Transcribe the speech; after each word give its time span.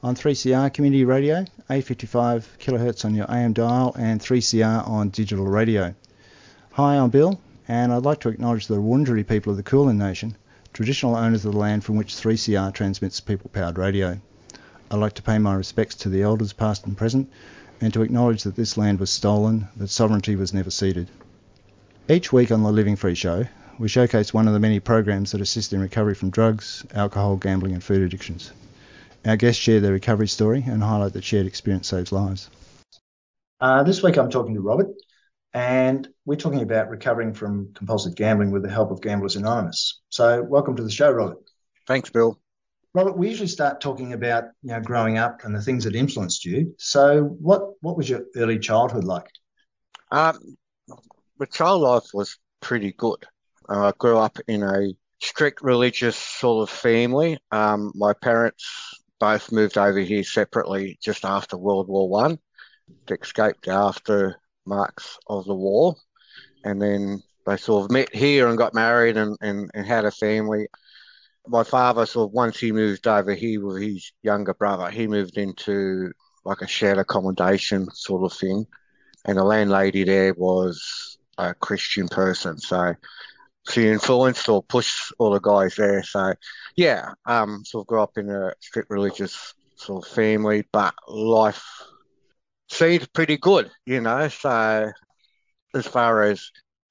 on 0.00 0.14
3CR 0.14 0.72
Community 0.72 1.04
Radio, 1.04 1.38
855 1.68 2.56
kHz 2.60 3.04
on 3.04 3.16
your 3.16 3.26
AM 3.28 3.52
dial 3.52 3.92
and 3.98 4.20
3CR 4.20 4.88
on 4.88 5.08
digital 5.08 5.44
radio. 5.44 5.92
Hi, 6.72 6.96
I'm 6.96 7.10
Bill, 7.10 7.40
and 7.66 7.92
I'd 7.92 8.04
like 8.04 8.20
to 8.20 8.28
acknowledge 8.28 8.68
the 8.68 8.76
Wurundjeri 8.76 9.26
people 9.26 9.50
of 9.50 9.56
the 9.56 9.64
Kulin 9.64 9.98
Nation, 9.98 10.36
traditional 10.72 11.16
owners 11.16 11.44
of 11.44 11.52
the 11.52 11.58
land 11.58 11.84
from 11.84 11.96
which 11.96 12.14
3CR 12.14 12.72
transmits 12.72 13.18
people-powered 13.18 13.76
radio. 13.76 14.20
I'd 14.88 15.00
like 15.00 15.14
to 15.14 15.22
pay 15.22 15.38
my 15.38 15.56
respects 15.56 15.96
to 15.96 16.08
the 16.08 16.22
elders 16.22 16.52
past 16.52 16.86
and 16.86 16.96
present, 16.96 17.28
and 17.80 17.92
to 17.92 18.02
acknowledge 18.02 18.44
that 18.44 18.54
this 18.54 18.76
land 18.76 19.00
was 19.00 19.10
stolen, 19.10 19.66
that 19.78 19.88
sovereignty 19.88 20.36
was 20.36 20.54
never 20.54 20.70
ceded. 20.70 21.08
Each 22.08 22.32
week 22.32 22.52
on 22.52 22.62
the 22.62 22.70
Living 22.70 22.94
Free 22.94 23.16
Show, 23.16 23.46
we 23.80 23.88
showcase 23.88 24.32
one 24.32 24.46
of 24.46 24.54
the 24.54 24.60
many 24.60 24.78
programs 24.78 25.32
that 25.32 25.40
assist 25.40 25.72
in 25.72 25.80
recovery 25.80 26.14
from 26.14 26.30
drugs, 26.30 26.84
alcohol, 26.94 27.34
gambling, 27.34 27.72
and 27.72 27.82
food 27.82 28.02
addictions. 28.02 28.52
Our 29.28 29.36
guests 29.36 29.62
share 29.62 29.80
their 29.80 29.92
recovery 29.92 30.26
story 30.26 30.64
and 30.66 30.82
highlight 30.82 31.12
that 31.12 31.22
shared 31.22 31.44
experience 31.44 31.88
saves 31.88 32.12
lives. 32.12 32.48
Uh, 33.60 33.82
this 33.82 34.02
week 34.02 34.16
I'm 34.16 34.30
talking 34.30 34.54
to 34.54 34.62
Robert, 34.62 34.86
and 35.52 36.08
we're 36.24 36.36
talking 36.36 36.62
about 36.62 36.88
recovering 36.88 37.34
from 37.34 37.74
compulsive 37.74 38.14
gambling 38.14 38.52
with 38.52 38.62
the 38.62 38.70
help 38.70 38.90
of 38.90 39.02
Gamblers 39.02 39.36
Anonymous. 39.36 40.00
So, 40.08 40.42
welcome 40.42 40.76
to 40.76 40.82
the 40.82 40.90
show, 40.90 41.10
Robert. 41.10 41.40
Thanks, 41.86 42.08
Bill. 42.08 42.40
Robert, 42.94 43.18
we 43.18 43.28
usually 43.28 43.48
start 43.48 43.82
talking 43.82 44.14
about 44.14 44.44
you 44.62 44.70
know 44.70 44.80
growing 44.80 45.18
up 45.18 45.44
and 45.44 45.54
the 45.54 45.60
things 45.60 45.84
that 45.84 45.94
influenced 45.94 46.46
you. 46.46 46.74
So, 46.78 47.22
what 47.22 47.72
what 47.82 47.98
was 47.98 48.08
your 48.08 48.22
early 48.34 48.58
childhood 48.58 49.04
like? 49.04 49.28
Um, 50.10 50.56
my 51.38 51.44
child 51.52 51.82
life 51.82 52.14
was 52.14 52.38
pretty 52.62 52.92
good. 52.92 53.26
I 53.68 53.92
grew 53.98 54.16
up 54.16 54.38
in 54.48 54.62
a 54.62 54.94
strict 55.20 55.60
religious 55.60 56.16
sort 56.16 56.62
of 56.66 56.74
family. 56.74 57.38
Um, 57.50 57.92
my 57.94 58.14
parents 58.14 58.87
both 59.18 59.52
moved 59.52 59.78
over 59.78 59.98
here 60.00 60.24
separately 60.24 60.98
just 61.02 61.24
after 61.24 61.56
World 61.56 61.88
War 61.88 62.08
One. 62.08 62.38
Escaped 63.10 63.66
the 63.66 63.72
aftermaths 63.72 65.18
of 65.26 65.44
the 65.44 65.54
war, 65.54 65.94
and 66.64 66.80
then 66.80 67.22
they 67.46 67.56
sort 67.56 67.84
of 67.84 67.90
met 67.90 68.14
here 68.14 68.48
and 68.48 68.56
got 68.56 68.74
married 68.74 69.16
and, 69.16 69.36
and, 69.40 69.70
and 69.74 69.86
had 69.86 70.04
a 70.04 70.10
family. 70.10 70.68
My 71.46 71.64
father 71.64 72.06
sort 72.06 72.28
of 72.28 72.32
once 72.32 72.58
he 72.58 72.72
moved 72.72 73.06
over 73.06 73.34
here 73.34 73.64
with 73.64 73.82
his 73.82 74.12
younger 74.22 74.54
brother, 74.54 74.90
he 74.90 75.06
moved 75.06 75.36
into 75.36 76.12
like 76.44 76.62
a 76.62 76.66
shared 76.66 76.98
accommodation 76.98 77.90
sort 77.92 78.24
of 78.30 78.38
thing, 78.38 78.66
and 79.26 79.36
the 79.36 79.44
landlady 79.44 80.04
there 80.04 80.34
was 80.34 81.18
a 81.36 81.54
Christian 81.54 82.08
person, 82.08 82.58
so 82.58 82.94
she 83.70 83.88
influenced 83.88 84.48
or 84.48 84.62
pushed 84.62 85.12
all 85.18 85.30
the 85.30 85.40
guys 85.40 85.74
there. 85.76 86.02
So 86.02 86.34
yeah, 86.76 87.12
um, 87.26 87.64
sort 87.64 87.82
of 87.82 87.86
grew 87.86 88.02
up 88.02 88.16
in 88.16 88.30
a 88.30 88.54
strict 88.60 88.90
religious 88.90 89.54
sort 89.76 90.04
of 90.04 90.12
family, 90.12 90.64
but 90.72 90.94
life 91.06 91.64
seemed 92.70 93.12
pretty 93.12 93.36
good, 93.36 93.70
you 93.86 94.00
know. 94.00 94.28
So 94.28 94.90
as 95.74 95.86
far 95.86 96.22
as 96.22 96.50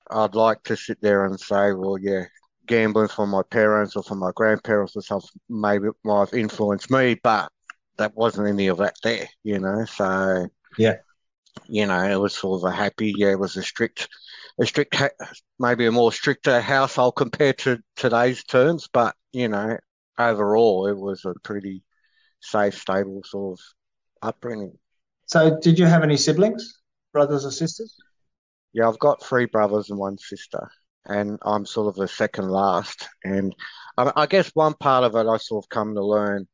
I'd 0.09 0.35
like 0.35 0.63
to 0.63 0.75
sit 0.75 1.01
there 1.01 1.25
and 1.25 1.39
say, 1.39 1.73
well, 1.73 1.97
yeah, 1.97 2.25
gambling 2.67 3.07
from 3.07 3.29
my 3.29 3.43
parents 3.49 3.95
or 3.95 4.03
from 4.03 4.19
my 4.19 4.31
grandparents 4.35 4.95
or 4.95 5.01
something 5.01 5.29
maybe 5.49 5.87
might 6.03 6.29
have 6.29 6.33
influenced 6.33 6.91
me, 6.91 7.15
but 7.15 7.51
that 7.97 8.15
wasn't 8.15 8.47
any 8.47 8.67
of 8.67 8.77
that 8.77 8.95
there, 9.03 9.27
you 9.43 9.59
know. 9.59 9.85
So 9.85 10.47
yeah, 10.77 10.97
you 11.67 11.85
know, 11.85 12.03
it 12.03 12.19
was 12.19 12.33
sort 12.33 12.61
of 12.61 12.71
a 12.71 12.75
happy, 12.75 13.13
yeah, 13.17 13.31
it 13.31 13.39
was 13.39 13.57
a 13.57 13.63
strict 13.63 14.07
a 14.59 14.65
strict, 14.65 14.95
maybe 15.59 15.85
a 15.85 15.91
more 15.91 16.11
stricter 16.11 16.59
household 16.59 17.15
compared 17.15 17.59
to 17.59 17.79
today's 17.95 18.43
terms, 18.43 18.87
but 18.91 19.15
you 19.31 19.47
know, 19.47 19.77
overall, 20.17 20.87
it 20.87 20.97
was 20.97 21.25
a 21.25 21.33
pretty 21.43 21.83
safe, 22.41 22.75
stable 22.75 23.21
sort 23.23 23.59
of 23.59 23.65
upbringing. 24.21 24.77
So, 25.25 25.59
did 25.59 25.77
you 25.77 25.85
have 25.85 26.03
any 26.03 26.17
siblings, 26.17 26.79
brothers 27.13 27.45
or 27.45 27.51
sisters? 27.51 27.95
Yeah, 28.73 28.87
I've 28.87 28.99
got 28.99 29.23
three 29.23 29.45
brothers 29.45 29.89
and 29.89 29.99
one 29.99 30.17
sister, 30.17 30.69
and 31.05 31.37
I'm 31.43 31.65
sort 31.65 31.87
of 31.87 31.95
the 31.95 32.07
second 32.07 32.49
last. 32.49 33.07
And 33.23 33.55
I, 33.97 34.11
I 34.15 34.25
guess 34.25 34.49
one 34.53 34.73
part 34.73 35.03
of 35.03 35.15
it 35.15 35.27
I 35.27 35.37
sort 35.37 35.65
of 35.65 35.69
come 35.69 35.95
to 35.95 36.05
learn. 36.05 36.47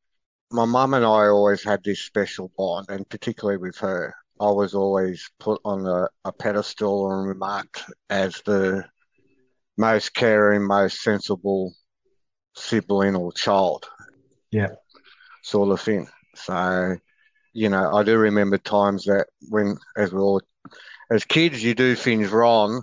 My 0.50 0.64
mum 0.64 0.94
and 0.94 1.04
I 1.04 1.26
always 1.28 1.64
had 1.64 1.82
this 1.84 2.00
special 2.00 2.52
bond, 2.56 2.86
and 2.88 3.08
particularly 3.08 3.58
with 3.58 3.78
her. 3.78 4.14
I 4.40 4.50
was 4.50 4.74
always 4.74 5.30
put 5.38 5.60
on 5.64 5.86
a, 5.86 6.08
a 6.24 6.32
pedestal 6.32 7.10
and 7.12 7.28
remarked 7.28 7.82
as 8.10 8.42
the 8.44 8.84
most 9.76 10.14
caring, 10.14 10.66
most 10.66 11.02
sensible 11.02 11.72
sibling 12.54 13.16
or 13.16 13.32
child. 13.32 13.86
Yeah. 14.50 14.70
Sort 15.42 15.70
of 15.70 15.80
thing. 15.80 16.08
So, 16.34 16.96
you 17.52 17.68
know, 17.68 17.94
I 17.94 18.02
do 18.02 18.16
remember 18.18 18.58
times 18.58 19.04
that 19.04 19.26
when, 19.48 19.76
as 19.96 20.12
we 20.12 20.18
all, 20.18 20.40
as 21.10 21.24
kids, 21.24 21.62
you 21.62 21.74
do 21.74 21.94
things 21.94 22.30
wrong, 22.30 22.82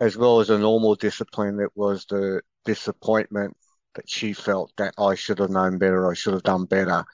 as 0.00 0.16
well 0.16 0.40
as 0.40 0.50
a 0.50 0.58
normal 0.58 0.94
discipline. 0.94 1.60
It 1.60 1.70
was 1.74 2.04
the 2.06 2.42
disappointment 2.64 3.56
that 3.94 4.08
she 4.08 4.32
felt 4.32 4.72
that 4.76 4.94
I 4.98 5.14
should 5.14 5.38
have 5.38 5.50
known 5.50 5.78
better, 5.78 6.10
I 6.10 6.14
should 6.14 6.34
have 6.34 6.42
done 6.42 6.64
better, 6.64 7.04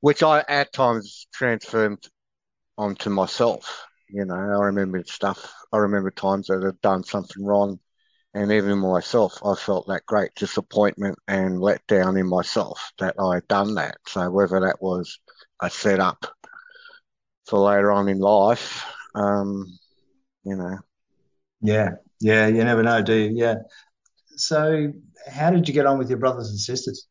which 0.00 0.22
I 0.22 0.44
at 0.48 0.72
times 0.72 1.26
transformed 1.32 2.06
onto 2.78 3.10
myself. 3.10 3.86
You 4.08 4.24
know, 4.24 4.34
I 4.34 4.64
remember 4.66 5.02
stuff. 5.04 5.52
I 5.72 5.78
remember 5.78 6.10
times 6.10 6.46
that 6.46 6.64
I've 6.64 6.80
done 6.80 7.04
something 7.04 7.44
wrong, 7.44 7.78
and 8.32 8.50
even 8.50 8.78
myself, 8.78 9.38
I 9.44 9.54
felt 9.54 9.88
that 9.88 10.06
great 10.06 10.34
disappointment 10.34 11.18
and 11.26 11.60
let 11.60 11.86
down 11.86 12.16
in 12.16 12.26
myself 12.26 12.92
that 12.98 13.16
I'd 13.20 13.46
done 13.48 13.74
that. 13.74 13.96
So 14.06 14.30
whether 14.30 14.60
that 14.60 14.80
was 14.80 15.18
a 15.60 15.68
setup 15.68 16.24
for 17.46 17.58
later 17.58 17.92
on 17.92 18.08
in 18.08 18.18
life, 18.18 18.86
um, 19.14 19.66
you 20.44 20.56
know. 20.56 20.78
Yeah, 21.60 21.90
yeah, 22.20 22.46
you 22.46 22.64
never 22.64 22.82
know, 22.82 23.02
do 23.02 23.14
you? 23.14 23.30
Yeah. 23.34 23.56
So, 24.36 24.92
how 25.28 25.50
did 25.50 25.66
you 25.66 25.74
get 25.74 25.86
on 25.86 25.98
with 25.98 26.08
your 26.08 26.18
brothers 26.18 26.50
and 26.50 26.58
sisters? 26.58 27.08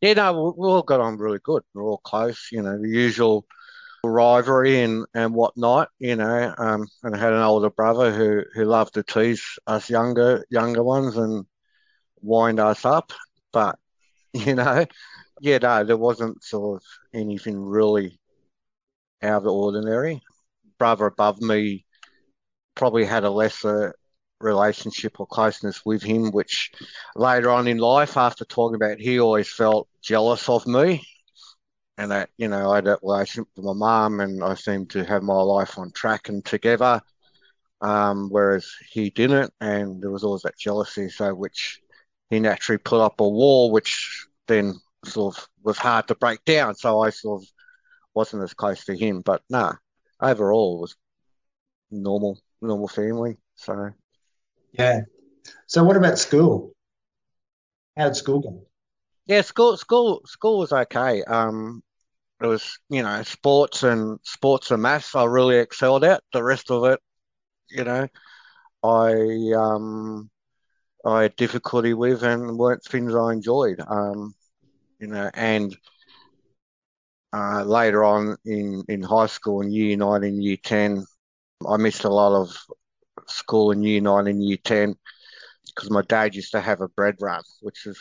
Yeah, 0.00 0.12
no, 0.12 0.54
we 0.56 0.68
all 0.68 0.82
got 0.82 1.00
on 1.00 1.16
really 1.16 1.38
good. 1.42 1.62
We're 1.72 1.84
all 1.84 2.00
close, 2.04 2.48
you 2.52 2.62
know, 2.62 2.78
the 2.80 2.88
usual 2.88 3.46
rivalry 4.08 4.82
and, 4.82 5.06
and 5.14 5.34
whatnot, 5.34 5.88
you 5.98 6.16
know. 6.16 6.54
Um, 6.56 6.86
and 7.02 7.14
I 7.14 7.18
had 7.18 7.32
an 7.32 7.42
older 7.42 7.70
brother 7.70 8.12
who, 8.12 8.42
who 8.54 8.64
loved 8.64 8.94
to 8.94 9.02
tease 9.02 9.58
us 9.66 9.90
younger 9.90 10.44
younger 10.50 10.82
ones 10.82 11.16
and 11.16 11.46
wind 12.20 12.60
us 12.60 12.84
up. 12.84 13.12
But, 13.52 13.78
you 14.32 14.54
know, 14.54 14.86
yeah, 15.40 15.58
no, 15.58 15.84
there 15.84 15.96
wasn't 15.96 16.42
sort 16.42 16.82
of 16.82 16.86
anything 17.14 17.58
really 17.58 18.18
out 19.22 19.38
of 19.38 19.44
the 19.44 19.52
ordinary. 19.52 20.22
Brother 20.78 21.06
above 21.06 21.40
me 21.40 21.84
probably 22.74 23.04
had 23.04 23.24
a 23.24 23.30
lesser 23.30 23.94
relationship 24.40 25.18
or 25.18 25.26
closeness 25.26 25.84
with 25.84 26.02
him, 26.02 26.30
which 26.30 26.70
later 27.14 27.50
on 27.50 27.66
in 27.66 27.78
life, 27.78 28.16
after 28.16 28.44
talking 28.44 28.76
about, 28.76 28.98
he 28.98 29.18
always 29.18 29.50
felt 29.50 29.88
jealous 30.02 30.48
of 30.48 30.66
me 30.66 31.02
and 31.98 32.10
that 32.10 32.30
you 32.36 32.48
know 32.48 32.70
I 32.70 32.76
had 32.76 32.86
a 32.86 32.98
relationship 33.02 33.48
with 33.56 33.64
my 33.64 33.72
mum, 33.72 34.20
and 34.20 34.42
I 34.42 34.54
seemed 34.54 34.90
to 34.90 35.04
have 35.04 35.22
my 35.22 35.40
life 35.40 35.78
on 35.78 35.90
track 35.92 36.28
and 36.28 36.44
together, 36.44 37.00
um, 37.80 38.28
whereas 38.30 38.70
he 38.90 39.10
didn't, 39.10 39.52
and 39.60 40.02
there 40.02 40.10
was 40.10 40.24
always 40.24 40.42
that 40.42 40.58
jealousy. 40.58 41.08
So 41.08 41.34
which 41.34 41.80
he 42.30 42.40
naturally 42.40 42.78
put 42.78 43.00
up 43.00 43.20
a 43.20 43.28
wall, 43.28 43.70
which 43.70 44.26
then 44.46 44.74
sort 45.04 45.36
of 45.36 45.48
was 45.62 45.78
hard 45.78 46.08
to 46.08 46.14
break 46.14 46.44
down. 46.44 46.74
So 46.74 47.00
I 47.00 47.10
sort 47.10 47.42
of 47.42 47.48
wasn't 48.14 48.42
as 48.42 48.54
close 48.54 48.84
to 48.86 48.96
him, 48.96 49.20
but 49.20 49.42
nah, 49.48 49.74
overall 50.20 50.78
it 50.78 50.80
was 50.80 50.96
normal, 51.90 52.38
normal 52.60 52.88
family. 52.88 53.36
So 53.54 53.90
yeah. 54.72 55.00
So 55.66 55.84
what 55.84 55.96
about 55.96 56.18
school? 56.18 56.72
How 57.96 58.04
did 58.04 58.16
school 58.16 58.40
go? 58.40 58.66
Yeah, 59.26 59.40
school 59.42 59.76
school 59.76 60.22
school 60.26 60.58
was 60.58 60.72
okay. 60.72 61.22
Um, 61.24 61.82
it 62.42 62.46
was 62.46 62.78
you 62.90 63.02
know 63.02 63.22
sports 63.22 63.82
and 63.82 64.18
sports 64.22 64.70
and 64.70 64.82
maths 64.82 65.14
I 65.14 65.24
really 65.24 65.58
excelled 65.58 66.04
at. 66.04 66.22
The 66.32 66.42
rest 66.42 66.70
of 66.70 66.84
it, 66.84 67.00
you 67.70 67.84
know, 67.84 68.08
I 68.82 69.52
um 69.56 70.30
I 71.04 71.22
had 71.22 71.36
difficulty 71.36 71.94
with 71.94 72.22
and 72.22 72.58
weren't 72.58 72.84
things 72.84 73.14
I 73.14 73.32
enjoyed. 73.32 73.80
Um, 73.86 74.34
you 74.98 75.08
know, 75.08 75.30
and 75.34 75.76
uh, 77.32 77.62
later 77.64 78.04
on 78.04 78.36
in, 78.44 78.82
in 78.88 79.02
high 79.02 79.26
school 79.26 79.60
in 79.60 79.70
year 79.70 79.96
nine 79.96 80.24
and 80.24 80.42
year 80.42 80.56
10, 80.62 81.04
I 81.68 81.76
missed 81.76 82.04
a 82.04 82.08
lot 82.08 82.40
of 82.40 82.56
school 83.28 83.72
in 83.72 83.82
year 83.82 84.00
nine 84.00 84.26
and 84.26 84.42
year 84.42 84.58
10 84.64 84.94
because 85.66 85.90
my 85.90 86.02
dad 86.02 86.34
used 86.34 86.52
to 86.52 86.60
have 86.60 86.80
a 86.80 86.88
bread 86.88 87.16
run, 87.20 87.42
which 87.60 87.86
is 87.86 88.00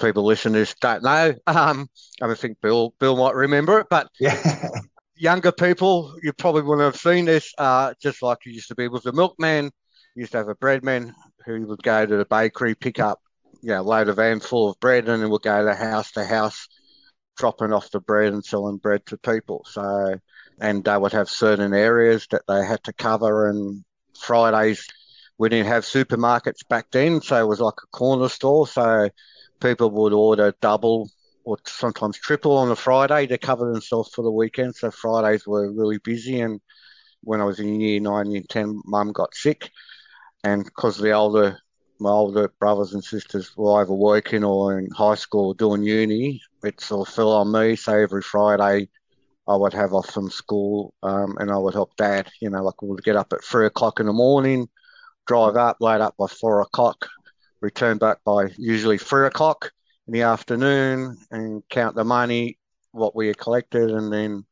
people 0.00 0.24
listeners 0.24 0.74
don't 0.80 1.02
know. 1.02 1.34
Um, 1.46 1.88
I 2.22 2.34
think 2.34 2.60
Bill 2.60 2.94
Bill 2.98 3.16
might 3.16 3.34
remember 3.34 3.80
it, 3.80 3.86
but 3.90 4.08
Yeah. 4.20 4.40
younger 5.16 5.52
people, 5.52 6.14
you 6.22 6.32
probably 6.32 6.62
wouldn't 6.62 6.84
have 6.84 7.00
seen 7.00 7.24
this. 7.24 7.52
Uh, 7.58 7.94
just 8.00 8.22
like 8.22 8.38
you 8.44 8.52
used 8.52 8.68
to 8.68 8.74
be 8.74 8.88
with 8.88 9.02
the 9.02 9.12
milkman, 9.12 9.66
you 10.14 10.20
used 10.20 10.32
to 10.32 10.38
have 10.38 10.48
a 10.48 10.54
breadman 10.54 11.12
who 11.44 11.66
would 11.66 11.82
go 11.82 12.04
to 12.04 12.16
the 12.16 12.26
bakery, 12.26 12.74
pick 12.74 12.98
up, 12.98 13.20
you 13.62 13.70
know, 13.70 13.82
load 13.82 14.08
a 14.08 14.12
van 14.12 14.40
full 14.40 14.70
of 14.70 14.80
bread, 14.80 15.08
and 15.08 15.22
then 15.22 15.30
would 15.30 15.42
go 15.42 15.64
to 15.64 15.74
house 15.74 16.12
to 16.12 16.24
house, 16.24 16.68
dropping 17.36 17.72
off 17.72 17.90
the 17.90 18.00
bread 18.00 18.32
and 18.32 18.44
selling 18.44 18.76
bread 18.76 19.04
to 19.06 19.16
people. 19.18 19.64
So, 19.68 20.16
and 20.60 20.84
they 20.84 20.96
would 20.96 21.12
have 21.12 21.28
certain 21.28 21.74
areas 21.74 22.26
that 22.30 22.42
they 22.48 22.64
had 22.64 22.82
to 22.84 22.92
cover, 22.92 23.48
and 23.48 23.84
Fridays 24.18 24.86
we 25.38 25.48
didn't 25.48 25.66
have 25.66 25.84
supermarkets 25.84 26.66
back 26.68 26.86
then, 26.90 27.20
so 27.20 27.36
it 27.38 27.48
was 27.48 27.60
like 27.60 27.74
a 27.82 27.96
corner 27.96 28.28
store. 28.28 28.66
So 28.66 29.10
people 29.60 29.90
would 29.90 30.12
order 30.12 30.54
double 30.60 31.10
or 31.44 31.56
sometimes 31.64 32.18
triple 32.18 32.56
on 32.56 32.70
a 32.70 32.76
Friday 32.76 33.26
to 33.28 33.38
cover 33.38 33.72
themselves 33.72 34.10
for 34.12 34.22
the 34.22 34.30
weekend. 34.30 34.74
So 34.74 34.90
Fridays 34.90 35.46
were 35.46 35.72
really 35.72 35.98
busy. 35.98 36.40
And 36.40 36.60
when 37.22 37.40
I 37.40 37.44
was 37.44 37.60
in 37.60 37.80
year 37.80 38.00
nine, 38.00 38.30
year 38.30 38.42
10, 38.48 38.82
mum 38.84 39.12
got 39.12 39.34
sick. 39.34 39.70
And 40.42 40.64
because 40.64 40.98
the 40.98 41.12
older, 41.12 41.58
my 42.00 42.10
older 42.10 42.52
brothers 42.58 42.94
and 42.94 43.02
sisters 43.02 43.56
were 43.56 43.80
either 43.80 43.92
working 43.92 44.42
or 44.42 44.78
in 44.78 44.90
high 44.90 45.14
school 45.14 45.48
or 45.48 45.54
doing 45.54 45.84
uni, 45.84 46.40
it 46.64 46.80
sort 46.80 47.08
of 47.08 47.14
fell 47.14 47.32
on 47.32 47.52
me. 47.52 47.76
So 47.76 47.96
every 47.96 48.22
Friday, 48.22 48.88
I 49.48 49.56
would 49.56 49.72
have 49.72 49.94
off 49.94 50.10
from 50.10 50.30
school 50.30 50.92
um, 51.04 51.36
and 51.38 51.52
I 51.52 51.56
would 51.56 51.74
help 51.74 51.96
dad. 51.96 52.28
You 52.40 52.50
know, 52.50 52.64
like 52.64 52.82
we 52.82 52.88
would 52.88 53.04
get 53.04 53.16
up 53.16 53.32
at 53.32 53.44
three 53.44 53.66
o'clock 53.66 54.00
in 54.00 54.06
the 54.06 54.12
morning, 54.12 54.68
drive 55.26 55.56
up, 55.56 55.76
load 55.80 56.00
up 56.00 56.16
by 56.18 56.26
four 56.26 56.60
o'clock, 56.60 57.08
return 57.66 57.98
back 57.98 58.18
by 58.24 58.48
usually 58.56 58.96
three 58.96 59.26
o'clock 59.26 59.72
in 60.06 60.12
the 60.12 60.22
afternoon 60.22 61.16
and 61.32 61.62
count 61.68 61.96
the 61.96 62.04
money, 62.04 62.58
what 62.92 63.16
we 63.16 63.26
had 63.26 63.38
collected, 63.38 63.90
and 63.90 64.12
then 64.12 64.44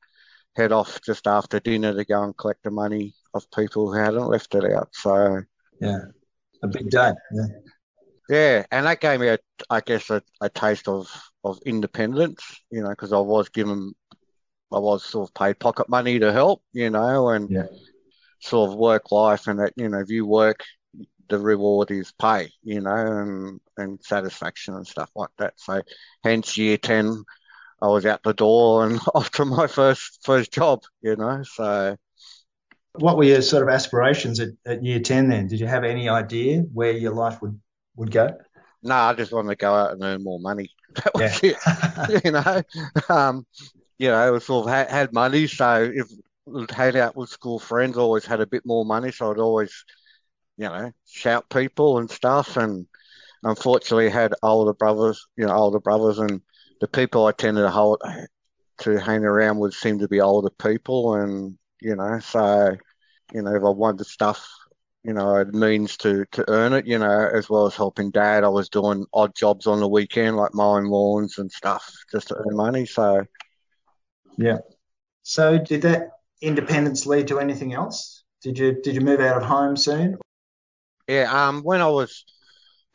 head 0.56 0.72
off 0.72 1.00
just 1.00 1.26
after 1.28 1.61
dinner 1.61 1.94
to 1.94 2.05
go 2.05 2.25
and 2.25 2.37
collect 2.37 2.62
the 2.64 2.72
money 2.72 3.14
of 3.32 3.49
people 3.52 3.82
who 3.87 3.99
hadn't 3.99 4.26
left 4.26 4.55
it 4.56 4.64
out. 4.72 4.88
So, 4.93 5.43
Yeah. 5.81 6.00
A 6.62 6.69
big 6.69 6.90
day. 6.90 7.12
Yeah. 7.32 7.46
yeah, 8.28 8.66
and 8.72 8.87
that 8.87 9.00
gave 9.00 9.20
me, 9.20 9.28
a, 9.28 9.38
I 9.70 9.81
guess, 9.81 10.11
a, 10.11 10.20
a 10.40 10.49
taste 10.49 10.88
of, 10.88 11.08
of 11.44 11.58
independence, 11.66 12.43
you 12.70 12.82
know, 12.82 12.90
because 12.90 13.12
I 13.12 13.19
was 13.19 13.49
given, 13.49 13.93
I 14.72 14.78
was 14.78 15.05
sort 15.05 15.28
of 15.28 15.34
paid 15.34 15.61
pocket 15.61 15.88
money 15.88 16.19
to 16.19 16.32
help, 16.32 16.62
you 16.72 16.90
know, 16.90 17.28
and 17.28 17.49
Yeah. 17.50 17.66
sort 18.40 18.70
of 18.70 18.76
work 18.76 19.12
life, 19.12 19.46
and 19.46 19.61
that, 19.61 19.72
you 19.76 19.88
know, 19.88 20.00
if 20.00 20.11
you 20.11 20.26
work, 20.26 20.61
the 21.29 21.38
reward 21.38 21.91
is 21.91 22.12
pay, 22.12 22.50
you 22.62 22.81
know, 22.81 22.94
and, 22.97 23.61
and 23.76 24.03
satisfaction 24.05 24.75
and 24.75 24.87
stuff 24.87 25.11
like 25.17 25.31
that. 25.38 25.55
So, 25.59 25.82
hence 26.25 26.56
year 26.59 26.79
10, 26.79 27.25
I 27.82 27.88
was 27.88 28.06
out 28.06 28.23
the 28.23 28.35
door 28.35 28.87
and 28.87 29.00
off 29.15 29.31
to 29.32 29.44
my 29.44 29.67
first 29.67 30.21
first 30.25 30.53
job, 30.53 30.82
you 31.03 31.17
know. 31.17 31.43
So, 31.44 31.97
What 32.99 33.17
were 33.17 33.25
your 33.25 33.43
sort 33.43 33.62
of 33.62 33.69
aspirations 33.69 34.41
at, 34.41 34.50
at 34.67 34.85
year 34.85 35.00
10 35.00 35.29
then? 35.29 35.47
Did 35.49 35.61
you 35.61 35.67
have 35.67 35.85
any 35.85 36.09
idea 36.09 36.61
where 36.73 36.93
your 36.93 37.12
life 37.12 37.41
would, 37.43 37.61
would 37.97 38.11
go? 38.11 38.31
no, 38.82 38.94
I 38.94 39.15
just 39.15 39.32
wanted 39.32 39.50
to 39.50 39.56
go 39.56 39.73
out 39.75 39.93
and 39.93 40.03
earn 40.03 40.23
more 40.23 40.41
money. 40.41 40.71
That 40.94 41.12
was 41.12 41.25
Yeah. 41.25 41.41
it, 41.43 41.56
you 42.25 42.31
know. 42.31 42.62
Um, 43.09 43.47
you 43.99 44.09
know, 44.11 44.29
it 44.29 44.32
was 44.32 44.47
sort 44.47 44.67
of 44.67 44.73
had, 44.75 44.91
had 44.91 45.12
money, 45.15 45.47
so 45.47 45.85
if 45.94 46.09
would 46.47 46.71
hang 46.73 46.99
out 46.99 47.17
with 47.17 47.31
school 47.31 47.61
friends, 47.61 47.97
always 47.99 48.26
had 48.26 48.41
a 48.41 48.47
bit 48.49 48.67
more 48.67 48.85
money, 48.85 49.12
so 49.12 49.31
I'd 49.32 49.38
always, 49.38 49.85
you 50.56 50.68
know, 50.68 50.92
shout 51.06 51.48
people 51.50 51.98
and 51.98 52.10
stuff. 52.10 52.56
And 52.56 52.86
unfortunately, 53.42 54.10
had 54.10 54.34
older 54.42 54.74
brothers, 54.74 55.26
you 55.36 55.46
know, 55.46 55.54
older 55.54 55.80
brothers, 55.80 56.18
and 56.18 56.40
the 56.80 56.88
people 56.88 57.26
I 57.26 57.32
tended 57.32 57.64
to 57.64 57.70
hold 57.70 58.02
to 58.78 58.98
hang 58.98 59.24
around 59.24 59.58
with 59.58 59.74
seemed 59.74 60.00
to 60.00 60.08
be 60.08 60.20
older 60.20 60.50
people, 60.50 61.14
and 61.14 61.58
you 61.80 61.96
know, 61.96 62.18
so 62.20 62.76
you 63.32 63.42
know, 63.42 63.54
if 63.54 63.62
I 63.62 63.70
wanted 63.70 64.06
stuff, 64.06 64.48
you 65.02 65.12
know, 65.12 65.34
I 65.34 65.38
had 65.38 65.54
means 65.54 65.96
to 65.98 66.24
to 66.32 66.44
earn 66.48 66.72
it, 66.72 66.86
you 66.86 66.98
know, 66.98 67.30
as 67.32 67.48
well 67.48 67.66
as 67.66 67.76
helping 67.76 68.10
dad. 68.10 68.44
I 68.44 68.48
was 68.48 68.68
doing 68.68 69.06
odd 69.12 69.34
jobs 69.34 69.66
on 69.66 69.80
the 69.80 69.88
weekend, 69.88 70.36
like 70.36 70.54
mowing 70.54 70.86
lawns 70.86 71.38
and 71.38 71.50
stuff, 71.50 71.90
just 72.10 72.28
to 72.28 72.36
earn 72.36 72.56
money. 72.56 72.86
So. 72.86 73.24
Yeah. 74.36 74.58
So 75.22 75.58
did 75.58 75.82
that 75.82 76.10
independence 76.40 77.06
lead 77.06 77.28
to 77.28 77.38
anything 77.38 77.72
else? 77.72 78.24
Did 78.42 78.58
you 78.58 78.80
did 78.82 78.94
you 78.94 79.00
move 79.00 79.20
out 79.20 79.36
of 79.36 79.42
home 79.42 79.76
soon? 79.76 80.18
Yeah, 81.08 81.48
um, 81.48 81.62
when 81.62 81.80
I 81.80 81.88
was 81.88 82.24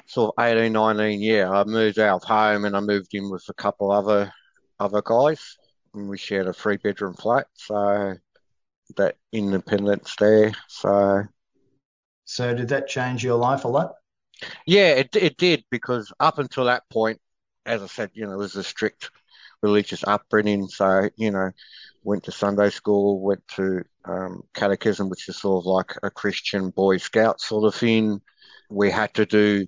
sort 0.07 0.35
of 0.37 0.43
18, 0.45 0.73
19, 0.73 1.21
yeah, 1.21 1.49
I 1.51 1.63
moved 1.65 1.99
out 1.99 2.23
of 2.23 2.27
home 2.27 2.65
and 2.65 2.75
I 2.75 2.79
moved 2.81 3.13
in 3.13 3.29
with 3.29 3.45
a 3.49 3.53
couple 3.53 3.91
other 3.91 4.31
other 4.79 5.01
guys, 5.03 5.57
and 5.93 6.09
we 6.09 6.17
shared 6.17 6.47
a 6.47 6.53
three 6.53 6.77
bedroom 6.77 7.15
flat. 7.15 7.47
So 7.55 8.15
that 8.97 9.17
independence 9.33 10.15
there. 10.17 10.53
So 10.67 11.23
So 12.23 12.53
did 12.55 12.69
that 12.69 12.87
change 12.87 13.25
your 13.25 13.35
life 13.35 13.65
a 13.65 13.67
lot? 13.67 13.95
yeah, 14.65 14.89
it 14.91 15.15
it 15.15 15.37
did 15.37 15.63
because 15.71 16.11
up 16.19 16.39
until 16.39 16.65
that 16.65 16.83
point, 16.89 17.19
as 17.65 17.81
I 17.81 17.87
said, 17.87 18.11
you 18.13 18.25
know, 18.25 18.33
it 18.33 18.37
was 18.37 18.55
a 18.55 18.63
strict 18.63 19.11
religious 19.61 20.03
upbringing. 20.05 20.67
So 20.67 21.09
you 21.15 21.31
know, 21.31 21.51
went 22.03 22.23
to 22.25 22.31
Sunday 22.31 22.69
school, 22.69 23.21
went 23.21 23.47
to 23.55 23.83
um, 24.05 24.43
catechism, 24.53 25.09
which 25.09 25.29
is 25.29 25.37
sort 25.39 25.61
of 25.61 25.65
like 25.65 25.95
a 26.03 26.09
Christian 26.09 26.69
Boy 26.69 26.97
Scout 26.97 27.41
sort 27.41 27.65
of 27.65 27.75
thing. 27.75 28.21
We 28.69 28.91
had 28.91 29.13
to 29.15 29.25
do 29.25 29.67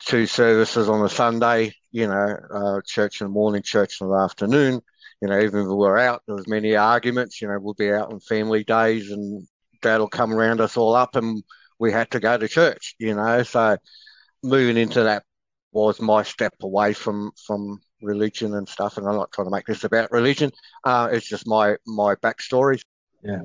two 0.00 0.26
services 0.26 0.88
on 0.88 1.04
a 1.04 1.08
Sunday, 1.08 1.74
you 1.90 2.06
know, 2.06 2.36
uh, 2.54 2.80
church 2.86 3.20
in 3.20 3.26
the 3.26 3.32
morning, 3.32 3.62
church 3.62 4.00
in 4.00 4.08
the 4.08 4.16
afternoon. 4.16 4.80
You 5.20 5.28
know, 5.28 5.40
even 5.40 5.60
if 5.60 5.66
we 5.68 5.74
were 5.74 5.98
out, 5.98 6.22
there 6.26 6.36
was 6.36 6.48
many 6.48 6.76
arguments. 6.76 7.40
You 7.40 7.48
know, 7.48 7.58
we'll 7.58 7.74
be 7.74 7.92
out 7.92 8.12
on 8.12 8.20
family 8.20 8.64
days, 8.64 9.10
and 9.10 9.46
Dad 9.80 9.98
will 9.98 10.08
come 10.08 10.32
around 10.32 10.60
us 10.60 10.76
all 10.76 10.94
up, 10.94 11.16
and 11.16 11.42
we 11.78 11.92
had 11.92 12.10
to 12.10 12.20
go 12.20 12.36
to 12.36 12.48
church. 12.48 12.94
You 12.98 13.14
know, 13.14 13.42
so 13.42 13.76
moving 14.42 14.76
into 14.76 15.04
that 15.04 15.24
was 15.72 16.00
my 16.00 16.22
step 16.22 16.54
away 16.62 16.92
from 16.92 17.32
from 17.46 17.80
religion 18.04 18.54
and 18.54 18.68
stuff. 18.68 18.96
And 18.96 19.06
I'm 19.06 19.16
not 19.16 19.32
trying 19.32 19.46
to 19.46 19.50
make 19.50 19.66
this 19.66 19.84
about 19.84 20.12
religion. 20.12 20.52
Uh, 20.84 21.08
it's 21.12 21.28
just 21.28 21.46
my 21.46 21.76
my 21.86 22.14
backstory. 22.16 22.82
Yeah. 23.22 23.42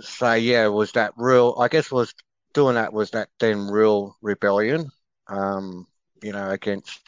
So 0.00 0.34
yeah, 0.34 0.66
was 0.68 0.92
that 0.92 1.12
real? 1.16 1.56
I 1.58 1.68
guess 1.68 1.90
was 1.90 2.14
doing 2.52 2.74
that 2.74 2.92
was 2.92 3.10
that 3.12 3.28
then 3.38 3.68
real 3.68 4.16
rebellion. 4.22 4.90
Um, 5.28 5.86
you 6.22 6.32
know, 6.32 6.50
against 6.50 7.00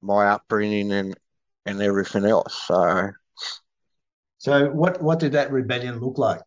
my 0.00 0.26
upbringing 0.26 0.92
and 0.92 1.16
and 1.66 1.80
everything 1.80 2.24
else. 2.24 2.62
So. 2.66 3.10
So 4.38 4.70
what 4.70 5.00
what 5.00 5.20
did 5.20 5.32
that 5.32 5.52
rebellion 5.52 6.00
look 6.00 6.18
like? 6.18 6.40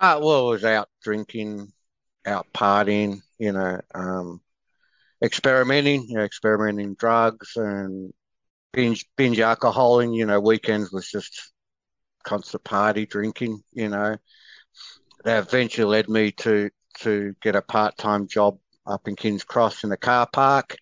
Uh, 0.00 0.18
well, 0.22 0.48
it 0.48 0.52
was 0.52 0.64
out 0.64 0.88
drinking, 1.02 1.70
out 2.24 2.46
partying, 2.54 3.20
you 3.38 3.52
know, 3.52 3.80
um, 3.94 4.40
experimenting, 5.22 6.08
you 6.08 6.16
know, 6.16 6.24
experimenting 6.24 6.94
drugs 6.94 7.56
and 7.56 8.12
binge 8.72 9.06
binge 9.16 9.38
alcoholing. 9.38 10.14
You 10.14 10.26
know, 10.26 10.40
weekends 10.40 10.92
was 10.92 11.08
just 11.08 11.52
constant 12.24 12.64
party 12.64 13.06
drinking. 13.06 13.62
You 13.72 13.88
know, 13.88 14.16
that 15.24 15.38
eventually 15.46 15.86
led 15.86 16.08
me 16.08 16.32
to 16.32 16.70
to 17.00 17.34
get 17.42 17.56
a 17.56 17.62
part 17.62 17.96
time 17.96 18.26
job 18.28 18.58
up 18.86 19.06
in 19.08 19.16
Kings 19.16 19.44
Cross 19.44 19.84
in 19.84 19.90
the 19.90 19.96
car 19.96 20.28
park. 20.32 20.76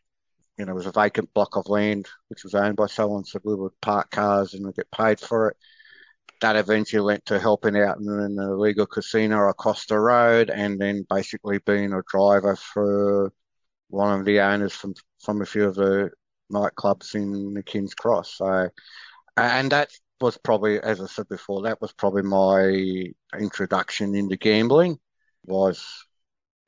You 0.59 0.65
know, 0.65 0.73
it 0.73 0.77
was 0.77 0.87
a 0.87 0.93
vacant 0.93 1.33
block 1.35 1.57
of 1.57 1.69
land 1.69 2.07
which 2.29 2.45
was 2.45 2.55
owned 2.55 2.77
by 2.77 2.87
someone, 2.87 3.25
so 3.25 3.39
we 3.45 3.55
would 3.55 3.79
park 3.83 4.11
cars 4.11 4.55
and 4.55 4.75
get 4.75 4.91
paid 4.91 5.21
for 5.21 5.51
it 5.51 5.57
that 6.41 6.57
eventually 6.57 7.03
went 7.03 7.25
to 7.27 7.39
helping 7.39 7.77
out 7.77 7.99
in 7.99 8.09
an 8.09 8.39
illegal 8.39 8.87
casino 8.87 9.49
across 9.49 9.87
the 9.87 9.99
road 9.99 10.51
and 10.51 10.79
then 10.79 11.07
basically 11.09 11.59
being 11.59 11.93
a 11.93 12.03
driver 12.11 12.57
for 12.57 13.33
one 13.89 14.19
of 14.19 14.27
the 14.27 14.41
owners 14.41 14.73
from 14.73 14.95
from 15.21 15.41
a 15.43 15.47
few 15.47 15.65
of 15.65 15.75
the 15.75 16.11
nightclubs 16.53 17.15
in 17.15 17.55
the 17.55 17.63
Kings 17.63 17.95
Cross. 17.95 18.37
So, 18.37 18.71
and 19.37 19.73
that 19.73 19.91
was 20.21 20.39
probably, 20.39 20.81
as 20.81 21.01
I 21.01 21.07
said 21.07 21.29
before, 21.29 21.63
that 21.63 21.81
was 21.81 21.93
probably 21.93 22.23
my 22.23 23.13
introduction 23.39 24.15
into 24.15 24.37
gambling, 24.37 24.99
was 25.45 25.85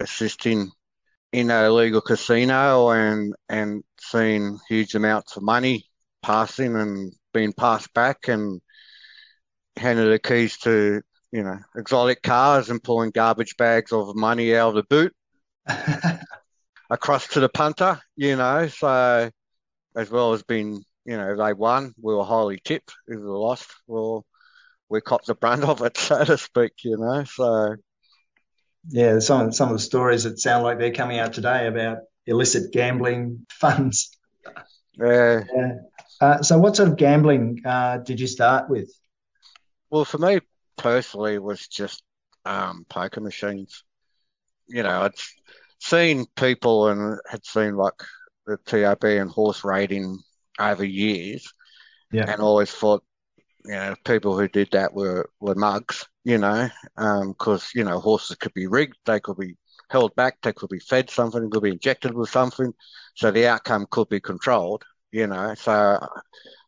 assisting 0.00 0.70
in 1.32 1.50
a 1.50 1.64
illegal 1.64 2.00
casino 2.00 2.90
and 2.90 3.35
and 3.49 3.85
seeing 4.00 4.58
huge 4.68 4.94
amounts 4.94 5.37
of 5.37 5.42
money 5.42 5.85
passing 6.23 6.75
and 6.76 7.12
being 7.32 7.52
passed 7.52 7.92
back 7.92 8.28
and 8.28 8.61
handed 9.76 10.11
the 10.11 10.18
keys 10.18 10.58
to, 10.58 11.00
you 11.32 11.42
know, 11.42 11.58
exotic 11.76 12.23
cars 12.23 12.70
and 12.70 12.82
pulling 12.82 13.11
garbage 13.11 13.56
bags 13.56 13.92
of 13.92 14.16
money 14.16 14.54
out 14.56 14.70
of 14.70 14.75
the 14.75 14.82
boot 14.85 15.14
across 16.90 17.28
to 17.28 17.40
the 17.40 17.49
punter, 17.49 18.00
you 18.16 18.37
know, 18.37 18.66
so 18.68 19.30
as 19.99 20.11
well 20.11 20.33
as 20.33 20.45
being, 20.45 20.85
you 21.05 21.17
know, 21.17 21.37
they 21.37 21.52
won, 21.52 21.93
we 22.00 22.14
were 22.14 22.25
highly 22.25 22.61
tipped. 22.62 22.95
If 23.09 23.19
we 23.19 23.26
lost, 23.26 23.69
well, 23.88 24.25
we 24.88 25.00
copped 25.00 25.26
the 25.26 25.35
brunt 25.35 25.64
of 25.69 25.83
it, 25.83 25.97
so 25.97 26.25
to 26.25 26.38
speak, 26.38 26.73
you 26.85 26.97
know. 26.97 27.25
So 27.25 27.76
yeah, 28.88 29.19
some 29.19 29.52
some 29.52 29.69
of 29.71 29.75
the 29.75 29.83
stories 29.83 30.25
that 30.25 30.38
sound 30.38 30.62
like 30.62 30.78
they're 30.78 30.93
coming 30.93 31.19
out 31.19 31.33
today 31.33 31.67
about 31.67 31.99
illicit 32.26 32.73
gambling 32.73 33.45
funds. 33.50 34.17
Yeah. 34.95 35.43
yeah. 35.55 35.73
Uh, 36.21 36.43
so, 36.43 36.59
what 36.59 36.76
sort 36.76 36.90
of 36.90 36.97
gambling 36.97 37.62
uh, 37.64 37.99
did 37.99 38.21
you 38.21 38.26
start 38.26 38.71
with? 38.71 38.90
Well, 39.90 40.05
for 40.05 40.19
me 40.19 40.40
personally, 40.76 41.35
it 41.35 41.43
was 41.43 41.67
just 41.67 42.02
um, 42.45 42.87
poker 42.88 43.21
machines. 43.21 43.85
You 44.69 44.85
know, 44.85 45.02
I'd 45.02 45.14
seen 45.81 46.26
people 46.37 46.88
and 46.88 47.19
had 47.28 47.45
seen 47.45 47.75
like 47.76 47.95
the 48.49 48.59
TAB 48.64 49.05
and 49.05 49.31
horse 49.31 49.64
rating 49.64 50.19
over 50.59 50.85
years, 50.85 51.52
yeah. 52.12 52.25
and 52.28 52.40
always 52.40 52.71
thought, 52.71 53.05
you 53.64 53.73
know, 53.73 53.95
people 54.05 54.38
who 54.38 54.49
did 54.49 54.71
that 54.73 54.95
were 54.95 55.28
were 55.40 55.55
mugs. 55.55 56.07
You 56.25 56.37
know, 56.37 56.69
because 56.95 57.62
um, 57.62 57.69
you 57.75 57.85
know 57.85 58.00
horses 58.00 58.37
could 58.37 58.52
be 58.52 58.67
rigged, 58.67 58.97
they 59.07 59.21
could 59.21 59.38
be 59.38 59.57
held 59.88 60.14
back, 60.14 60.37
they 60.43 60.52
could 60.52 60.69
be 60.69 60.78
fed 60.78 61.09
something, 61.09 61.49
could 61.50 61.62
be 61.62 61.71
injected 61.71 62.12
with 62.12 62.28
something, 62.28 62.73
so 63.14 63.31
the 63.31 63.47
outcome 63.47 63.87
could 63.90 64.09
be 64.09 64.21
controlled. 64.21 64.85
You 65.11 65.26
know, 65.26 65.55
so 65.55 65.73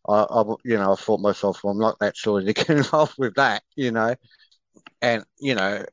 I, 0.08 0.12
I 0.12 0.42
you 0.64 0.76
know, 0.78 0.92
I 0.92 0.96
thought 0.96 1.20
myself, 1.20 1.62
well, 1.62 1.72
I'm 1.72 1.78
not 1.78 1.98
that 2.00 2.16
silly 2.16 2.44
to 2.46 2.52
get 2.54 2.70
involved 2.70 3.14
with 3.18 3.34
that. 3.34 3.62
You 3.76 3.90
know, 3.90 4.14
and 5.02 5.24
you 5.38 5.54
know, 5.54 5.84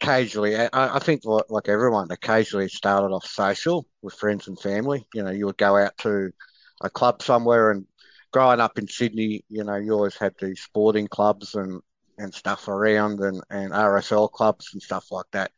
occasionally, 0.00 0.56
I, 0.56 0.68
I 0.72 0.98
think 0.98 1.24
like, 1.24 1.44
like 1.50 1.68
everyone, 1.68 2.10
occasionally 2.10 2.68
started 2.68 3.14
off 3.14 3.26
social 3.26 3.86
with 4.02 4.14
friends 4.14 4.48
and 4.48 4.58
family. 4.58 5.06
You 5.14 5.22
know, 5.22 5.30
you 5.30 5.46
would 5.46 5.58
go 5.58 5.76
out 5.76 5.96
to 5.98 6.32
a 6.80 6.90
club 6.90 7.22
somewhere 7.22 7.70
and 7.70 7.86
growing 8.32 8.60
up 8.60 8.78
in 8.78 8.88
Sydney, 8.88 9.44
you 9.48 9.64
know, 9.64 9.76
you 9.76 9.92
always 9.92 10.16
had 10.16 10.34
these 10.40 10.60
sporting 10.60 11.08
clubs 11.08 11.54
and, 11.54 11.80
and 12.18 12.32
stuff 12.32 12.68
around 12.68 13.20
and, 13.20 13.42
and 13.50 13.72
RSL 13.72 14.30
clubs 14.30 14.70
and 14.72 14.82
stuff 14.82 15.10
like 15.10 15.26
that, 15.32 15.50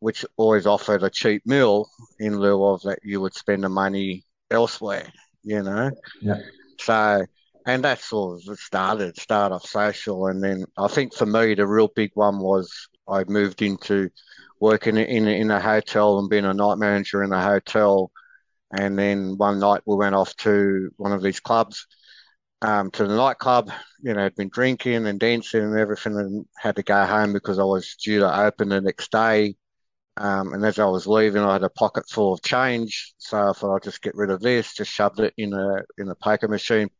which 0.00 0.24
always 0.36 0.66
offered 0.66 1.02
a 1.02 1.10
cheap 1.10 1.42
meal 1.46 1.88
in 2.20 2.38
lieu 2.38 2.64
of 2.64 2.82
that 2.82 3.00
you 3.02 3.20
would 3.20 3.34
spend 3.34 3.64
the 3.64 3.68
money 3.68 4.24
elsewhere, 4.50 5.10
you 5.42 5.62
know? 5.62 5.90
Yeah. 6.20 6.40
So, 6.78 7.24
and 7.66 7.84
that 7.84 8.00
sort 8.00 8.42
of 8.46 8.58
started, 8.58 9.18
start 9.18 9.52
off 9.52 9.66
social. 9.66 10.26
And 10.26 10.42
then 10.42 10.64
I 10.76 10.88
think 10.88 11.14
for 11.14 11.26
me, 11.26 11.54
the 11.54 11.66
real 11.66 11.88
big 11.88 12.12
one 12.14 12.38
was 12.38 12.88
I 13.10 13.24
moved 13.24 13.62
into 13.62 14.10
working 14.60 14.96
in, 14.96 15.28
in 15.28 15.50
a 15.50 15.60
hotel 15.60 16.18
and 16.18 16.28
being 16.28 16.44
a 16.44 16.54
night 16.54 16.78
manager 16.78 17.22
in 17.22 17.32
a 17.32 17.42
hotel 17.42 18.10
and 18.72 18.98
then 18.98 19.36
one 19.36 19.58
night 19.58 19.82
we 19.86 19.96
went 19.96 20.14
off 20.14 20.34
to 20.36 20.90
one 20.96 21.12
of 21.12 21.22
these 21.22 21.40
clubs, 21.40 21.86
um, 22.62 22.90
to 22.92 23.06
the 23.06 23.16
nightclub. 23.16 23.70
You 24.00 24.14
know, 24.14 24.22
had 24.22 24.36
been 24.36 24.50
drinking 24.50 25.06
and 25.06 25.18
dancing 25.18 25.62
and 25.62 25.78
everything, 25.78 26.16
and 26.16 26.46
had 26.58 26.76
to 26.76 26.82
go 26.82 27.04
home 27.04 27.32
because 27.32 27.58
I 27.58 27.64
was 27.64 27.96
due 27.96 28.20
to 28.20 28.40
open 28.40 28.68
the 28.68 28.80
next 28.80 29.10
day. 29.10 29.56
Um, 30.16 30.52
and 30.52 30.64
as 30.64 30.78
I 30.78 30.86
was 30.86 31.06
leaving, 31.06 31.42
I 31.42 31.54
had 31.54 31.62
a 31.62 31.70
pocket 31.70 32.08
full 32.08 32.32
of 32.32 32.42
change, 32.42 33.14
so 33.18 33.50
I 33.50 33.52
thought 33.52 33.76
I'd 33.76 33.84
just 33.84 34.02
get 34.02 34.16
rid 34.16 34.30
of 34.30 34.40
this. 34.40 34.74
Just 34.74 34.90
shoved 34.90 35.20
it 35.20 35.32
in 35.36 35.54
a 35.54 35.82
in 35.96 36.08
a 36.08 36.14
poker 36.14 36.48
machine, 36.48 36.90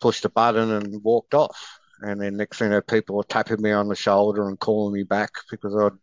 pushed 0.00 0.24
a 0.24 0.28
button, 0.30 0.70
and 0.70 1.02
walked 1.02 1.34
off. 1.34 1.79
And 2.02 2.20
then 2.20 2.36
next 2.36 2.58
thing 2.58 2.66
you 2.66 2.72
know, 2.72 2.80
people 2.80 3.16
were 3.16 3.24
tapping 3.24 3.62
me 3.62 3.72
on 3.72 3.88
the 3.88 3.96
shoulder 3.96 4.48
and 4.48 4.58
calling 4.58 4.94
me 4.94 5.02
back 5.02 5.30
because 5.50 5.74
I'd 5.74 5.98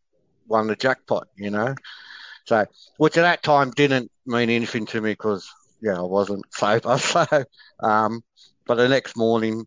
won 0.47 0.67
the 0.67 0.75
jackpot. 0.75 1.27
You 1.35 1.51
know, 1.51 1.75
so, 2.45 2.65
which 2.97 3.17
at 3.17 3.23
that 3.23 3.43
time 3.43 3.71
didn't 3.71 4.11
mean 4.25 4.49
anything 4.49 4.85
to 4.87 5.01
me 5.01 5.11
because, 5.11 5.49
yeah, 5.81 5.97
I 5.97 6.03
wasn't 6.03 6.45
sober. 6.53 6.97
So, 6.97 7.25
um, 7.81 8.23
but 8.65 8.75
the 8.75 8.87
next 8.87 9.17
morning 9.17 9.65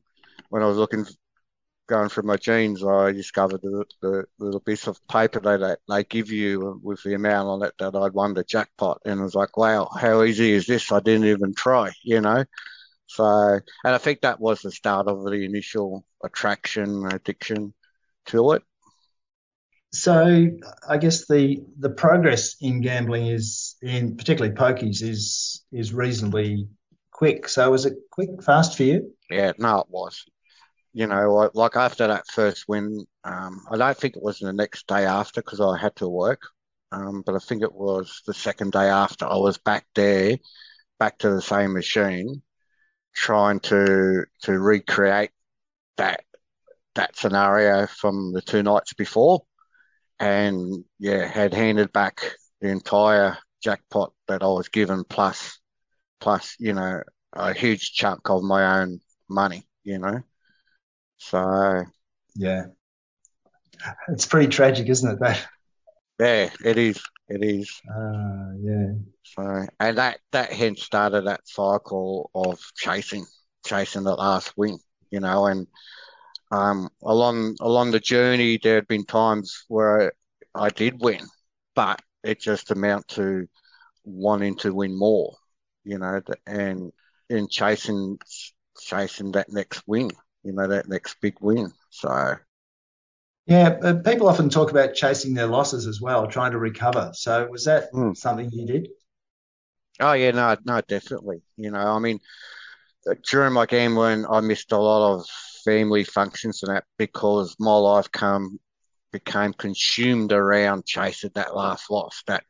when 0.48 0.62
I 0.62 0.66
was 0.66 0.78
looking, 0.78 1.06
going 1.90 2.08
through 2.08 2.22
my 2.22 2.36
jeans, 2.36 2.84
I 2.84 3.12
discovered 3.12 3.60
the, 3.62 3.84
the 4.00 4.24
little 4.38 4.60
piece 4.60 4.86
of 4.86 4.98
paper 5.08 5.40
they, 5.40 5.74
they 5.92 6.04
give 6.04 6.30
you 6.30 6.80
with 6.82 7.02
the 7.02 7.14
amount 7.14 7.48
on 7.48 7.62
it 7.64 7.74
that 7.78 7.96
I'd 7.96 8.12
won 8.14 8.32
the 8.32 8.44
jackpot. 8.44 9.02
And 9.04 9.20
I 9.20 9.24
was 9.24 9.34
like, 9.34 9.56
wow, 9.56 9.90
how 10.00 10.22
easy 10.22 10.52
is 10.52 10.66
this? 10.66 10.92
I 10.92 11.00
didn't 11.00 11.26
even 11.26 11.52
try, 11.52 11.90
you 12.02 12.20
know? 12.20 12.44
So, 13.10 13.24
and 13.24 13.94
I 13.94 13.98
think 13.98 14.20
that 14.20 14.38
was 14.38 14.62
the 14.62 14.70
start 14.70 15.08
of 15.08 15.24
the 15.24 15.44
initial 15.44 16.04
attraction, 16.22 17.06
addiction 17.06 17.74
to 18.26 18.52
it. 18.52 18.62
So 19.92 20.46
I 20.88 20.96
guess 20.96 21.26
the 21.26 21.60
the 21.76 21.90
progress 21.90 22.54
in 22.60 22.80
gambling 22.80 23.26
is 23.26 23.74
in 23.82 24.16
particularly 24.16 24.54
pokies 24.54 25.02
is 25.02 25.64
is 25.72 25.92
reasonably 25.92 26.68
quick. 27.10 27.48
So 27.48 27.72
was 27.72 27.84
it 27.84 27.94
quick, 28.12 28.44
fast 28.44 28.76
for 28.76 28.84
you? 28.84 29.12
Yeah, 29.28 29.54
no, 29.58 29.80
it 29.80 29.86
was. 29.88 30.24
You 30.92 31.08
know, 31.08 31.50
like 31.54 31.74
after 31.74 32.06
that 32.06 32.28
first 32.28 32.66
win, 32.68 33.06
um, 33.24 33.64
I 33.68 33.76
don't 33.76 33.98
think 33.98 34.14
it 34.14 34.22
was 34.22 34.38
the 34.38 34.52
next 34.52 34.86
day 34.86 35.04
after 35.04 35.42
because 35.42 35.60
I 35.60 35.76
had 35.76 35.96
to 35.96 36.08
work, 36.08 36.42
um, 36.92 37.22
but 37.26 37.34
I 37.34 37.38
think 37.40 37.62
it 37.62 37.74
was 37.74 38.22
the 38.24 38.34
second 38.34 38.70
day 38.70 38.88
after. 38.88 39.24
I 39.26 39.36
was 39.36 39.58
back 39.58 39.86
there, 39.96 40.38
back 41.00 41.18
to 41.18 41.30
the 41.30 41.42
same 41.42 41.72
machine, 41.72 42.42
trying 43.20 43.60
to 43.60 44.24
to 44.42 44.58
recreate 44.58 45.30
that 45.98 46.24
that 46.94 47.16
scenario 47.16 47.86
from 47.86 48.32
the 48.32 48.40
two 48.40 48.62
nights 48.62 48.94
before 48.94 49.42
and 50.18 50.84
yeah, 50.98 51.26
had 51.26 51.52
handed 51.52 51.92
back 51.92 52.20
the 52.60 52.68
entire 52.68 53.38
jackpot 53.62 54.12
that 54.28 54.42
I 54.42 54.46
was 54.46 54.68
given, 54.68 55.04
plus 55.04 55.58
plus 56.18 56.56
you 56.58 56.72
know 56.72 57.02
a 57.32 57.52
huge 57.52 57.92
chunk 57.92 58.30
of 58.30 58.42
my 58.42 58.80
own 58.80 59.00
money, 59.28 59.66
you 59.84 59.98
know. 59.98 60.22
So 61.18 61.84
yeah, 62.36 62.64
it's 64.08 64.26
pretty 64.26 64.48
tragic, 64.48 64.88
isn't 64.88 65.10
it? 65.10 65.20
That 65.20 65.46
yeah, 66.20 66.50
it 66.64 66.76
is. 66.78 67.02
It 67.28 67.42
is. 67.42 67.80
Uh, 67.88 68.52
yeah. 68.60 68.92
So 69.22 69.66
and 69.78 69.98
that 69.98 70.18
that 70.32 70.52
hence 70.52 70.82
started 70.82 71.26
that 71.26 71.46
cycle 71.48 72.30
of 72.34 72.60
chasing, 72.76 73.24
chasing 73.64 74.02
the 74.02 74.14
last 74.14 74.52
win, 74.56 74.78
you 75.10 75.20
know, 75.20 75.46
and 75.46 75.66
um, 76.50 76.90
along 77.02 77.56
along 77.60 77.92
the 77.92 78.00
journey, 78.00 78.58
there 78.62 78.74
had 78.76 78.88
been 78.88 79.06
times 79.06 79.64
where 79.68 80.12
I 80.54 80.68
did 80.68 81.00
win, 81.00 81.20
but 81.74 82.02
it 82.22 82.40
just 82.40 82.70
amount 82.70 83.08
to 83.08 83.46
wanting 84.04 84.56
to 84.58 84.74
win 84.74 84.98
more, 84.98 85.34
you 85.84 85.98
know, 85.98 86.20
and 86.46 86.92
in 87.30 87.48
chasing 87.48 88.18
chasing 88.78 89.32
that 89.32 89.50
next 89.50 89.82
win, 89.86 90.10
you 90.42 90.52
know, 90.52 90.66
that 90.68 90.88
next 90.88 91.16
big 91.22 91.36
win. 91.40 91.72
So. 91.90 92.36
Yeah, 93.50 93.94
people 94.04 94.28
often 94.28 94.48
talk 94.48 94.70
about 94.70 94.94
chasing 94.94 95.34
their 95.34 95.48
losses 95.48 95.88
as 95.88 96.00
well, 96.00 96.28
trying 96.28 96.52
to 96.52 96.58
recover. 96.58 97.10
So 97.14 97.48
was 97.48 97.64
that 97.64 97.92
mm. 97.92 98.16
something 98.16 98.48
you 98.52 98.64
did? 98.64 98.90
Oh 99.98 100.12
yeah, 100.12 100.30
no, 100.30 100.56
no, 100.64 100.80
definitely. 100.82 101.42
You 101.56 101.72
know, 101.72 101.80
I 101.80 101.98
mean, 101.98 102.20
during 103.28 103.52
my 103.52 103.66
gambling, 103.66 104.24
I 104.24 104.38
missed 104.38 104.70
a 104.70 104.78
lot 104.78 105.14
of 105.14 105.26
family 105.64 106.04
functions 106.04 106.62
and 106.62 106.76
that 106.76 106.84
because 106.96 107.56
my 107.58 107.74
life 107.74 108.12
come 108.12 108.60
became 109.10 109.52
consumed 109.52 110.32
around 110.32 110.86
chasing 110.86 111.32
that 111.34 111.56
last 111.56 111.90
loss, 111.90 112.22
that 112.28 112.44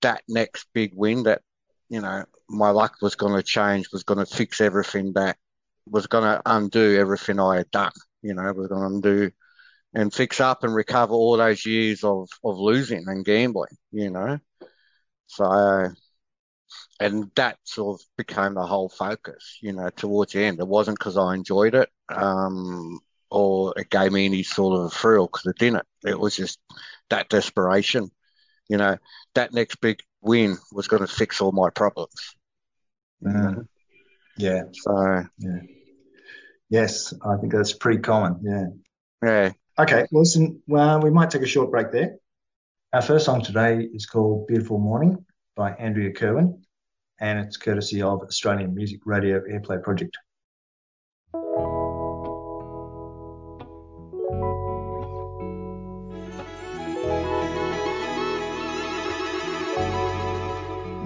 that 0.00 0.24
next 0.28 0.66
big 0.74 0.90
win 0.96 1.22
that, 1.22 1.42
you 1.88 2.00
know, 2.00 2.24
my 2.48 2.70
luck 2.70 2.96
was 3.02 3.14
going 3.14 3.36
to 3.36 3.42
change, 3.44 3.92
was 3.92 4.02
going 4.02 4.18
to 4.18 4.26
fix 4.26 4.60
everything 4.60 5.12
that 5.12 5.36
was 5.86 6.08
going 6.08 6.24
to 6.24 6.42
undo 6.44 6.98
everything 6.98 7.38
I 7.38 7.58
had 7.58 7.70
done, 7.70 7.92
you 8.20 8.34
know, 8.34 8.52
was 8.52 8.66
going 8.66 8.80
to 8.80 8.96
undo 8.96 9.30
and 9.94 10.12
fix 10.12 10.40
up 10.40 10.64
and 10.64 10.74
recover 10.74 11.12
all 11.12 11.36
those 11.36 11.66
years 11.66 12.04
of, 12.04 12.28
of 12.44 12.58
losing 12.58 13.04
and 13.06 13.24
gambling, 13.24 13.76
you 13.90 14.10
know. 14.10 14.38
So, 15.26 15.90
and 17.00 17.30
that 17.36 17.58
sort 17.64 18.00
of 18.00 18.06
became 18.16 18.54
the 18.54 18.66
whole 18.66 18.88
focus, 18.88 19.58
you 19.60 19.72
know, 19.72 19.90
towards 19.90 20.32
the 20.32 20.44
end. 20.44 20.60
It 20.60 20.68
wasn't 20.68 20.98
because 20.98 21.16
I 21.16 21.34
enjoyed 21.34 21.74
it, 21.74 21.90
um, 22.08 23.00
or 23.30 23.74
it 23.76 23.90
gave 23.90 24.12
me 24.12 24.24
any 24.26 24.42
sort 24.42 24.78
of 24.78 24.86
a 24.86 24.90
thrill 24.90 25.26
because 25.26 25.46
it 25.46 25.58
didn't. 25.58 25.84
It 26.06 26.18
was 26.18 26.36
just 26.36 26.58
that 27.10 27.28
desperation, 27.28 28.10
you 28.68 28.76
know, 28.76 28.96
that 29.34 29.52
next 29.52 29.76
big 29.80 30.00
win 30.20 30.56
was 30.72 30.88
going 30.88 31.02
to 31.02 31.08
fix 31.08 31.40
all 31.40 31.52
my 31.52 31.70
problems. 31.70 32.34
Mm. 33.22 33.66
Yeah. 34.38 34.62
So, 34.72 35.24
yeah. 35.38 35.60
Yes, 36.70 37.12
I 37.22 37.36
think 37.36 37.52
that's 37.52 37.74
pretty 37.74 38.00
common. 38.00 38.40
Yeah. 38.42 38.66
Yeah. 39.22 39.52
Okay, 39.78 40.06
listen, 40.12 40.60
well, 40.66 41.00
we 41.00 41.08
might 41.08 41.30
take 41.30 41.40
a 41.40 41.46
short 41.46 41.70
break 41.70 41.90
there. 41.92 42.16
Our 42.92 43.00
first 43.00 43.24
song 43.24 43.42
today 43.42 43.80
is 43.80 44.04
called 44.04 44.46
Beautiful 44.46 44.78
Morning 44.78 45.24
by 45.56 45.72
Andrea 45.72 46.12
Kerwin, 46.12 46.62
and 47.18 47.38
it's 47.38 47.56
courtesy 47.56 48.02
of 48.02 48.20
Australian 48.20 48.74
Music 48.74 49.00
Radio 49.06 49.40
Airplay 49.40 49.82
Project. 49.82 50.18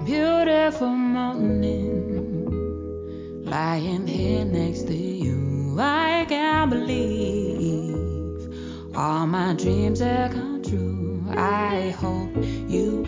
Beautiful 0.03 0.89
morning, 0.89 2.43
lying 3.45 4.05
here 4.05 4.43
next 4.43 4.87
to 4.87 4.93
you. 4.93 5.77
I 5.79 6.25
can't 6.27 6.69
believe 6.69 7.46
all 8.97 9.27
my 9.27 9.53
dreams 9.53 9.99
have 9.99 10.31
come 10.31 10.63
true. 10.63 11.23
I 11.29 11.91
hope 11.91 12.35
you 12.67 13.05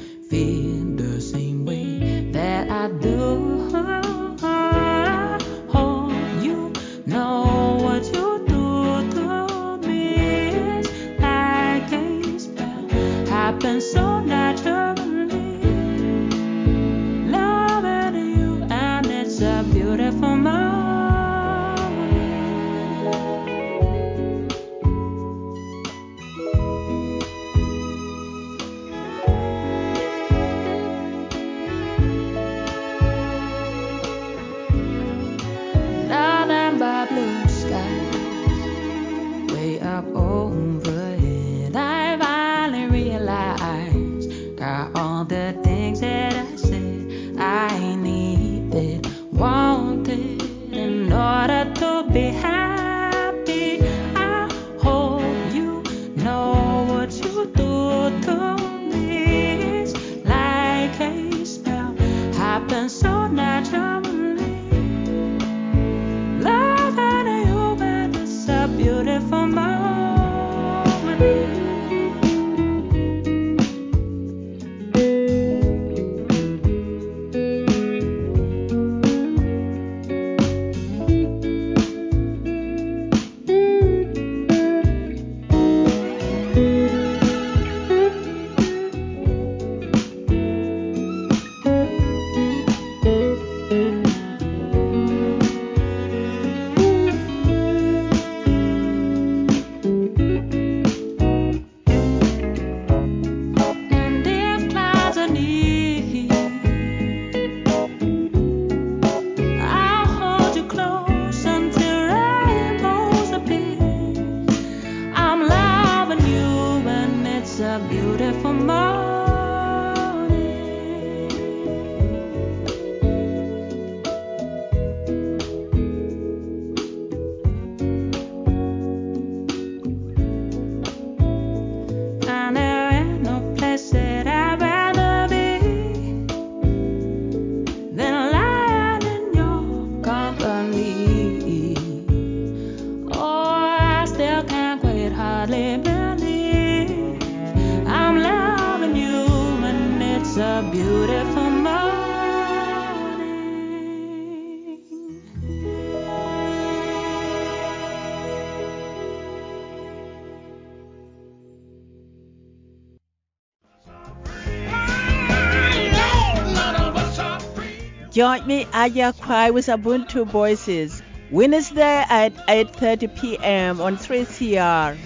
Join 168.20 168.46
me 168.46 168.68
Aya 168.74 169.14
Kwai 169.14 169.50
with 169.52 169.68
Ubuntu 169.68 170.28
Voices 170.28 171.02
Wednesday 171.32 172.04
at 172.10 172.36
8:30 172.48 173.16
p.m. 173.18 173.80
on 173.80 173.96
3CR. 173.96 174.98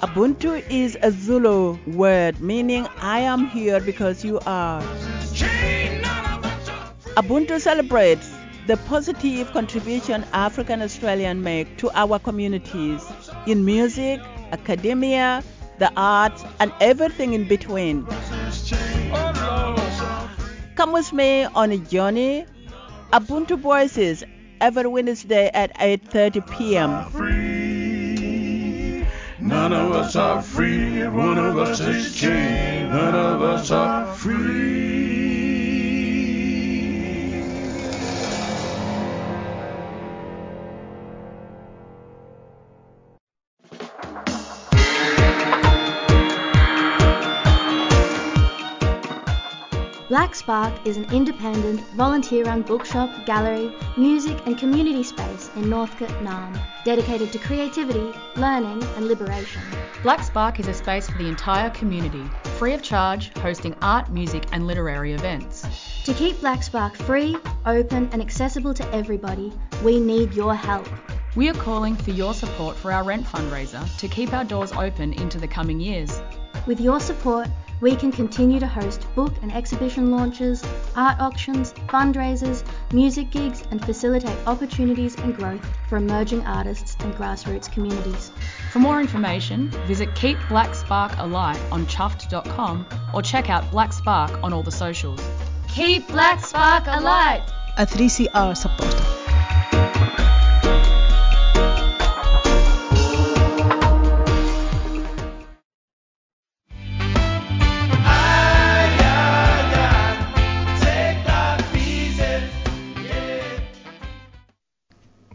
Ubuntu 0.00 0.64
is 0.70 0.96
a 1.02 1.10
Zulu 1.10 1.76
word 1.86 2.40
meaning 2.40 2.88
I 2.98 3.18
am 3.18 3.46
here 3.48 3.78
because 3.78 4.24
you 4.24 4.40
are. 4.46 4.80
Ubuntu 7.20 7.60
celebrates 7.60 8.32
the 8.66 8.78
positive 8.88 9.52
contribution 9.52 10.24
African 10.32 10.80
Australians 10.80 11.44
make 11.44 11.76
to 11.76 11.90
our 11.94 12.18
communities 12.20 13.04
in 13.46 13.66
music, 13.66 14.18
academia, 14.50 15.44
the 15.78 15.92
arts, 15.94 16.42
and 16.58 16.72
everything 16.80 17.34
in 17.34 17.46
between. 17.46 18.06
Come 20.82 20.94
with 20.94 21.12
me 21.12 21.44
on 21.44 21.70
a 21.70 21.78
journey. 21.78 22.44
Ubuntu 23.12 23.56
Voices 23.56 24.24
every 24.60 24.88
Wednesday 24.88 25.48
at 25.54 25.72
8:30 25.78 26.42
p.m. 26.50 26.90
None 29.38 29.72
of 29.72 29.92
us 29.92 30.16
are 30.16 30.42
free. 30.42 31.06
One 31.06 31.38
of 31.38 31.56
us 31.56 31.78
is 31.78 32.12
chained. 32.16 32.90
None 32.90 33.14
of 33.14 33.42
us 33.42 33.70
are 33.70 34.12
free. 34.12 34.51
Spark 50.42 50.74
is 50.84 50.96
an 50.96 51.04
independent, 51.12 51.78
volunteer 51.94 52.44
run 52.44 52.62
bookshop, 52.62 53.08
gallery, 53.26 53.70
music, 53.96 54.36
and 54.44 54.58
community 54.58 55.04
space 55.04 55.48
in 55.54 55.70
Northcote, 55.70 56.10
Naarm, 56.24 56.60
dedicated 56.84 57.30
to 57.30 57.38
creativity, 57.38 58.12
learning, 58.34 58.82
and 58.96 59.06
liberation. 59.06 59.62
Black 60.02 60.20
Spark 60.24 60.58
is 60.58 60.66
a 60.66 60.74
space 60.74 61.08
for 61.08 61.16
the 61.16 61.28
entire 61.28 61.70
community, 61.70 62.24
free 62.58 62.74
of 62.74 62.82
charge, 62.82 63.32
hosting 63.38 63.76
art, 63.82 64.10
music, 64.10 64.44
and 64.50 64.66
literary 64.66 65.12
events. 65.12 65.64
To 66.06 66.12
keep 66.12 66.40
Black 66.40 66.64
Spark 66.64 66.96
free, 66.96 67.36
open, 67.64 68.08
and 68.10 68.20
accessible 68.20 68.74
to 68.74 68.84
everybody, 68.92 69.52
we 69.84 70.00
need 70.00 70.34
your 70.34 70.56
help. 70.56 70.88
We 71.34 71.48
are 71.48 71.54
calling 71.54 71.96
for 71.96 72.10
your 72.10 72.34
support 72.34 72.76
for 72.76 72.92
our 72.92 73.02
rent 73.04 73.26
fundraiser 73.26 73.96
to 73.98 74.06
keep 74.06 74.34
our 74.34 74.44
doors 74.44 74.70
open 74.72 75.14
into 75.14 75.38
the 75.38 75.48
coming 75.48 75.80
years. 75.80 76.20
With 76.66 76.78
your 76.78 77.00
support, 77.00 77.48
we 77.80 77.96
can 77.96 78.12
continue 78.12 78.60
to 78.60 78.66
host 78.66 79.06
book 79.14 79.32
and 79.40 79.50
exhibition 79.50 80.10
launches, 80.10 80.62
art 80.94 81.18
auctions, 81.20 81.72
fundraisers, 81.88 82.62
music 82.92 83.30
gigs, 83.30 83.64
and 83.70 83.82
facilitate 83.82 84.36
opportunities 84.46 85.16
and 85.16 85.34
growth 85.34 85.66
for 85.88 85.96
emerging 85.96 86.44
artists 86.44 86.96
and 87.00 87.14
grassroots 87.14 87.72
communities. 87.72 88.30
For 88.70 88.80
more 88.80 89.00
information, 89.00 89.70
visit 89.86 90.14
Keep 90.14 90.36
Black 90.50 90.74
Spark 90.74 91.12
Alight 91.16 91.58
on 91.72 91.86
chuffed.com 91.86 92.86
or 93.14 93.22
check 93.22 93.48
out 93.48 93.70
Black 93.70 93.94
Spark 93.94 94.30
on 94.44 94.52
all 94.52 94.62
the 94.62 94.70
socials. 94.70 95.26
Keep 95.68 96.08
Black 96.08 96.44
Spark 96.44 96.84
alight! 96.88 97.42
A 97.78 97.86
3CR 97.86 98.54
supporter. 98.54 99.12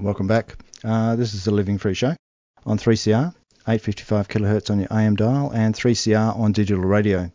Welcome 0.07 0.27
back. 0.27 0.55
Uh, 0.85 1.17
this 1.17 1.33
is 1.33 1.43
the 1.43 1.51
Living 1.51 1.77
Free 1.77 1.93
Show 1.93 2.15
on 2.65 2.77
3CR, 2.77 3.35
855 3.67 4.29
kilohertz 4.29 4.71
on 4.71 4.79
your 4.79 4.87
AM 4.89 5.17
dial, 5.17 5.51
and 5.53 5.75
3CR 5.75 6.33
on 6.39 6.53
digital 6.53 6.85
radio. 6.85 7.29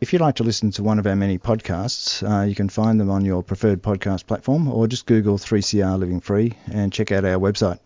If 0.00 0.12
you'd 0.12 0.20
like 0.20 0.34
to 0.34 0.42
listen 0.42 0.72
to 0.72 0.82
one 0.82 0.98
of 0.98 1.06
our 1.06 1.14
many 1.14 1.38
podcasts, 1.38 2.28
uh, 2.28 2.44
you 2.44 2.56
can 2.56 2.68
find 2.68 2.98
them 2.98 3.08
on 3.08 3.24
your 3.24 3.44
preferred 3.44 3.84
podcast 3.84 4.26
platform 4.26 4.66
or 4.66 4.88
just 4.88 5.06
Google 5.06 5.38
3CR 5.38 5.96
Living 5.96 6.18
Free 6.18 6.54
and 6.72 6.92
check 6.92 7.12
out 7.12 7.24
our 7.24 7.38
website. 7.38 7.78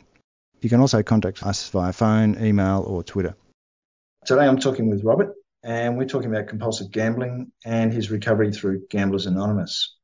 You 0.63 0.71
can 0.71 0.81
also 0.81 1.03
contact 1.03 1.43
us 1.43 1.69
via 1.69 1.93
phone, 1.93 2.43
email, 2.43 2.87
or 2.89 3.03
Twitter. 3.03 3.37
Today 4.25 4.47
I'm 4.47 4.61
talking 4.61 4.89
with 4.89 5.05
Robert, 5.05 5.35
and 5.63 5.99
we're 5.99 6.09
talking 6.09 6.35
about 6.35 6.49
compulsive 6.49 6.91
gambling 6.91 7.53
and 7.67 7.93
his 7.93 8.11
recovery 8.11 8.51
through 8.51 8.87
Gamblers 8.89 9.27
Anonymous. 9.27 9.95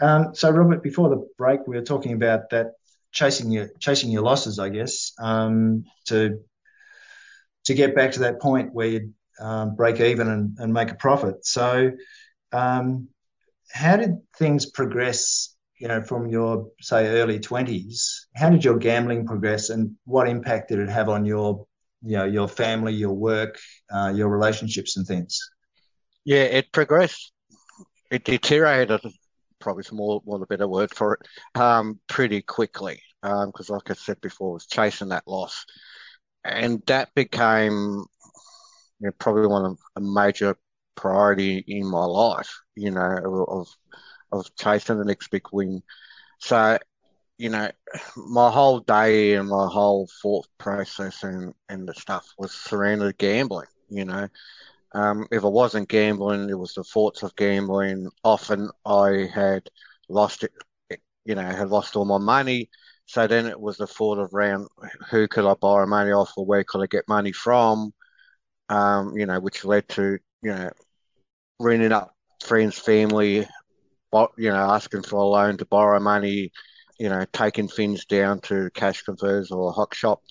Um, 0.00 0.34
so, 0.34 0.50
Robert, 0.50 0.82
before 0.82 1.10
the 1.10 1.28
break, 1.38 1.68
we 1.68 1.76
were 1.76 1.84
talking 1.84 2.12
about 2.12 2.50
that 2.50 2.72
chasing 3.14 3.50
your 3.50 3.68
chasing 3.78 4.10
your 4.10 4.22
losses, 4.22 4.58
I 4.58 4.68
guess, 4.68 5.12
um, 5.18 5.84
to 6.06 6.40
to 7.64 7.74
get 7.74 7.94
back 7.94 8.12
to 8.12 8.20
that 8.20 8.42
point 8.42 8.74
where 8.74 8.88
you 8.88 9.14
um, 9.40 9.74
break 9.74 10.00
even 10.00 10.28
and, 10.28 10.58
and, 10.58 10.72
make 10.72 10.90
a 10.90 10.94
profit. 10.94 11.44
So, 11.46 11.92
um, 12.52 13.08
how 13.72 13.96
did 13.96 14.18
things 14.38 14.66
progress? 14.66 15.56
You 15.78 15.88
know, 15.88 16.02
from 16.02 16.28
your 16.28 16.70
say 16.80 17.08
early 17.08 17.40
twenties, 17.40 18.28
how 18.34 18.50
did 18.50 18.64
your 18.64 18.78
gambling 18.78 19.26
progress, 19.26 19.70
and 19.70 19.96
what 20.04 20.28
impact 20.28 20.68
did 20.68 20.78
it 20.78 20.88
have 20.88 21.08
on 21.08 21.24
your, 21.24 21.66
you 22.02 22.16
know, 22.16 22.24
your 22.24 22.48
family, 22.48 22.94
your 22.94 23.12
work, 23.12 23.58
uh, 23.90 24.12
your 24.14 24.28
relationships, 24.28 24.96
and 24.96 25.06
things? 25.06 25.38
Yeah, 26.24 26.42
it 26.42 26.72
progressed. 26.72 27.32
It 28.10 28.24
deteriorated. 28.24 29.00
Probably 29.58 29.82
some 29.82 29.98
more, 29.98 30.22
more 30.24 30.42
a 30.42 30.46
better 30.46 30.68
word 30.68 30.94
for 30.94 31.14
it. 31.14 31.60
Um, 31.60 31.98
pretty 32.06 32.42
quickly, 32.42 33.00
because 33.24 33.70
um, 33.70 33.76
like 33.76 33.90
I 33.90 33.94
said 33.94 34.20
before, 34.22 34.54
was 34.54 34.66
chasing 34.66 35.10
that 35.10 35.28
loss, 35.28 35.66
and 36.44 36.82
that 36.86 37.14
became 37.14 38.06
you 39.00 39.06
know, 39.08 39.12
probably 39.18 39.46
one 39.46 39.64
of 39.64 39.78
a 39.96 40.00
major 40.00 40.56
priority 40.96 41.64
in 41.66 41.86
my 41.86 42.04
life, 42.04 42.50
you 42.76 42.90
know, 42.90 43.46
of 43.48 43.68
of 44.32 44.46
chasing 44.56 44.98
the 44.98 45.04
next 45.04 45.28
big 45.30 45.44
win. 45.52 45.82
So, 46.40 46.78
you 47.38 47.50
know, 47.50 47.70
my 48.16 48.50
whole 48.50 48.80
day 48.80 49.34
and 49.34 49.48
my 49.48 49.68
whole 49.68 50.08
thought 50.22 50.46
process 50.58 51.24
and, 51.24 51.54
and 51.68 51.88
the 51.88 51.94
stuff 51.94 52.26
was 52.38 52.52
surrounded 52.52 53.18
gambling, 53.18 53.68
you 53.90 54.04
know. 54.06 54.28
Um, 54.94 55.26
if 55.32 55.44
I 55.44 55.48
wasn't 55.48 55.88
gambling, 55.88 56.50
it 56.50 56.58
was 56.58 56.74
the 56.74 56.84
thoughts 56.84 57.22
of 57.22 57.36
gambling. 57.36 58.10
Often 58.24 58.70
I 58.86 59.28
had 59.34 59.68
lost 60.08 60.44
it, 60.44 60.52
you 61.24 61.34
know, 61.34 61.42
had 61.42 61.70
lost 61.70 61.96
all 61.96 62.04
my 62.04 62.18
money. 62.18 62.70
So 63.06 63.26
then 63.26 63.46
it 63.46 63.60
was 63.60 63.76
the 63.76 63.86
thought 63.86 64.18
of 64.18 64.34
around 64.34 64.68
who 65.10 65.28
could 65.28 65.46
I 65.48 65.54
borrow 65.54 65.86
money 65.86 66.10
off 66.12 66.32
or 66.36 66.46
where 66.46 66.64
could 66.64 66.82
I 66.82 66.86
get 66.86 67.08
money 67.08 67.32
from? 67.32 67.92
um, 68.68 69.16
you 69.16 69.26
know, 69.26 69.40
which 69.40 69.64
led 69.64 69.88
to, 69.90 70.18
you 70.42 70.50
know, 70.54 70.70
ringing 71.58 71.92
up 71.92 72.14
friends, 72.44 72.78
family, 72.78 73.46
you 74.36 74.50
know, 74.50 74.70
asking 74.70 75.02
for 75.02 75.16
a 75.16 75.24
loan 75.26 75.56
to 75.58 75.64
borrow 75.66 76.00
money, 76.00 76.52
you 76.98 77.08
know, 77.08 77.24
taking 77.32 77.68
things 77.68 78.04
down 78.04 78.40
to 78.40 78.70
cash 78.74 79.02
converters 79.02 79.50
or 79.50 79.68
a 79.68 79.72
hock 79.72 79.94
shop 79.94 80.22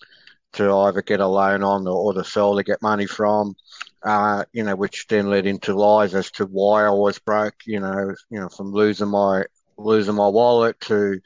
to 0.53 0.71
either 0.71 1.01
get 1.01 1.19
a 1.19 1.27
loan 1.27 1.63
on 1.63 1.87
or, 1.87 1.95
or 1.95 2.13
to 2.13 2.23
sell 2.23 2.55
to 2.55 2.63
get 2.63 2.81
money 2.81 3.05
from, 3.05 3.55
uh, 4.03 4.45
you 4.53 4.63
know, 4.63 4.75
which 4.75 5.07
then 5.07 5.29
led 5.29 5.45
into 5.45 5.75
lies 5.75 6.15
as 6.15 6.31
to 6.31 6.45
why 6.45 6.85
I 6.85 6.91
was 6.91 7.19
broke, 7.19 7.55
you 7.65 7.79
know, 7.79 8.13
you 8.29 8.39
know, 8.39 8.49
from 8.49 8.71
losing 8.71 9.09
my 9.09 9.45
losing 9.77 10.15
my 10.15 10.27
wallet 10.27 10.79
to, 10.81 11.19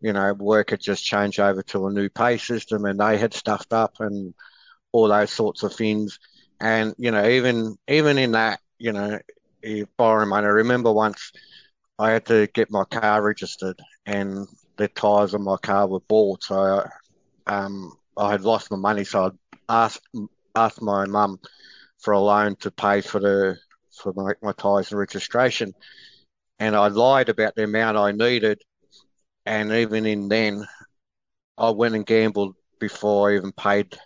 you 0.00 0.12
know, 0.12 0.32
work 0.34 0.70
had 0.70 0.80
just 0.80 1.04
changed 1.04 1.40
over 1.40 1.62
to 1.62 1.86
a 1.86 1.92
new 1.92 2.08
pay 2.08 2.38
system 2.38 2.84
and 2.84 3.00
they 3.00 3.18
had 3.18 3.34
stuffed 3.34 3.72
up 3.72 3.94
and 4.00 4.34
all 4.92 5.08
those 5.08 5.30
sorts 5.30 5.62
of 5.62 5.74
things. 5.74 6.18
And 6.60 6.94
you 6.98 7.10
know, 7.10 7.26
even 7.26 7.76
even 7.88 8.18
in 8.18 8.32
that, 8.32 8.60
you 8.78 8.92
know, 8.92 9.18
you 9.62 9.86
borrow 9.96 10.26
money. 10.26 10.46
I 10.46 10.50
remember 10.50 10.92
once 10.92 11.32
I 11.98 12.12
had 12.12 12.26
to 12.26 12.46
get 12.48 12.70
my 12.70 12.84
car 12.84 13.22
registered, 13.22 13.78
and 14.06 14.46
the 14.76 14.88
tyres 14.88 15.34
on 15.34 15.44
my 15.44 15.56
car 15.58 15.86
were 15.86 16.00
bought, 16.00 16.42
so 16.42 16.84
um, 17.46 17.92
I 18.16 18.30
had 18.32 18.42
lost 18.42 18.70
my 18.70 18.78
money. 18.78 19.04
So 19.04 19.32
I 19.68 19.84
asked 19.84 20.06
asked 20.54 20.82
my 20.82 21.06
mum 21.06 21.38
for 21.98 22.12
a 22.12 22.20
loan 22.20 22.56
to 22.56 22.70
pay 22.70 23.00
for 23.02 23.20
the 23.20 23.58
for 24.02 24.12
my, 24.14 24.32
my 24.42 24.52
tyres 24.52 24.90
and 24.90 24.98
registration, 24.98 25.72
and 26.58 26.74
I 26.74 26.88
lied 26.88 27.28
about 27.28 27.54
the 27.54 27.64
amount 27.64 27.98
I 27.98 28.12
needed, 28.12 28.62
and 29.46 29.72
even 29.72 30.06
in 30.06 30.28
then, 30.28 30.66
I 31.56 31.70
went 31.70 31.94
and 31.94 32.06
gambled 32.06 32.56
before 32.78 33.30
I 33.30 33.36
even 33.36 33.52
paid 33.52 33.96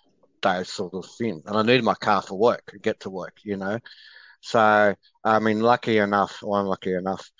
those 0.42 0.68
sort 0.68 0.94
of 0.94 1.06
things. 1.18 1.42
And 1.46 1.56
I 1.56 1.62
needed 1.62 1.84
my 1.84 1.94
car 1.94 2.22
for 2.22 2.38
work 2.38 2.66
to 2.68 2.78
get 2.78 3.00
to 3.00 3.10
work, 3.10 3.38
you 3.44 3.56
know. 3.56 3.78
So, 4.40 4.94
I 5.24 5.38
mean, 5.38 5.60
lucky 5.60 5.98
enough, 5.98 6.42
or 6.42 6.60
unlucky 6.60 6.94
enough, 6.94 7.30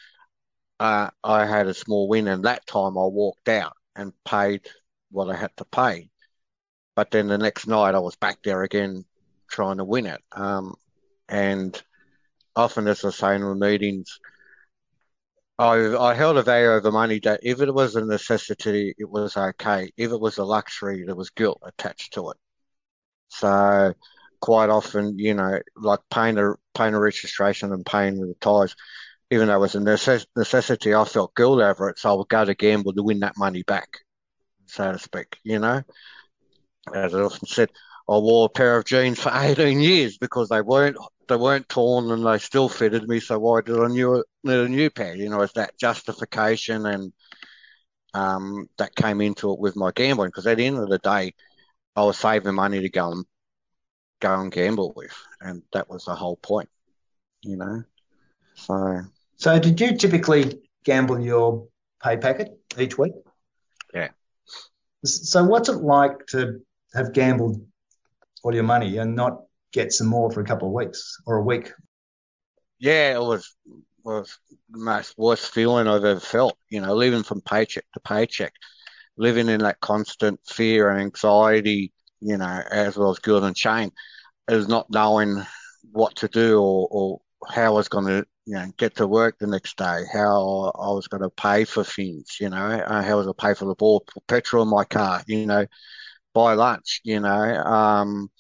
uh, 0.80 1.10
I 1.22 1.46
had 1.46 1.66
a 1.66 1.74
small 1.74 2.08
win, 2.08 2.28
and 2.28 2.44
that 2.44 2.66
time 2.66 2.96
I 2.98 3.04
walked 3.04 3.48
out 3.48 3.74
and 3.94 4.12
paid 4.24 4.66
what 5.10 5.30
I 5.30 5.36
had 5.36 5.56
to 5.58 5.64
pay. 5.64 6.08
But 6.94 7.10
then 7.10 7.26
the 7.28 7.38
next 7.38 7.66
night 7.66 7.94
I 7.94 7.98
was 7.98 8.16
back 8.16 8.38
there 8.42 8.62
again 8.62 9.04
trying 9.50 9.78
to 9.78 9.84
win 9.84 10.06
it. 10.06 10.20
Um, 10.32 10.74
and 11.28 11.80
often, 12.56 12.86
as 12.88 13.04
I 13.04 13.10
say 13.10 13.34
in 13.34 13.42
the 13.42 13.54
meetings, 13.54 14.18
I, 15.58 15.96
I 15.96 16.14
held 16.14 16.36
a 16.36 16.42
value 16.42 16.68
over 16.68 16.90
money 16.90 17.20
that 17.20 17.40
if 17.42 17.60
it 17.60 17.72
was 17.72 17.94
a 17.96 18.04
necessity, 18.04 18.94
it 18.98 19.08
was 19.08 19.36
okay. 19.36 19.92
If 19.96 20.10
it 20.10 20.20
was 20.20 20.38
a 20.38 20.44
luxury, 20.44 21.04
there 21.04 21.14
was 21.14 21.30
guilt 21.30 21.60
attached 21.64 22.14
to 22.14 22.30
it. 22.30 22.36
So 23.28 23.94
quite 24.40 24.70
often, 24.70 25.18
you 25.18 25.34
know, 25.34 25.60
like 25.76 26.00
paying 26.10 26.38
a 26.38 26.54
paying 26.74 26.94
a 26.94 27.00
registration 27.00 27.72
and 27.72 27.86
paying 27.86 28.20
with 28.20 28.30
the 28.30 28.36
tyres, 28.40 28.74
even 29.30 29.48
though 29.48 29.56
it 29.56 29.60
was 29.60 29.74
a 29.74 29.78
necess- 29.80 30.26
necessity, 30.36 30.94
I 30.94 31.04
felt 31.04 31.34
guilt 31.36 31.60
over 31.60 31.90
it. 31.90 31.98
So 31.98 32.10
I 32.10 32.14
would 32.14 32.28
go 32.28 32.44
to 32.44 32.54
gamble 32.54 32.92
to 32.94 33.02
win 33.02 33.20
that 33.20 33.38
money 33.38 33.62
back, 33.62 33.88
so 34.66 34.92
to 34.92 34.98
speak. 34.98 35.38
You 35.44 35.60
know, 35.60 35.82
as 36.94 37.14
I 37.14 37.20
often 37.20 37.46
said, 37.48 37.70
I 38.08 38.18
wore 38.18 38.46
a 38.46 38.50
pair 38.50 38.76
of 38.76 38.84
jeans 38.84 39.18
for 39.18 39.32
18 39.34 39.80
years 39.80 40.18
because 40.18 40.48
they 40.48 40.60
weren't 40.60 40.96
they 41.26 41.36
weren't 41.36 41.68
torn 41.68 42.10
and 42.10 42.26
they 42.26 42.38
still 42.38 42.68
fitted 42.68 43.08
me. 43.08 43.20
So 43.20 43.38
why 43.38 43.62
did 43.62 43.80
I 43.80 43.86
new 43.88 44.22
need 44.42 44.58
a 44.58 44.68
new 44.68 44.90
pair? 44.90 45.14
You 45.14 45.30
know, 45.30 45.40
it's 45.40 45.54
that 45.54 45.78
justification 45.78 46.84
and 46.84 47.12
um, 48.12 48.68
that 48.78 48.94
came 48.94 49.20
into 49.20 49.52
it 49.52 49.58
with 49.58 49.74
my 49.74 49.90
gambling 49.92 50.28
because 50.28 50.46
at 50.46 50.58
the 50.58 50.66
end 50.66 50.78
of 50.78 50.88
the 50.88 50.98
day 50.98 51.32
I 51.96 52.04
was 52.04 52.18
saving 52.18 52.54
money 52.54 52.80
to 52.80 52.88
go 52.88 53.10
and 53.10 53.24
go 54.20 54.40
and 54.40 54.52
gamble 54.52 54.92
with, 54.96 55.14
and 55.40 55.62
that 55.72 55.88
was 55.88 56.04
the 56.04 56.14
whole 56.14 56.36
point, 56.36 56.68
you 57.42 57.56
know. 57.56 57.82
So. 58.54 59.00
So 59.36 59.58
did 59.58 59.80
you 59.80 59.96
typically 59.96 60.62
gamble 60.84 61.20
your 61.20 61.66
pay 62.02 62.16
packet 62.16 62.58
each 62.78 62.96
week? 62.96 63.12
Yeah. 63.92 64.08
So 65.04 65.44
what's 65.44 65.68
it 65.68 65.82
like 65.82 66.26
to 66.28 66.60
have 66.94 67.12
gambled 67.12 67.66
all 68.44 68.54
your 68.54 68.64
money 68.64 68.98
and 68.98 69.16
not 69.16 69.42
get 69.72 69.92
some 69.92 70.06
more 70.06 70.30
for 70.30 70.40
a 70.40 70.44
couple 70.44 70.68
of 70.68 70.74
weeks 70.74 71.16
or 71.26 71.36
a 71.36 71.42
week? 71.42 71.72
Yeah, 72.78 73.14
it 73.14 73.20
was 73.20 73.54
was 74.04 74.38
the 74.70 74.78
most 74.78 75.14
worst 75.16 75.52
feeling 75.52 75.88
I've 75.88 76.04
ever 76.04 76.20
felt. 76.20 76.58
You 76.68 76.80
know, 76.80 76.94
living 76.94 77.22
from 77.22 77.40
paycheck 77.40 77.84
to 77.94 78.00
paycheck 78.00 78.52
living 79.16 79.48
in 79.48 79.60
that 79.60 79.80
constant 79.80 80.40
fear 80.46 80.90
and 80.90 81.00
anxiety, 81.00 81.92
you 82.20 82.36
know, 82.36 82.62
as 82.70 82.96
well 82.96 83.10
as 83.10 83.18
guilt 83.18 83.44
and 83.44 83.56
shame, 83.56 83.90
is 84.48 84.68
not 84.68 84.90
knowing 84.90 85.42
what 85.92 86.16
to 86.16 86.28
do 86.28 86.60
or, 86.60 86.88
or 86.90 87.20
how 87.48 87.66
I 87.66 87.70
was 87.70 87.88
going 87.88 88.06
to, 88.06 88.26
you 88.46 88.54
know, 88.54 88.66
get 88.76 88.96
to 88.96 89.06
work 89.06 89.38
the 89.38 89.46
next 89.46 89.76
day, 89.76 90.02
how 90.12 90.72
I 90.74 90.90
was 90.92 91.08
going 91.08 91.22
to 91.22 91.30
pay 91.30 91.64
for 91.64 91.84
things, 91.84 92.38
you 92.40 92.50
know, 92.50 92.56
how 92.56 93.00
I 93.10 93.14
was 93.14 93.26
going 93.26 93.34
to 93.36 93.42
pay 93.42 93.54
for 93.54 93.66
the 93.66 93.74
ball, 93.74 94.04
petrol 94.26 94.64
in 94.64 94.70
my 94.70 94.84
car, 94.84 95.22
you 95.26 95.46
know, 95.46 95.66
buy 96.34 96.54
lunch, 96.54 97.00
you 97.04 97.20
know, 97.20 97.30
um, 97.30 98.30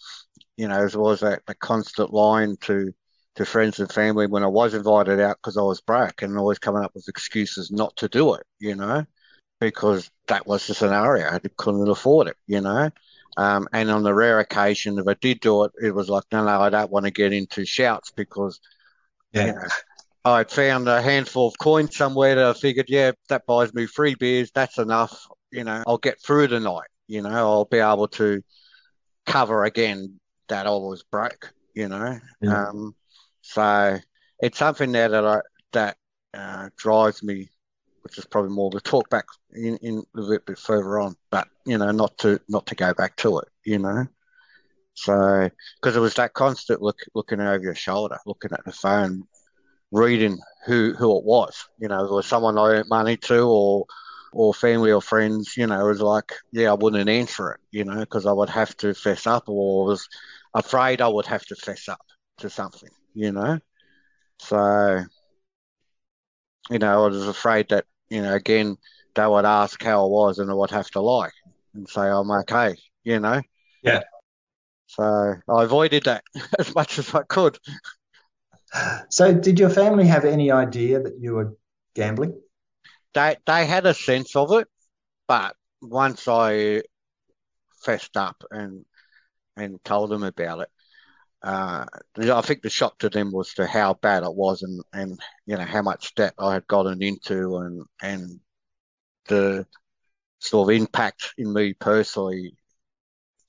you 0.56 0.68
know, 0.68 0.84
as 0.84 0.96
well 0.96 1.10
as 1.10 1.20
that, 1.20 1.42
that 1.46 1.58
constant 1.60 2.12
line 2.12 2.56
to, 2.62 2.92
to 3.36 3.44
friends 3.44 3.80
and 3.80 3.90
family 3.90 4.26
when 4.26 4.44
I 4.44 4.48
was 4.48 4.74
invited 4.74 5.20
out 5.20 5.38
because 5.42 5.56
I 5.56 5.62
was 5.62 5.80
broke 5.80 6.22
and 6.22 6.36
always 6.38 6.58
coming 6.58 6.84
up 6.84 6.92
with 6.94 7.08
excuses 7.08 7.70
not 7.70 7.96
to 7.96 8.08
do 8.08 8.34
it, 8.34 8.44
you 8.58 8.74
know 8.74 9.06
because 9.60 10.10
that 10.28 10.46
was 10.46 10.66
the 10.66 10.74
scenario. 10.74 11.28
I 11.28 11.40
couldn't 11.56 11.88
afford 11.88 12.28
it, 12.28 12.36
you 12.46 12.60
know. 12.60 12.90
Um, 13.36 13.68
and 13.72 13.90
on 13.90 14.02
the 14.02 14.14
rare 14.14 14.38
occasion, 14.38 14.98
if 14.98 15.08
I 15.08 15.14
did 15.14 15.40
do 15.40 15.64
it, 15.64 15.72
it 15.82 15.94
was 15.94 16.08
like, 16.08 16.24
no, 16.30 16.44
no, 16.44 16.60
I 16.60 16.70
don't 16.70 16.90
want 16.90 17.06
to 17.06 17.10
get 17.10 17.32
into 17.32 17.64
shouts 17.64 18.10
because, 18.10 18.60
yeah. 19.32 19.46
You 19.46 19.52
know, 19.52 19.68
I'd 20.26 20.50
found 20.50 20.88
a 20.88 21.02
handful 21.02 21.48
of 21.48 21.58
coins 21.58 21.96
somewhere 21.96 22.34
that 22.34 22.46
I 22.46 22.52
figured, 22.54 22.86
yeah, 22.88 23.12
that 23.28 23.44
buys 23.44 23.74
me 23.74 23.84
free 23.84 24.14
beers. 24.14 24.50
That's 24.54 24.78
enough. 24.78 25.26
You 25.50 25.64
know, 25.64 25.82
I'll 25.86 25.98
get 25.98 26.22
through 26.22 26.48
the 26.48 26.60
night. 26.60 26.88
You 27.06 27.22
know, 27.22 27.30
I'll 27.30 27.64
be 27.64 27.78
able 27.78 28.08
to 28.08 28.42
cover 29.26 29.64
again 29.64 30.20
that 30.48 30.66
I 30.66 30.70
was 30.70 31.02
broke. 31.02 31.52
You 31.74 31.88
know, 31.88 32.18
yeah. 32.40 32.68
um, 32.68 32.94
so 33.42 33.98
it's 34.40 34.58
something 34.58 34.92
there 34.92 35.08
that 35.08 35.24
I 35.24 35.40
that 35.72 35.96
uh, 36.32 36.68
drives 36.76 37.22
me 37.22 37.48
which 38.04 38.18
is 38.18 38.26
probably 38.26 38.50
more 38.50 38.70
to 38.70 38.80
talk 38.80 39.08
back 39.08 39.24
in, 39.54 39.78
in 39.78 40.04
a 40.14 40.22
bit, 40.28 40.44
bit 40.44 40.58
further 40.58 41.00
on, 41.00 41.16
but 41.30 41.48
you 41.64 41.78
know, 41.78 41.90
not 41.90 42.16
to 42.18 42.38
not 42.48 42.66
to 42.66 42.74
go 42.74 42.92
back 42.92 43.16
to 43.16 43.38
it, 43.38 43.48
you 43.64 43.78
know. 43.78 44.06
So, 44.92 45.48
because 45.80 45.96
it 45.96 46.00
was 46.00 46.14
that 46.14 46.34
constant 46.34 46.82
look, 46.82 46.98
looking 47.14 47.40
over 47.40 47.64
your 47.64 47.74
shoulder, 47.74 48.18
looking 48.26 48.52
at 48.52 48.64
the 48.66 48.72
phone, 48.72 49.24
reading 49.90 50.38
who 50.66 50.92
who 50.92 51.16
it 51.16 51.24
was. 51.24 51.66
You 51.78 51.88
know, 51.88 52.04
it 52.04 52.10
was 52.12 52.26
someone 52.26 52.58
I 52.58 52.76
owed 52.76 52.88
money 52.90 53.16
to, 53.16 53.40
or 53.40 53.86
or 54.34 54.52
family 54.52 54.92
or 54.92 55.00
friends. 55.00 55.56
You 55.56 55.66
know, 55.66 55.80
it 55.80 55.88
was 55.88 56.00
like, 56.00 56.32
yeah, 56.52 56.70
I 56.70 56.74
wouldn't 56.74 57.08
answer 57.08 57.52
it. 57.52 57.60
You 57.70 57.84
know, 57.84 58.00
because 58.00 58.26
I 58.26 58.32
would 58.32 58.50
have 58.50 58.76
to 58.78 58.94
fess 58.94 59.26
up, 59.26 59.48
or 59.48 59.86
was 59.86 60.08
afraid 60.54 61.00
I 61.00 61.08
would 61.08 61.26
have 61.26 61.44
to 61.46 61.56
fess 61.56 61.88
up 61.88 62.04
to 62.38 62.50
something. 62.50 62.90
You 63.14 63.32
know, 63.32 63.58
so 64.38 65.04
you 66.70 66.78
know, 66.78 67.04
I 67.04 67.06
was 67.06 67.26
afraid 67.26 67.68
that 67.70 67.84
you 68.10 68.22
know, 68.22 68.34
again, 68.34 68.76
they 69.14 69.26
would 69.26 69.44
ask 69.44 69.82
how 69.82 70.04
I 70.04 70.08
was, 70.08 70.38
and 70.38 70.50
I 70.50 70.54
would 70.54 70.70
have 70.70 70.90
to 70.90 71.00
lie 71.00 71.30
and 71.74 71.88
say 71.88 72.02
I'm 72.02 72.30
okay. 72.30 72.76
You 73.04 73.20
know. 73.20 73.40
Yeah. 73.82 74.02
So 74.86 75.34
I 75.48 75.62
avoided 75.64 76.04
that 76.04 76.24
as 76.58 76.74
much 76.74 76.98
as 76.98 77.14
I 77.14 77.22
could. 77.22 77.58
So, 79.08 79.32
did 79.32 79.58
your 79.58 79.70
family 79.70 80.06
have 80.06 80.24
any 80.24 80.50
idea 80.50 81.00
that 81.00 81.18
you 81.20 81.34
were 81.34 81.56
gambling? 81.94 82.40
They 83.14 83.36
they 83.46 83.66
had 83.66 83.86
a 83.86 83.94
sense 83.94 84.36
of 84.36 84.52
it, 84.52 84.68
but 85.28 85.56
once 85.82 86.28
I 86.28 86.82
fessed 87.84 88.16
up 88.16 88.42
and 88.50 88.84
and 89.56 89.82
told 89.84 90.10
them 90.10 90.24
about 90.24 90.62
it, 90.62 90.70
uh, 91.42 91.86
I 92.18 92.42
think 92.42 92.62
the 92.62 92.70
shock 92.70 92.98
to 93.00 93.10
them 93.10 93.32
was 93.32 93.54
to 93.54 93.66
how 93.66 93.94
bad 93.94 94.24
it 94.24 94.34
was 94.34 94.62
and, 94.62 94.82
and 94.92 95.20
you 95.46 95.56
know 95.56 95.64
how 95.64 95.82
much 95.82 96.14
debt 96.14 96.34
I 96.38 96.54
had 96.54 96.66
gotten 96.68 97.02
into 97.02 97.58
and 97.58 97.86
and 98.02 98.40
the 99.28 99.66
sort 100.40 100.70
of 100.70 100.76
impact 100.76 101.34
in 101.38 101.52
me 101.52 101.74
personally 101.74 102.56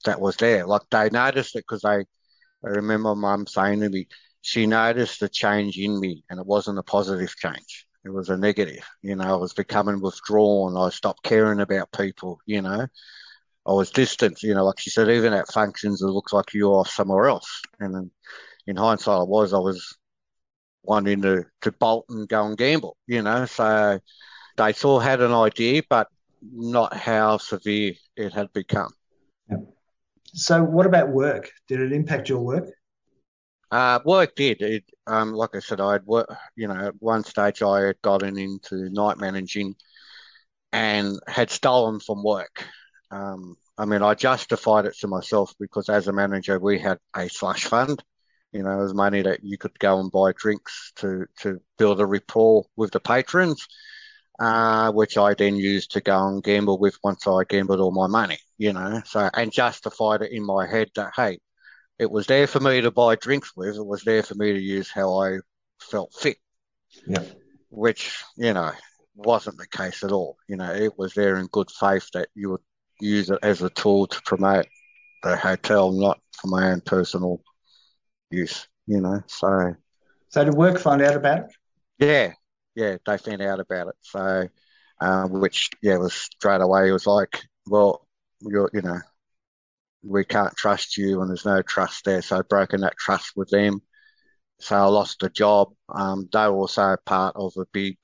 that 0.06 0.22
was 0.22 0.38
there. 0.38 0.66
Like 0.68 0.84
they 0.92 1.10
noticed 1.10 1.56
it 1.56 1.66
because 1.68 1.82
they, 1.82 1.90
I 1.90 2.06
remember 2.64 3.16
mum 3.16 3.48
saying 3.48 3.82
to 3.82 3.90
me, 3.90 4.08
she 4.42 4.68
noticed 4.68 5.20
the 5.22 5.30
change 5.30 5.78
in 5.78 6.00
me 6.00 6.24
and 6.30 6.40
it 6.40 6.46
wasn't 6.46 6.80
a 6.80 6.84
positive 6.84 7.36
change. 7.38 7.85
It 8.06 8.14
was 8.14 8.30
a 8.30 8.38
negative. 8.38 8.88
You 9.02 9.16
know, 9.16 9.24
I 9.24 9.36
was 9.36 9.54
becoming 9.54 10.00
withdrawn. 10.00 10.78
I 10.78 10.90
stopped 10.90 11.24
caring 11.24 11.60
about 11.60 11.92
people, 11.92 12.40
you 12.46 12.62
know. 12.62 12.86
I 13.68 13.72
was 13.72 13.90
distant, 13.90 14.44
you 14.44 14.54
know, 14.54 14.64
like 14.64 14.80
she 14.80 14.92
said, 14.92 15.10
even 15.10 15.34
at 15.34 15.52
functions, 15.52 16.04
it 16.04 16.08
looks 16.08 16.32
like 16.32 16.54
you're 16.54 16.86
somewhere 16.86 17.26
else. 17.26 17.64
And 17.80 17.96
in, 17.96 18.12
in 18.68 18.76
hindsight, 18.76 19.22
I 19.22 19.24
was, 19.24 19.54
I 19.54 19.58
was 19.58 19.98
wanting 20.84 21.24
to, 21.24 21.46
to 21.62 21.72
bolt 21.72 22.06
and 22.10 22.30
go 22.30 22.46
and 22.46 22.56
gamble, 22.56 22.96
you 23.08 23.24
know. 23.24 23.46
So 23.46 24.00
they 24.58 24.74
of 24.84 25.02
had 25.02 25.22
an 25.22 25.34
idea, 25.34 25.82
but 25.90 26.08
not 26.54 26.96
how 26.96 27.38
severe 27.38 27.94
it 28.16 28.34
had 28.34 28.54
become. 28.54 28.94
So, 30.34 30.64
what 30.64 30.86
about 30.86 31.10
work? 31.10 31.50
Did 31.68 31.80
it 31.80 31.92
impact 31.92 32.30
your 32.30 32.42
work? 32.42 32.70
Uh, 33.76 34.00
work 34.06 34.36
did. 34.36 34.62
It, 34.62 34.86
um, 35.06 35.34
like 35.34 35.54
I 35.54 35.60
said, 35.60 35.82
I 35.82 35.94
had 35.94 36.04
you 36.56 36.68
know, 36.70 36.76
at 36.88 37.02
one 37.02 37.26
stage 37.26 37.62
I 37.62 37.88
had 37.88 38.02
gotten 38.02 38.38
into 38.38 38.90
night 38.90 39.18
managing 39.18 39.76
and 40.74 41.20
had 41.28 41.50
stolen 41.50 42.00
from 42.00 42.24
work. 42.24 42.66
Um, 43.12 43.58
I 43.78 43.86
mean, 43.86 44.02
I 44.02 44.14
justified 44.16 44.86
it 44.86 44.96
to 45.00 45.08
myself 45.08 45.54
because 45.60 45.90
as 45.90 46.08
a 46.08 46.14
manager, 46.14 46.60
we 46.60 46.80
had 46.80 47.00
a 47.16 47.30
slush 47.30 47.66
fund. 47.66 48.02
You 48.54 48.64
know, 48.64 48.80
it 48.80 48.84
was 48.84 48.94
money 48.94 49.22
that 49.24 49.44
you 49.44 49.58
could 49.58 49.78
go 49.80 50.00
and 50.00 50.12
buy 50.12 50.32
drinks 50.32 50.94
to, 50.98 51.26
to 51.42 51.60
build 51.78 52.00
a 52.00 52.06
rapport 52.06 52.66
with 52.78 52.92
the 52.92 53.02
patrons, 53.02 53.68
uh, 54.40 54.92
which 54.94 55.18
I 55.18 55.34
then 55.34 55.58
used 55.58 55.92
to 55.92 56.02
go 56.02 56.28
and 56.28 56.44
gamble 56.44 56.80
with 56.80 56.98
once 57.04 57.28
I 57.28 57.44
gambled 57.50 57.82
all 57.82 57.92
my 57.92 58.08
money, 58.08 58.40
you 58.58 58.74
know, 58.74 59.02
so, 59.06 59.30
and 59.34 59.52
justified 59.52 60.22
it 60.22 60.32
in 60.32 60.46
my 60.46 60.68
head 60.68 60.90
that, 60.96 61.14
hey, 61.16 61.40
it 62.00 62.10
was 62.12 62.28
there 62.28 62.48
for 62.48 62.60
me 62.60 62.82
to 62.82 62.92
buy 62.92 63.16
drinks 63.16 63.56
with. 63.56 63.76
It 63.76 63.86
was 63.86 64.04
there 64.04 64.24
for 64.24 64.36
me 64.36 64.54
to 64.54 64.60
use 64.60 64.92
how 64.92 65.20
I 65.22 65.38
felt 65.80 66.14
fit. 66.14 66.38
Yeah. 67.08 67.24
Which, 67.70 68.24
you 68.38 68.54
know, 68.54 68.72
wasn't 69.16 69.58
the 69.58 69.68
case 69.68 70.04
at 70.04 70.12
all. 70.12 70.38
You 70.48 70.58
know, 70.58 70.74
it 70.74 70.98
was 70.98 71.14
there 71.14 71.38
in 71.38 71.48
good 71.48 71.70
faith 71.72 72.10
that 72.14 72.30
you 72.36 72.52
would 72.52 72.62
use 73.00 73.30
it 73.30 73.40
as 73.44 73.62
a 73.62 73.70
tool 73.70 74.08
to 74.08 74.22
promote 74.26 74.68
the 75.24 75.36
hotel, 75.38 75.92
not 75.92 76.20
for 76.34 76.48
my 76.48 76.72
own 76.72 76.82
personal 76.82 77.42
use, 78.32 78.68
you 78.88 79.02
know. 79.02 79.24
So 79.28 79.76
So, 80.30 80.44
did 80.44 80.54
work 80.54 80.78
find 80.80 81.02
out 81.02 81.16
about 81.16 81.40
it? 81.40 81.46
yeah, 82.00 82.34
yeah, 82.76 82.98
they 83.06 83.18
found 83.18 83.42
out 83.42 83.60
about 83.60 83.88
it. 83.90 83.96
So 84.02 84.48
um, 85.02 85.32
which 85.42 85.70
yeah 85.82 85.98
was 85.98 86.14
straight 86.14 86.62
away 86.62 86.90
it 86.90 86.94
was 86.94 87.08
like, 87.08 87.44
well, 87.68 88.08
you're 88.42 88.70
you 88.74 88.82
know, 88.82 89.00
we 90.06 90.24
can't 90.24 90.56
trust 90.56 90.98
you 90.98 91.22
and 91.22 91.30
there's 91.30 91.46
no 91.46 91.62
trust 91.62 92.06
there. 92.06 92.22
So 92.22 92.38
I've 92.38 92.50
broken 92.50 92.82
that 92.82 92.98
trust 92.98 93.34
with 93.36 93.50
them. 93.50 93.82
So 94.60 94.76
I 94.76 94.86
lost 94.86 95.24
a 95.24 95.30
job. 95.30 95.74
Um, 95.90 96.30
they 96.32 96.40
were 96.48 96.56
also 96.56 96.96
part 97.06 97.36
of 97.36 97.54
a 97.58 97.66
big 97.74 97.98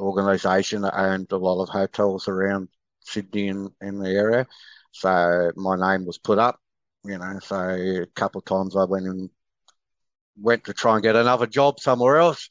organisation 0.00 0.82
that 0.82 0.98
owned 0.98 1.30
a 1.30 1.36
lot 1.36 1.62
of 1.62 1.68
hotels 1.68 2.26
around 2.28 2.68
Sydney 3.04 3.48
and, 3.48 3.70
and 3.80 4.04
the 4.04 4.10
area. 4.10 4.46
So 4.92 5.52
my 5.56 5.76
name 5.76 6.04
was 6.06 6.18
put 6.18 6.38
up, 6.38 6.58
you 7.04 7.18
know. 7.18 7.38
So 7.40 7.56
a 7.56 8.06
couple 8.14 8.40
of 8.40 8.44
times 8.44 8.76
I 8.76 8.84
went 8.84 9.06
and 9.06 9.30
went 10.40 10.64
to 10.64 10.72
try 10.72 10.94
and 10.94 11.02
get 11.02 11.16
another 11.16 11.46
job 11.46 11.78
somewhere 11.80 12.16
else, 12.16 12.48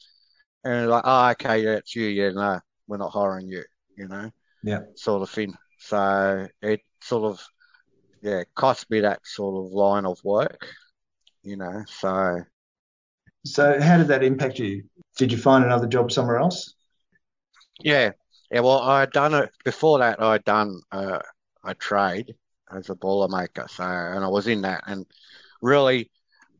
and 0.63 0.89
like, 0.89 1.03
oh, 1.05 1.29
okay, 1.31 1.63
yeah, 1.63 1.75
it's 1.75 1.95
you. 1.95 2.05
Yeah, 2.07 2.29
no, 2.31 2.59
we're 2.87 2.97
not 2.97 3.11
hiring 3.11 3.47
you, 3.47 3.63
you 3.97 4.07
know, 4.07 4.31
Yeah. 4.63 4.79
sort 4.95 5.23
of 5.23 5.29
thing. 5.29 5.53
So 5.79 6.47
it 6.61 6.81
sort 7.01 7.25
of, 7.25 7.45
yeah, 8.21 8.43
cost 8.55 8.89
me 8.89 9.01
that 9.01 9.25
sort 9.25 9.65
of 9.65 9.71
line 9.73 10.05
of 10.05 10.23
work, 10.23 10.67
you 11.43 11.57
know. 11.57 11.83
So 11.87 12.41
So, 13.45 13.79
how 13.79 13.97
did 13.97 14.07
that 14.07 14.23
impact 14.23 14.57
you? 14.59 14.83
Did 15.17 15.31
you 15.31 15.37
find 15.37 15.63
another 15.63 15.87
job 15.87 16.11
somewhere 16.11 16.37
else? 16.37 16.73
Yeah, 17.79 18.11
yeah. 18.51 18.59
Well, 18.61 18.79
I 18.79 19.01
had 19.01 19.11
done 19.11 19.33
it 19.33 19.49
before 19.63 19.99
that. 19.99 20.21
I 20.21 20.33
had 20.33 20.43
done 20.43 20.81
uh, 20.91 21.19
a 21.63 21.75
trade 21.75 22.35
as 22.71 22.89
a 22.89 22.95
boilermaker, 22.95 23.69
so 23.69 23.83
and 23.83 24.23
I 24.23 24.27
was 24.27 24.47
in 24.47 24.61
that, 24.61 24.83
and 24.87 25.05
really, 25.61 26.11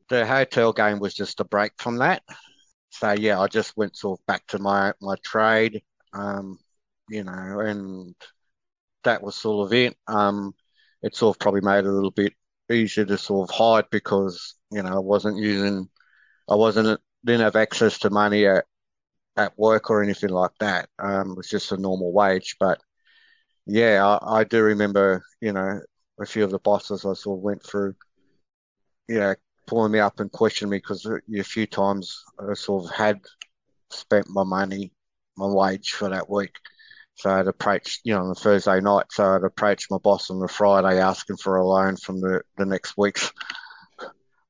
the 0.09 0.25
hotel 0.25 0.73
game 0.73 0.99
was 0.99 1.13
just 1.13 1.39
a 1.39 1.45
break 1.45 1.73
from 1.79 1.97
that. 1.97 2.23
So 2.91 3.11
yeah, 3.13 3.39
I 3.39 3.47
just 3.47 3.77
went 3.77 3.97
sort 3.97 4.19
of 4.19 4.25
back 4.27 4.47
to 4.47 4.59
my 4.59 4.93
my 5.01 5.15
trade, 5.23 5.83
um, 6.13 6.59
you 7.09 7.23
know, 7.23 7.59
and 7.61 8.15
that 9.03 9.23
was 9.23 9.35
sort 9.37 9.67
of 9.67 9.73
it. 9.73 9.97
Um, 10.07 10.53
it 11.03 11.15
sort 11.15 11.35
of 11.35 11.39
probably 11.39 11.61
made 11.61 11.79
it 11.79 11.85
a 11.85 11.91
little 11.91 12.11
bit 12.11 12.33
easier 12.71 13.05
to 13.05 13.17
sort 13.17 13.49
of 13.49 13.55
hide 13.55 13.85
because 13.91 14.55
you 14.71 14.81
know 14.83 14.95
I 14.95 14.99
wasn't 14.99 15.37
using, 15.37 15.89
I 16.49 16.55
wasn't 16.55 16.99
didn't 17.23 17.41
have 17.41 17.55
access 17.55 17.99
to 17.99 18.09
money 18.09 18.45
at 18.45 18.65
at 19.37 19.57
work 19.57 19.89
or 19.89 20.03
anything 20.03 20.29
like 20.29 20.51
that. 20.59 20.89
Um, 20.99 21.31
it 21.31 21.37
was 21.37 21.49
just 21.49 21.71
a 21.71 21.77
normal 21.77 22.11
wage. 22.11 22.57
But 22.59 22.79
yeah, 23.65 24.05
I, 24.05 24.39
I 24.39 24.43
do 24.43 24.61
remember, 24.61 25.23
you 25.39 25.53
know, 25.53 25.79
a 26.19 26.25
few 26.25 26.43
of 26.43 26.51
the 26.51 26.59
bosses 26.59 27.05
I 27.05 27.13
sort 27.13 27.39
of 27.39 27.43
went 27.43 27.63
through, 27.63 27.95
you 29.07 29.19
know, 29.19 29.35
pulling 29.67 29.91
me 29.91 29.99
up 29.99 30.19
and 30.19 30.31
questioning 30.31 30.71
me 30.71 30.77
because 30.77 31.05
a 31.05 31.43
few 31.43 31.65
times 31.65 32.23
I 32.39 32.53
sort 32.53 32.85
of 32.85 32.91
had 32.91 33.21
spent 33.89 34.27
my 34.29 34.43
money, 34.43 34.91
my 35.37 35.47
wage 35.47 35.91
for 35.91 36.09
that 36.09 36.29
week. 36.29 36.55
So 37.15 37.29
I'd 37.29 37.47
approached, 37.47 38.01
you 38.03 38.13
know, 38.13 38.21
on 38.21 38.29
the 38.29 38.35
Thursday 38.35 38.79
night. 38.81 39.05
So 39.11 39.23
I'd 39.23 39.43
approached 39.43 39.91
my 39.91 39.97
boss 39.97 40.29
on 40.29 40.39
the 40.39 40.47
Friday 40.47 40.99
asking 40.99 41.37
for 41.37 41.57
a 41.57 41.65
loan 41.65 41.95
from 41.97 42.19
the, 42.19 42.41
the 42.57 42.65
next 42.65 42.97
week's 42.97 43.31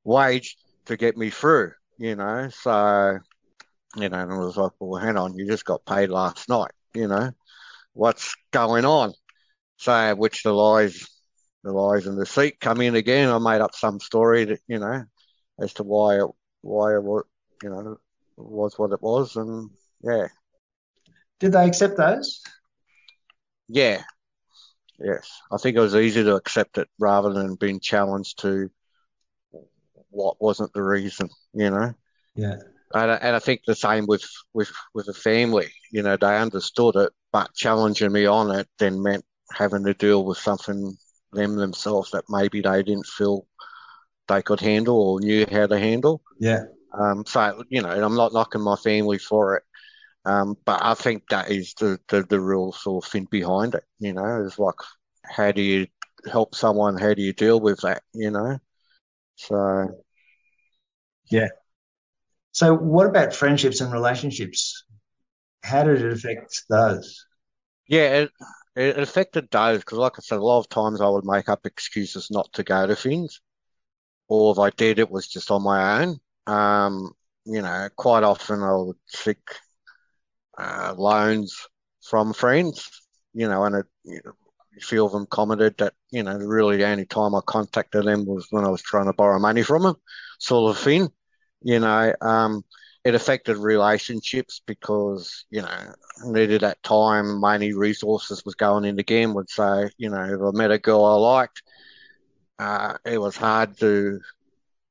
wage 0.04 0.58
to 0.86 0.98
get 0.98 1.18
me 1.18 1.30
through, 1.30 1.72
you 1.98 2.16
know. 2.16 2.50
So, 2.50 3.20
you 3.98 4.10
know, 4.10 4.20
and 4.20 4.32
I 4.32 4.38
was 4.38 4.58
like, 4.58 4.72
well, 4.80 5.02
hang 5.02 5.18
on, 5.18 5.38
you 5.38 5.48
just 5.48 5.66
got 5.66 5.86
paid 5.86 6.10
last 6.10 6.48
night, 6.48 6.72
you 6.94 7.08
know, 7.08 7.32
what's 7.94 8.36
going 8.52 8.86
on? 8.86 9.14
So, 9.78 10.16
which 10.16 10.44
the 10.44 10.54
lies, 10.54 11.08
the 11.64 11.72
lies 11.72 12.08
and 12.08 12.18
the 12.18 12.26
deceit 12.26 12.60
come 12.60 12.82
in 12.82 12.96
again. 12.96 13.30
I 13.30 13.38
made 13.40 13.62
up 13.62 13.76
some 13.76 14.00
story 14.00 14.46
that, 14.46 14.60
you 14.68 14.80
know, 14.80 15.04
as 15.60 15.74
to 15.74 15.84
why 15.84 16.20
it, 16.20 16.28
why 16.62 16.96
it 16.96 17.04
was, 17.04 17.24
you 17.64 17.70
know, 17.70 17.98
was 18.38 18.78
what 18.78 18.92
it 18.92 19.02
was. 19.02 19.36
And 19.36 19.72
yeah, 20.04 20.28
Did 21.42 21.54
they 21.54 21.68
accept 21.68 21.98
those? 21.98 22.42
yeah, 23.68 24.04
yes. 25.00 25.42
I 25.52 25.58
think 25.58 25.76
it 25.76 25.82
was 25.82 25.96
easy 25.96 26.24
to 26.24 26.36
accept 26.36 26.78
it 26.78 26.88
rather 27.00 27.34
than 27.34 27.56
being 27.56 27.80
challenged 27.80 28.40
to 28.42 28.70
what 30.12 30.40
wasn't 30.40 30.72
the 30.74 30.84
reason, 30.84 31.30
you 31.54 31.72
know. 31.72 31.94
Yeah. 32.36 32.58
And 32.94 33.12
I, 33.12 33.16
and 33.16 33.36
I 33.36 33.40
think 33.40 33.62
the 33.66 33.74
same 33.74 34.06
with, 34.06 34.26
with, 34.54 34.72
with 34.94 35.08
the 35.08 35.14
family. 35.14 35.70
You 35.92 36.04
know, 36.04 36.16
they 36.16 36.38
understood 36.38 36.96
it, 36.98 37.12
but 37.32 37.54
challenging 37.56 38.12
me 38.12 38.28
on 38.28 38.52
it 38.52 38.68
then 38.78 39.02
meant 39.02 39.26
having 39.52 39.84
to 39.86 39.94
deal 39.96 40.24
with 40.24 40.38
something 40.38 40.96
them 41.32 41.56
themselves 41.56 42.12
that 42.12 42.26
maybe 42.30 42.62
they 42.62 42.84
didn't 42.84 43.08
feel 43.08 43.48
they 44.28 44.42
could 44.42 44.60
handle 44.60 44.98
or 44.98 45.20
knew 45.22 45.46
how 45.50 45.66
to 45.66 45.80
handle. 45.80 46.22
Yeah. 46.40 46.66
Um, 46.94 47.26
so, 47.26 47.64
you 47.70 47.82
know, 47.82 47.90
I'm 47.90 48.16
not 48.16 48.34
knocking 48.34 48.62
my 48.62 48.76
family 48.76 49.18
for 49.18 49.56
it. 49.56 49.64
Um, 50.26 50.56
but 50.66 50.84
I 50.84 50.94
think 50.94 51.24
that 51.30 51.50
is 51.50 51.74
the, 51.80 52.00
the, 52.10 52.24
the 52.24 52.40
real 52.40 52.72
sort 52.72 53.06
of 53.06 53.12
thing 53.12 53.28
behind 53.30 53.76
it, 53.76 53.84
you 54.00 54.14
know, 54.14 54.44
is 54.46 54.60
like, 54.60 54.76
how 55.24 55.52
do 55.52 55.62
you 55.62 55.88
help 56.32 56.54
someone? 56.56 56.98
How 56.98 57.14
do 57.14 57.22
you 57.22 57.34
deal 57.34 57.60
with 57.60 57.82
that, 57.82 58.04
you 58.14 58.32
know? 58.32 58.60
So, 59.36 60.04
yeah. 61.30 61.48
So, 62.52 62.76
what 62.76 63.08
about 63.08 63.34
friendships 63.34 63.82
and 63.82 63.92
relationships? 63.92 64.84
How 65.64 65.84
did 65.84 66.02
it 66.02 66.12
affect 66.12 66.64
those? 66.70 67.26
Yeah, 67.88 68.24
it, 68.24 68.32
it 68.76 69.00
affected 69.00 69.50
those 69.52 69.80
because, 69.80 69.98
like 69.98 70.14
I 70.18 70.22
said, 70.22 70.38
a 70.38 70.44
lot 70.44 70.60
of 70.60 70.70
times 70.70 71.02
I 71.02 71.10
would 71.10 71.26
make 71.26 71.50
up 71.50 71.66
excuses 71.66 72.30
not 72.30 72.52
to 72.54 72.64
go 72.64 72.86
to 72.86 72.96
things, 72.96 73.42
or 74.28 74.52
if 74.54 74.60
I 74.60 74.70
did, 74.72 75.00
it 75.00 75.10
was 75.10 75.28
just 75.28 75.52
on 75.52 75.64
my 75.64 76.04
own. 76.04 76.20
Um, 76.48 77.12
you 77.46 77.62
know, 77.62 77.90
quite 77.96 78.24
often 78.24 78.62
I 78.62 78.74
would 78.76 78.98
seek 79.08 79.40
uh, 80.58 80.94
loans 80.98 81.68
from 82.02 82.34
friends, 82.34 82.90
you 83.34 83.48
know, 83.48 83.64
and 83.64 83.76
it, 83.78 83.86
you 84.04 84.22
know, 84.26 84.34
a 84.78 84.82
few 84.82 85.06
of 85.06 85.12
them 85.12 85.28
commented 85.30 85.78
that, 85.78 85.94
you 86.12 86.24
know, 86.24 86.36
really 86.36 86.78
the 86.78 86.86
only 86.86 87.06
time 87.06 87.36
I 87.36 87.42
contacted 87.46 88.06
them 88.06 88.26
was 88.26 88.48
when 88.52 88.66
I 88.66 88.70
was 88.70 88.82
trying 88.82 89.06
to 89.06 89.14
borrow 89.14 89.40
money 89.40 89.64
from 89.64 89.84
them, 89.84 89.96
sort 90.40 90.76
of 90.76 90.82
thing. 90.82 91.10
You 91.62 91.80
know, 91.80 92.14
um, 92.22 92.64
it 93.04 93.16
affected 93.16 93.58
relationships 93.58 94.62
because, 94.66 95.46
you 95.50 95.62
know, 95.62 95.94
needed 96.26 96.62
that 96.62 96.82
time, 96.84 97.40
money, 97.40 97.74
resources 97.74 98.44
was 98.46 98.56
going 98.56 98.86
in 98.86 98.96
the 98.96 99.04
game. 99.04 99.34
Would 99.34 99.50
say, 99.50 99.90
you 99.98 100.10
know, 100.10 100.24
if 100.24 100.40
I 100.42 100.58
met 100.58 100.72
a 100.72 100.80
girl 100.80 101.06
I 101.06 101.16
liked, 101.16 101.64
uh, 102.60 102.98
it 103.06 103.20
was 103.20 103.36
hard 103.36 103.78
to 103.80 104.20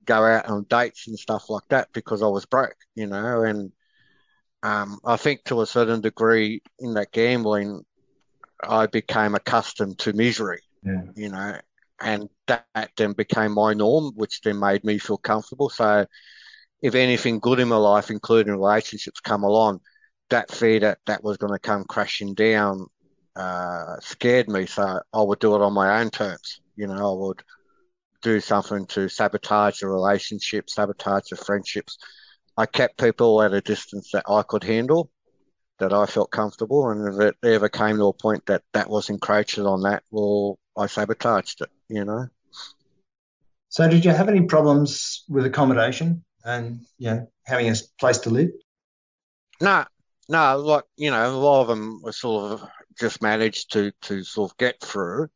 go 0.04 0.24
out 0.24 0.46
on 0.46 0.66
dates 0.68 1.06
and 1.08 1.18
stuff 1.18 1.48
like 1.48 1.68
that 1.68 1.88
because 1.92 2.22
I 2.22 2.26
was 2.26 2.46
broke, 2.46 2.76
you 2.94 3.06
know, 3.06 3.42
and 3.42 3.72
um, 4.62 4.98
I 5.04 5.16
think 5.16 5.44
to 5.44 5.60
a 5.62 5.66
certain 5.66 6.00
degree 6.00 6.62
in 6.78 6.94
that 6.94 7.12
gambling, 7.12 7.84
I 8.62 8.86
became 8.86 9.34
accustomed 9.34 9.98
to 10.00 10.12
misery, 10.12 10.62
Yeah. 10.82 11.02
you 11.14 11.30
know, 11.30 11.56
and 12.00 12.28
that 12.46 12.66
then 12.96 13.12
became 13.12 13.52
my 13.52 13.74
norm, 13.74 14.12
which 14.14 14.40
then 14.42 14.58
made 14.58 14.84
me 14.84 14.98
feel 14.98 15.18
comfortable. 15.18 15.68
So 15.70 16.06
if 16.82 16.94
anything 16.94 17.38
good 17.40 17.60
in 17.60 17.68
my 17.68 17.76
life, 17.76 18.10
including 18.10 18.52
relationships, 18.52 19.20
come 19.20 19.42
along, 19.44 19.80
that 20.30 20.50
fear 20.50 20.80
that 20.80 20.98
that 21.06 21.22
was 21.24 21.36
going 21.38 21.52
to 21.52 21.58
come 21.58 21.84
crashing 21.84 22.34
down 22.34 22.86
uh, 23.36 23.96
scared 24.00 24.48
me. 24.48 24.66
So 24.66 25.00
I 25.12 25.22
would 25.22 25.38
do 25.40 25.54
it 25.54 25.62
on 25.62 25.72
my 25.74 26.00
own 26.00 26.10
terms. 26.10 26.60
You 26.76 26.86
know, 26.88 27.12
I 27.12 27.26
would 27.26 27.42
do 28.22 28.40
something 28.40 28.86
to 28.86 29.08
sabotage 29.08 29.80
the 29.80 29.88
relationship, 29.88 30.70
sabotage 30.70 31.28
the 31.30 31.36
friendships. 31.36 31.98
I 32.60 32.66
kept 32.66 32.98
people 32.98 33.40
at 33.40 33.54
a 33.54 33.62
distance 33.62 34.10
that 34.12 34.24
I 34.28 34.42
could 34.42 34.64
handle, 34.64 35.10
that 35.78 35.94
I 35.94 36.04
felt 36.04 36.30
comfortable, 36.30 36.90
and 36.90 37.14
if 37.14 37.18
it 37.18 37.36
ever 37.42 37.70
came 37.70 37.96
to 37.96 38.08
a 38.08 38.12
point 38.12 38.44
that 38.46 38.62
that 38.74 38.90
was 38.90 39.08
encroaching 39.08 39.64
on 39.64 39.80
that, 39.82 40.02
well, 40.10 40.58
I 40.76 40.86
sabotaged 40.86 41.62
it. 41.62 41.70
You 41.88 42.04
know. 42.04 42.28
So, 43.70 43.88
did 43.88 44.04
you 44.04 44.10
have 44.10 44.28
any 44.28 44.42
problems 44.42 45.24
with 45.26 45.46
accommodation 45.46 46.22
and 46.44 46.80
you 46.98 47.10
know 47.10 47.32
having 47.46 47.70
a 47.70 47.74
place 47.98 48.18
to 48.18 48.30
live? 48.30 48.50
No, 49.62 49.86
no, 50.28 50.58
like 50.58 50.84
you 50.96 51.10
know, 51.10 51.30
a 51.30 51.32
lot 51.32 51.62
of 51.62 51.68
them 51.68 52.02
were 52.02 52.12
sort 52.12 52.52
of 52.52 52.68
just 52.98 53.22
managed 53.22 53.72
to 53.72 53.90
to 54.02 54.22
sort 54.22 54.50
of 54.50 54.58
get 54.58 54.78
through, 54.82 55.28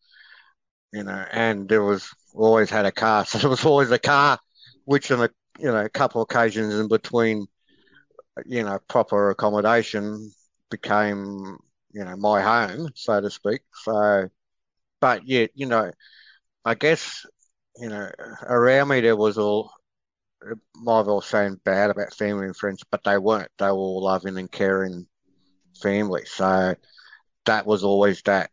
you 0.93 1.05
know, 1.05 1.25
and 1.33 1.71
there 1.71 1.83
was 1.83 2.07
always 2.35 2.69
had 2.69 2.85
a 2.85 2.93
car, 2.93 3.25
so 3.25 3.39
there 3.39 3.49
was 3.49 3.65
always 3.65 3.91
a 3.91 3.99
car, 3.99 4.39
which 4.85 5.11
on 5.11 5.23
a 5.23 5.31
you 5.59 5.67
know 5.67 5.85
a 5.85 5.89
couple 5.89 6.23
of 6.23 6.29
occasions 6.31 6.75
in 6.75 6.89
between, 6.89 7.47
you 8.47 8.63
know, 8.63 8.79
proper 8.89 9.31
accommodation 9.31 10.33
became 10.71 11.59
you 11.93 12.05
know 12.05 12.17
my 12.17 12.43
home, 12.43 12.91
so 12.95 13.21
to 13.21 13.31
speak. 13.31 13.63
So, 13.85 14.29
but 15.01 15.27
yeah, 15.27 15.47
you 15.55 15.67
know, 15.67 15.91
I 16.65 16.75
guess 16.75 17.27
you 17.77 17.89
know 17.89 18.11
around 18.43 18.89
me 18.89 19.01
there 19.01 19.17
was 19.17 19.39
all 19.39 19.71
might 20.77 20.99
have 20.99 21.09
all 21.09 21.21
saying 21.21 21.61
bad 21.65 21.91
about 21.91 22.15
family 22.15 22.47
and 22.47 22.57
friends, 22.57 22.83
but 22.91 23.03
they 23.05 23.19
weren't. 23.19 23.51
They 23.59 23.67
were 23.67 23.73
all 23.73 24.03
loving 24.03 24.37
and 24.39 24.51
caring 24.51 25.07
family. 25.83 26.25
So 26.27 26.75
that 27.47 27.67
was 27.67 27.85
always 27.85 28.23
that 28.23 28.51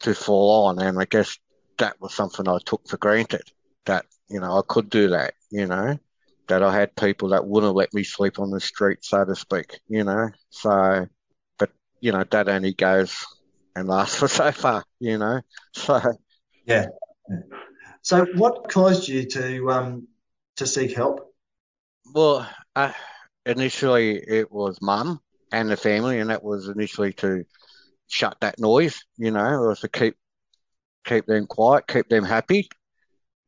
to 0.00 0.14
fall 0.14 0.66
on. 0.66 0.80
And 0.80 0.98
I 0.98 1.04
guess 1.04 1.38
that 1.78 2.00
was 2.00 2.14
something 2.14 2.48
I 2.48 2.58
took 2.64 2.88
for 2.88 2.96
granted 2.96 3.50
that, 3.86 4.06
you 4.28 4.40
know, 4.40 4.58
I 4.58 4.62
could 4.66 4.90
do 4.90 5.08
that, 5.08 5.34
you 5.50 5.66
know, 5.66 5.98
that 6.48 6.62
I 6.62 6.74
had 6.74 6.96
people 6.96 7.30
that 7.30 7.46
wouldn't 7.46 7.74
let 7.74 7.92
me 7.94 8.04
sleep 8.04 8.38
on 8.38 8.50
the 8.50 8.60
street, 8.60 8.98
so 9.02 9.24
to 9.24 9.34
speak, 9.34 9.78
you 9.88 10.04
know. 10.04 10.30
So, 10.50 11.06
but, 11.58 11.70
you 12.00 12.12
know, 12.12 12.24
that 12.30 12.48
only 12.48 12.74
goes 12.74 13.24
and 13.74 13.88
lasts 13.88 14.16
for 14.18 14.28
so 14.28 14.52
far, 14.52 14.84
you 15.00 15.18
know. 15.18 15.40
So, 15.74 16.00
Yeah. 16.64 16.86
So, 18.02 18.24
what 18.34 18.70
caused 18.70 19.08
you 19.08 19.26
to 19.26 19.70
um 19.70 20.08
to 20.56 20.66
seek 20.66 20.94
help? 20.96 21.32
Well, 22.14 22.48
uh, 22.74 22.92
initially 23.44 24.16
it 24.16 24.50
was 24.50 24.80
mum 24.80 25.20
and 25.52 25.70
the 25.70 25.76
family, 25.76 26.20
and 26.20 26.30
that 26.30 26.42
was 26.42 26.68
initially 26.68 27.12
to 27.14 27.44
shut 28.08 28.36
that 28.40 28.58
noise, 28.58 29.02
you 29.16 29.30
know, 29.30 29.40
or 29.40 29.76
to 29.76 29.88
keep 29.88 30.16
keep 31.04 31.26
them 31.26 31.46
quiet, 31.46 31.86
keep 31.86 32.08
them 32.08 32.24
happy. 32.24 32.68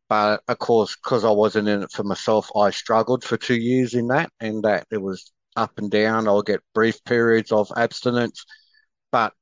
But 0.09 0.43
of 0.49 0.59
course, 0.59 0.97
because 0.97 1.25
I 1.25 1.31
wasn't 1.31 1.69
in 1.69 1.83
it 1.83 1.93
for 1.93 2.05
myself, 2.05 2.51
I 2.57 2.71
struggled 2.71 3.25
for 3.25 3.37
two 3.37 3.57
years 3.57 3.95
in 3.95 4.09
that, 4.09 4.31
and 4.41 4.63
that 4.65 4.87
it 4.91 5.03
was 5.03 5.33
up 5.57 5.79
and 5.79 5.91
down. 5.91 6.29
I'll 6.29 6.43
get 6.43 6.63
brief 6.75 7.03
periods 7.05 7.53
of 7.53 7.71
abstinence, 7.77 8.45
but 9.13 9.35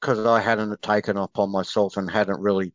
because 0.00 0.24
I 0.24 0.40
hadn't 0.40 0.80
taken 0.82 1.16
upon 1.16 1.50
myself 1.50 1.96
and 1.96 2.10
hadn't 2.10 2.40
really 2.40 2.74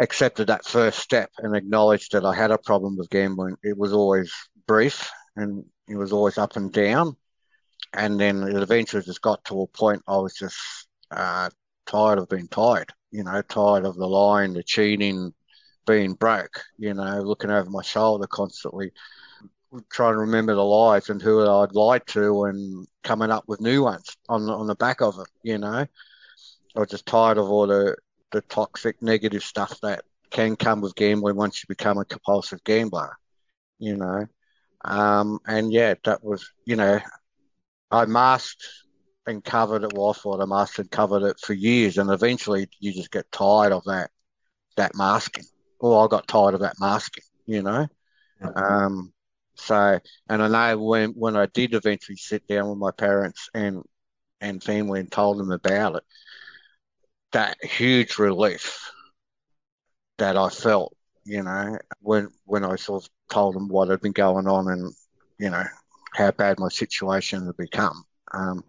accepted 0.00 0.48
that 0.48 0.64
first 0.64 0.98
step 1.00 1.30
and 1.38 1.56
acknowledged 1.56 2.12
that 2.12 2.24
I 2.24 2.34
had 2.34 2.50
a 2.50 2.58
problem 2.58 2.96
with 2.96 3.10
gambling, 3.10 3.56
it 3.62 3.76
was 3.76 3.92
always 3.92 4.32
brief 4.66 5.10
and 5.36 5.64
it 5.88 5.96
was 5.96 6.12
always 6.12 6.38
up 6.38 6.56
and 6.56 6.72
down. 6.72 7.16
And 7.92 8.20
then 8.20 8.42
it 8.42 8.62
eventually 8.62 9.02
just 9.02 9.22
got 9.22 9.44
to 9.46 9.62
a 9.62 9.66
point 9.66 10.02
I 10.06 10.18
was 10.18 10.34
just 10.34 10.56
uh, 11.10 11.50
tired 11.86 12.18
of 12.18 12.28
being 12.28 12.48
tired, 12.48 12.92
you 13.10 13.24
know, 13.24 13.42
tired 13.42 13.84
of 13.84 13.96
the 13.96 14.06
lying, 14.06 14.52
the 14.52 14.62
cheating, 14.62 15.32
being 15.88 16.12
broke, 16.12 16.62
you 16.76 16.92
know, 16.92 17.22
looking 17.22 17.50
over 17.50 17.68
my 17.70 17.82
shoulder 17.82 18.26
constantly, 18.26 18.92
trying 19.90 20.12
to 20.12 20.18
remember 20.18 20.54
the 20.54 20.62
lies 20.62 21.08
and 21.08 21.20
who 21.20 21.40
I'd 21.48 21.74
lied 21.74 22.06
to 22.08 22.44
and 22.44 22.86
coming 23.02 23.30
up 23.30 23.44
with 23.48 23.60
new 23.62 23.82
ones 23.82 24.16
on 24.28 24.48
on 24.50 24.66
the 24.66 24.74
back 24.74 25.00
of 25.00 25.18
it, 25.18 25.28
you 25.42 25.58
know. 25.58 25.86
I 26.76 26.80
was 26.80 26.90
just 26.90 27.06
tired 27.06 27.38
of 27.38 27.50
all 27.50 27.66
the, 27.66 27.96
the 28.30 28.42
toxic, 28.42 29.00
negative 29.02 29.42
stuff 29.42 29.80
that 29.80 30.02
can 30.30 30.56
come 30.56 30.82
with 30.82 30.94
gambling 30.94 31.36
once 31.36 31.62
you 31.62 31.66
become 31.66 31.96
a 31.96 32.04
compulsive 32.04 32.62
gambler, 32.62 33.16
you 33.78 33.96
know. 33.96 34.26
Um, 34.84 35.38
and 35.46 35.72
yeah, 35.72 35.94
that 36.04 36.22
was, 36.22 36.46
you 36.66 36.76
know, 36.76 37.00
I 37.90 38.04
masked 38.04 38.64
and 39.26 39.42
covered 39.42 39.84
it. 39.84 39.94
Well, 39.94 40.10
I 40.10 40.12
thought 40.12 40.42
I 40.42 40.44
masked 40.44 40.78
and 40.78 40.90
covered 40.90 41.22
it 41.22 41.40
for 41.40 41.54
years, 41.54 41.96
and 41.96 42.10
eventually 42.10 42.68
you 42.78 42.92
just 42.92 43.10
get 43.10 43.32
tired 43.32 43.72
of 43.72 43.84
that 43.84 44.10
that 44.76 44.94
masking. 44.94 45.44
Or 45.80 46.04
I 46.04 46.08
got 46.08 46.28
tired 46.28 46.54
of 46.54 46.60
that 46.60 46.76
masking, 46.80 47.24
you 47.46 47.62
know. 47.62 47.86
Um, 48.54 49.12
so, 49.54 49.98
and 50.28 50.42
I 50.42 50.48
know 50.48 50.82
when 50.82 51.10
when 51.10 51.36
I 51.36 51.46
did 51.46 51.74
eventually 51.74 52.16
sit 52.16 52.46
down 52.46 52.68
with 52.68 52.78
my 52.78 52.90
parents 52.92 53.48
and 53.54 53.82
and 54.40 54.62
family 54.62 55.00
and 55.00 55.10
told 55.10 55.38
them 55.38 55.50
about 55.50 55.96
it, 55.96 56.04
that 57.32 57.56
huge 57.62 58.18
relief 58.18 58.90
that 60.18 60.36
I 60.36 60.48
felt, 60.48 60.96
you 61.24 61.42
know, 61.42 61.78
when 62.00 62.28
when 62.44 62.64
I 62.64 62.76
sort 62.76 63.04
of 63.04 63.10
told 63.30 63.54
them 63.54 63.68
what 63.68 63.88
had 63.88 64.00
been 64.00 64.12
going 64.12 64.46
on 64.46 64.68
and 64.68 64.92
you 65.38 65.50
know 65.50 65.64
how 66.14 66.30
bad 66.32 66.58
my 66.58 66.68
situation 66.68 67.46
had 67.46 67.56
become. 67.56 68.04
Um, 68.32 68.64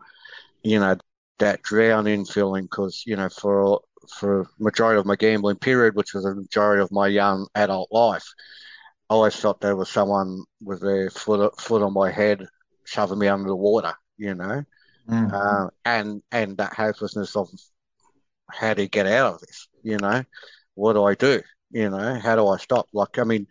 you 0.63 0.79
know 0.79 0.97
that 1.39 1.61
drowning 1.63 2.25
feeling 2.25 2.63
because 2.65 3.03
you 3.05 3.15
know 3.15 3.29
for 3.29 3.81
for 4.07 4.47
majority 4.59 4.99
of 4.99 5.05
my 5.05 5.15
gambling 5.15 5.57
period, 5.57 5.95
which 5.95 6.13
was 6.13 6.25
a 6.25 6.35
majority 6.35 6.81
of 6.81 6.91
my 6.91 7.07
young 7.07 7.47
adult 7.55 7.89
life, 7.91 8.25
I 9.09 9.13
always 9.15 9.35
felt 9.35 9.61
there 9.61 9.75
was 9.75 9.89
someone 9.89 10.43
with 10.61 10.81
their 10.81 11.09
foot 11.09 11.59
foot 11.61 11.81
on 11.81 11.93
my 11.93 12.11
head, 12.11 12.45
shoving 12.85 13.19
me 13.19 13.27
under 13.27 13.49
the 13.49 13.55
water. 13.55 13.93
You 14.17 14.35
know, 14.35 14.63
Mm. 15.09 15.33
uh, 15.33 15.69
and 15.85 16.21
and 16.31 16.57
that 16.57 16.73
hopelessness 16.73 17.35
of 17.35 17.49
how 18.51 18.73
do 18.73 18.81
you 18.83 18.87
get 18.87 19.07
out 19.07 19.35
of 19.35 19.39
this? 19.41 19.67
You 19.83 19.97
know, 19.97 20.23
what 20.75 20.93
do 20.93 21.03
I 21.03 21.15
do? 21.15 21.41
You 21.71 21.89
know, 21.89 22.19
how 22.19 22.35
do 22.35 22.47
I 22.47 22.57
stop? 22.57 22.87
Like, 22.93 23.17
I 23.19 23.23
mean, 23.23 23.47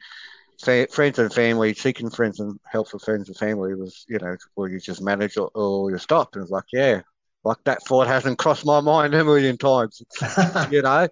fa- 0.62 0.88
friends 0.90 1.18
and 1.18 1.32
family, 1.32 1.74
seeking 1.74 2.10
friends 2.10 2.40
and 2.40 2.58
help 2.70 2.88
for 2.88 2.98
friends 2.98 3.28
and 3.28 3.36
family 3.36 3.74
was, 3.74 4.04
you 4.08 4.18
know, 4.18 4.36
well, 4.56 4.68
you 4.68 4.80
just 4.80 5.02
manage 5.02 5.36
or, 5.36 5.50
or 5.54 5.90
you 5.90 5.98
stop. 5.98 6.34
And 6.34 6.42
it's 6.42 6.50
like, 6.50 6.64
yeah, 6.72 7.02
like 7.48 7.64
that 7.64 7.82
thought 7.84 8.06
hasn't 8.06 8.38
crossed 8.38 8.66
my 8.66 8.80
mind 8.80 9.14
a 9.14 9.24
million 9.24 9.56
times, 9.58 10.02
you 10.70 10.82
know, 10.82 11.08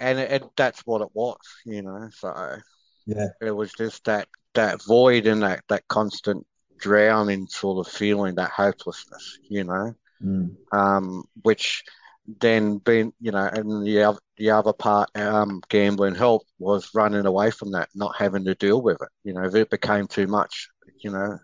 and 0.00 0.18
it, 0.18 0.32
it, 0.32 0.44
that's 0.56 0.80
what 0.86 1.02
it 1.02 1.08
was, 1.14 1.38
you 1.66 1.82
know. 1.82 2.08
So 2.12 2.56
yeah, 3.06 3.28
it 3.40 3.50
was 3.50 3.72
just 3.72 4.04
that 4.04 4.28
that 4.54 4.82
void 4.84 5.26
and 5.26 5.42
that 5.42 5.62
that 5.68 5.88
constant 5.88 6.46
drowning 6.78 7.46
sort 7.48 7.86
of 7.86 7.92
feeling 7.92 8.36
that 8.36 8.50
hopelessness, 8.50 9.38
you 9.48 9.64
know, 9.64 9.94
Mm. 10.24 10.56
um, 10.72 11.24
which 11.42 11.84
then 12.40 12.78
being, 12.78 13.12
you 13.20 13.32
know, 13.32 13.48
and 13.52 13.86
the 13.86 14.02
other, 14.02 14.18
the 14.38 14.50
other 14.50 14.72
part, 14.72 15.10
um, 15.16 15.60
gambling 15.68 16.14
help 16.14 16.42
was 16.58 16.90
running 16.94 17.26
away 17.26 17.50
from 17.50 17.72
that, 17.72 17.90
not 17.94 18.16
having 18.16 18.44
to 18.46 18.54
deal 18.54 18.80
with 18.82 19.00
it. 19.02 19.08
You 19.24 19.34
know, 19.34 19.44
if 19.44 19.54
it 19.54 19.70
became 19.70 20.06
too 20.06 20.26
much, 20.26 20.70
you 21.04 21.10
know, 21.10 21.38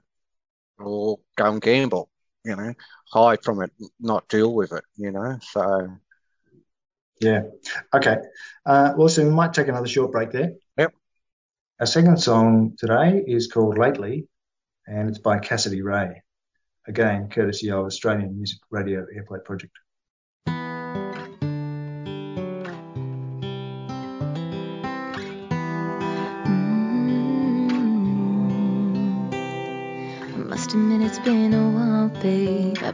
or 0.78 1.18
go 1.36 1.52
and 1.52 1.62
gamble, 1.62 2.08
you 2.44 2.56
know, 2.56 2.74
hide 3.12 3.42
from 3.42 3.62
it, 3.62 3.70
not 4.00 4.28
deal 4.28 4.52
with 4.52 4.72
it, 4.72 4.84
you 4.96 5.10
know. 5.10 5.38
So, 5.42 5.88
Yeah. 7.20 7.42
Okay. 7.94 8.16
Uh, 8.66 8.94
well, 8.96 9.08
so 9.08 9.24
we 9.24 9.30
might 9.30 9.52
take 9.54 9.68
another 9.68 9.86
short 9.86 10.12
break 10.12 10.32
there. 10.32 10.54
Yep. 10.76 10.92
Our 11.80 11.86
second 11.86 12.20
song 12.20 12.74
today 12.78 13.22
is 13.26 13.46
called 13.46 13.78
Lately, 13.78 14.26
and 14.86 15.08
it's 15.08 15.18
by 15.18 15.38
Cassidy 15.38 15.82
Ray. 15.82 16.22
Again, 16.88 17.28
courtesy 17.28 17.70
of 17.70 17.86
Australian 17.86 18.36
Music 18.36 18.58
Radio 18.70 19.06
Airplay 19.16 19.44
Project. 19.44 19.72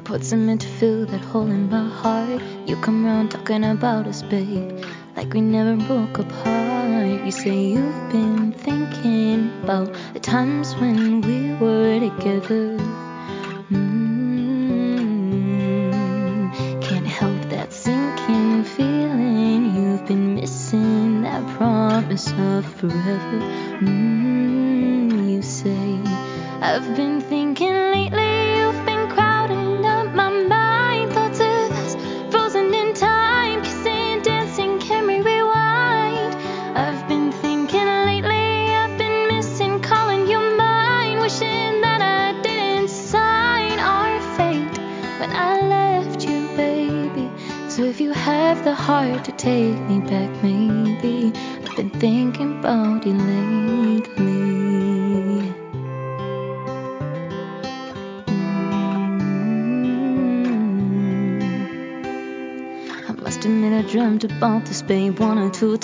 Put 0.09 0.33
in 0.33 0.57
to 0.57 0.67
fill 0.67 1.05
that 1.05 1.21
hole 1.21 1.51
in 1.51 1.69
my 1.69 1.87
heart. 1.87 2.41
You 2.67 2.77
come 2.77 3.05
round 3.05 3.31
talking 3.31 3.63
about 3.63 4.07
us, 4.07 4.23
babe, 4.23 4.83
like 5.15 5.35
we 5.35 5.43
never 5.43 5.77
broke 5.77 6.19
apart. 6.19 7.27
You 7.27 7.31
say 7.31 7.67
you've 7.75 8.11
been 8.11 8.53
thinking 8.53 9.51
about 9.63 9.93
the 10.15 10.21
times 10.21 10.75
when 10.77 11.21
we 11.21 11.53
were 11.61 12.01
together. 12.01 12.79
Mm, 13.71 13.93
can't 16.81 17.07
help 17.07 17.43
that 17.51 17.71
sinking 17.71 18.65
feeling. 18.65 19.77
You've 19.77 20.07
been 20.07 20.37
missing 20.37 21.21
that 21.21 21.47
promise 21.59 22.33
of 22.33 22.65
forever. 22.65 23.41
Mm, 23.83 25.31
you 25.31 25.43
say. 25.43 26.01
I've 26.61 26.97
been 26.97 27.21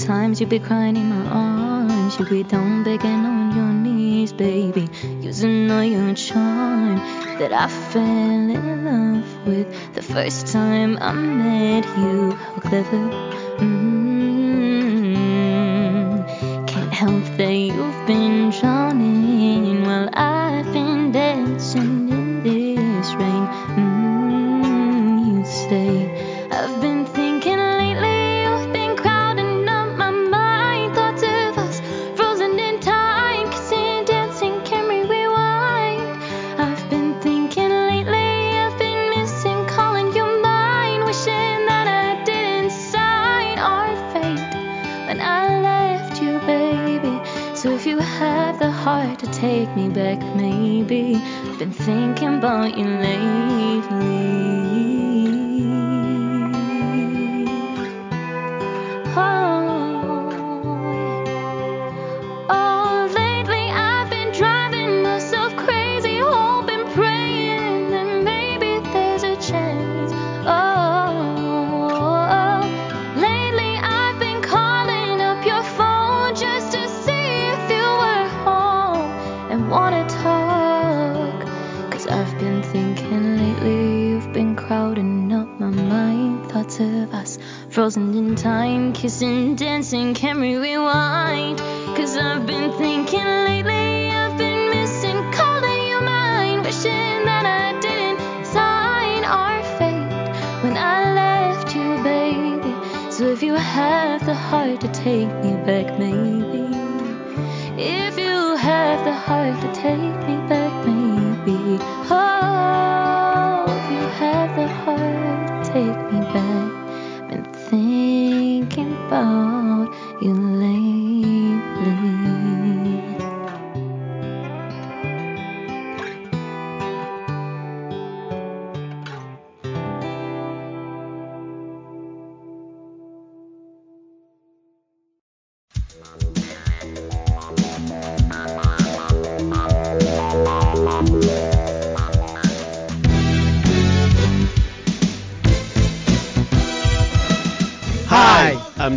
times 0.04 0.38
you'd 0.38 0.50
be 0.50 0.58
crying 0.58 0.96
in 0.96 1.08
my 1.08 1.26
arms. 1.30 2.18
You'd 2.18 2.28
be 2.28 2.42
down 2.42 2.84
begging 2.84 3.24
on 3.24 3.56
your 3.56 3.72
knees, 3.72 4.34
baby. 4.34 4.88
Using 5.22 5.70
all 5.70 5.82
your 5.82 6.14
charm 6.14 6.96
that 7.38 7.52
I 7.52 7.68
fell 7.68 8.02
in 8.02 8.84
love 8.84 9.46
with 9.46 9.94
the 9.94 10.02
first 10.02 10.48
time 10.48 10.98
I 11.00 11.12
met 11.12 11.53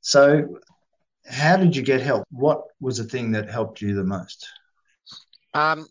So, 0.00 0.58
how 1.24 1.56
did 1.56 1.76
you 1.76 1.82
get 1.82 2.00
help? 2.00 2.24
What 2.32 2.62
was 2.80 2.98
the 2.98 3.04
thing 3.04 3.32
that 3.32 3.48
helped 3.48 3.80
you 3.80 3.94
the 3.94 4.02
most? 4.02 4.48
Um, 5.54 5.86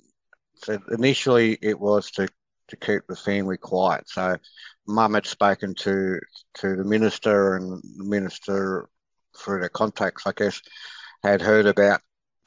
so 0.55 0.79
initially 0.91 1.57
it 1.61 1.79
was 1.79 2.11
to, 2.11 2.27
to 2.73 2.85
keep 2.85 3.07
the 3.07 3.15
family 3.15 3.57
quiet. 3.57 4.09
So 4.09 4.37
mum 4.87 5.13
had 5.13 5.25
spoken 5.25 5.75
to 5.75 6.19
to 6.55 6.75
the 6.75 6.83
minister 6.83 7.55
and 7.55 7.81
the 7.97 8.03
minister 8.03 8.89
through 9.37 9.61
their 9.61 9.69
contacts, 9.69 10.27
I 10.27 10.31
guess, 10.35 10.61
had 11.23 11.41
heard 11.41 11.65
about 11.65 12.01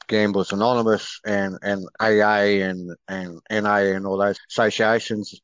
Gamblers 0.07 0.53
Anonymous 0.53 1.19
and, 1.25 1.57
and 1.61 1.87
AA 1.99 2.63
and, 2.63 2.95
and 3.07 3.41
NA 3.51 3.77
and 3.95 4.05
all 4.05 4.17
those 4.17 4.39
associations. 4.49 5.39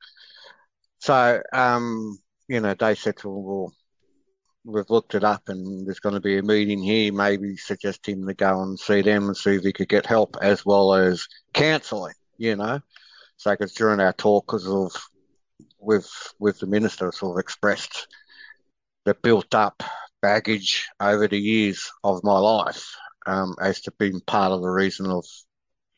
So, 1.00 1.42
um, 1.52 2.18
you 2.48 2.62
know, 2.62 2.74
they 2.74 2.96
said 2.96 3.18
to 3.18 3.24
them, 3.24 3.44
well, 3.44 3.74
we've 4.64 4.90
looked 4.90 5.16
it 5.16 5.24
up 5.24 5.50
and 5.50 5.86
there's 5.86 6.00
going 6.00 6.16
to 6.16 6.22
be 6.22 6.38
a 6.38 6.44
meeting 6.44 6.82
here. 6.82 7.12
Maybe 7.12 7.58
suggest 7.58 8.08
him 8.08 8.26
to 8.28 8.34
go 8.34 8.62
and 8.62 8.80
see 8.80 9.02
them 9.02 9.26
and 9.26 9.36
see 9.36 9.56
if 9.56 9.64
he 9.64 9.74
could 9.74 9.90
get 9.90 10.06
help 10.06 10.38
as 10.42 10.66
well 10.66 10.94
as 10.94 11.28
counselling, 11.54 12.16
you 12.38 12.56
know. 12.56 12.80
So, 13.44 13.52
because 13.52 13.74
during 13.74 14.00
our 14.00 14.14
talk, 14.14 14.54
of 14.54 14.94
with 15.78 16.10
with 16.40 16.60
the 16.60 16.66
minister, 16.66 17.12
sort 17.12 17.36
of 17.38 17.42
expressed 17.42 18.08
the 19.04 19.16
built 19.16 19.54
up 19.54 19.84
baggage 20.22 20.88
over 20.98 21.28
the 21.28 21.38
years 21.38 21.92
of 22.06 22.24
my 22.24 22.40
life 22.40 22.96
um, 23.26 23.54
as 23.62 23.82
to 23.82 23.92
being 24.00 24.22
part 24.26 24.54
of 24.54 24.62
the 24.62 24.70
reason 24.70 25.08
of 25.08 25.26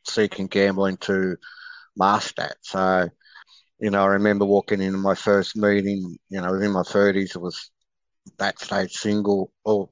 seeking 0.07 0.47
gambling 0.47 0.97
to 1.01 1.37
mask 1.95 2.33
that. 2.37 2.57
So, 2.61 3.09
you 3.79 3.91
know, 3.91 4.01
I 4.01 4.07
remember 4.07 4.45
walking 4.45 4.81
into 4.81 4.97
my 4.97 5.13
first 5.13 5.55
meeting, 5.55 6.17
you 6.29 6.41
know, 6.41 6.47
I 6.47 6.51
was 6.51 6.63
in 6.63 6.71
my 6.71 6.81
30s, 6.81 7.35
it 7.35 7.39
was 7.39 7.69
that 8.39 8.59
stage 8.59 8.93
single 8.93 9.51
or 9.63 9.89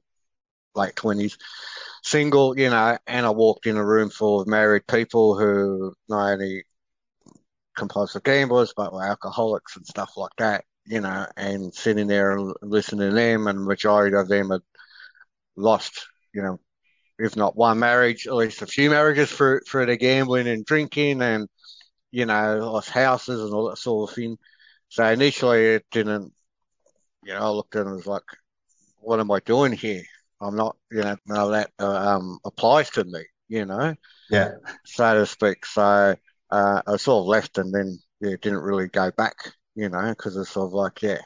late 0.74 0.96
20s, 0.96 1.38
single, 2.02 2.58
you 2.58 2.70
know, 2.70 2.98
and 3.06 3.24
I 3.24 3.30
walked 3.30 3.68
in 3.68 3.76
a 3.76 3.86
room 3.86 4.10
full 4.10 4.40
of 4.40 4.48
married 4.48 4.88
people 4.88 5.38
who 5.38 5.94
not 6.08 6.32
only 6.32 6.64
compulsive 7.76 8.22
gamblers, 8.22 8.72
but 8.76 8.92
were 8.92 9.06
alcoholics 9.06 9.76
and 9.76 9.86
stuff 9.86 10.12
like 10.16 10.32
that, 10.38 10.64
you 10.86 11.00
know, 11.00 11.26
and 11.36 11.74
sitting 11.74 12.06
there 12.06 12.32
and 12.32 12.54
listening 12.62 13.10
to 13.10 13.14
them, 13.14 13.46
and 13.46 13.58
the 13.60 13.64
majority 13.64 14.16
of 14.16 14.28
them 14.28 14.50
had 14.50 14.62
lost, 15.56 16.06
you 16.34 16.42
know, 16.42 16.58
if 17.18 17.36
not 17.36 17.56
one 17.56 17.78
marriage, 17.78 18.26
at 18.26 18.34
least 18.34 18.62
a 18.62 18.66
few 18.66 18.90
marriages 18.90 19.30
for 19.30 19.62
for 19.68 19.86
the 19.86 19.96
gambling 19.96 20.48
and 20.48 20.64
drinking, 20.64 21.22
and 21.22 21.48
you 22.10 22.26
know, 22.26 22.58
lost 22.72 22.90
houses 22.90 23.40
and 23.42 23.54
all 23.54 23.68
that 23.70 23.78
sort 23.78 24.10
of 24.10 24.16
thing. 24.16 24.38
So 24.88 25.04
initially, 25.06 25.66
it 25.76 25.86
didn't, 25.90 26.32
you 27.24 27.34
know, 27.34 27.40
I 27.40 27.48
looked 27.50 27.76
at 27.76 27.80
it 27.80 27.86
and 27.86 27.96
was 27.96 28.06
like, 28.06 28.22
what 29.00 29.20
am 29.20 29.30
I 29.30 29.40
doing 29.40 29.72
here? 29.72 30.02
I'm 30.40 30.56
not, 30.56 30.76
you 30.90 31.00
know, 31.02 31.16
none 31.26 31.38
of 31.38 31.50
that 31.50 31.70
uh, 31.78 32.16
um, 32.16 32.38
applies 32.44 32.90
to 32.90 33.04
me, 33.04 33.24
you 33.48 33.64
know, 33.66 33.94
Yeah. 34.30 34.52
so 34.84 35.14
to 35.14 35.26
speak. 35.26 35.66
So 35.66 36.16
uh, 36.50 36.82
I 36.86 36.96
sort 36.96 37.22
of 37.22 37.26
left 37.26 37.58
and 37.58 37.72
then 37.74 37.98
yeah, 38.20 38.36
didn't 38.40 38.62
really 38.62 38.88
go 38.88 39.10
back, 39.10 39.34
you 39.74 39.88
know, 39.88 40.08
because 40.10 40.36
it's 40.36 40.50
sort 40.50 40.66
of 40.66 40.72
like, 40.72 41.02
yeah, 41.02 41.20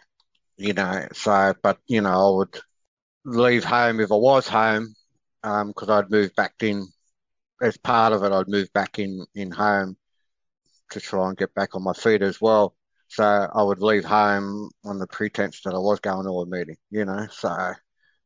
you 0.56 0.72
know, 0.72 1.06
so, 1.12 1.54
but, 1.62 1.78
you 1.86 2.00
know, 2.00 2.10
I 2.10 2.36
would 2.36 2.60
leave 3.24 3.64
home 3.64 4.00
if 4.00 4.10
I 4.10 4.16
was 4.16 4.48
home, 4.48 4.94
because 5.42 5.88
I'd 5.88 6.10
moved 6.10 6.34
back 6.34 6.54
in, 6.60 6.86
as 7.62 7.76
part 7.76 8.12
of 8.12 8.22
it, 8.22 8.32
I'd 8.32 8.48
moved 8.48 8.72
back 8.72 8.98
in, 8.98 9.24
in 9.34 9.50
home 9.50 9.96
to 10.90 11.00
try 11.00 11.28
and 11.28 11.36
get 11.36 11.54
back 11.54 11.74
on 11.74 11.84
my 11.84 11.92
feet 11.92 12.22
as 12.22 12.40
well. 12.40 12.74
So 13.08 13.24
I 13.24 13.62
would 13.62 13.80
leave 13.80 14.04
home 14.04 14.70
on 14.84 14.98
the 14.98 15.06
pretense 15.06 15.62
that 15.62 15.74
I 15.74 15.78
was 15.78 16.00
going 16.00 16.24
to 16.24 16.30
a 16.30 16.46
meeting, 16.46 16.76
you 16.90 17.04
know, 17.04 17.26
so, 17.30 17.74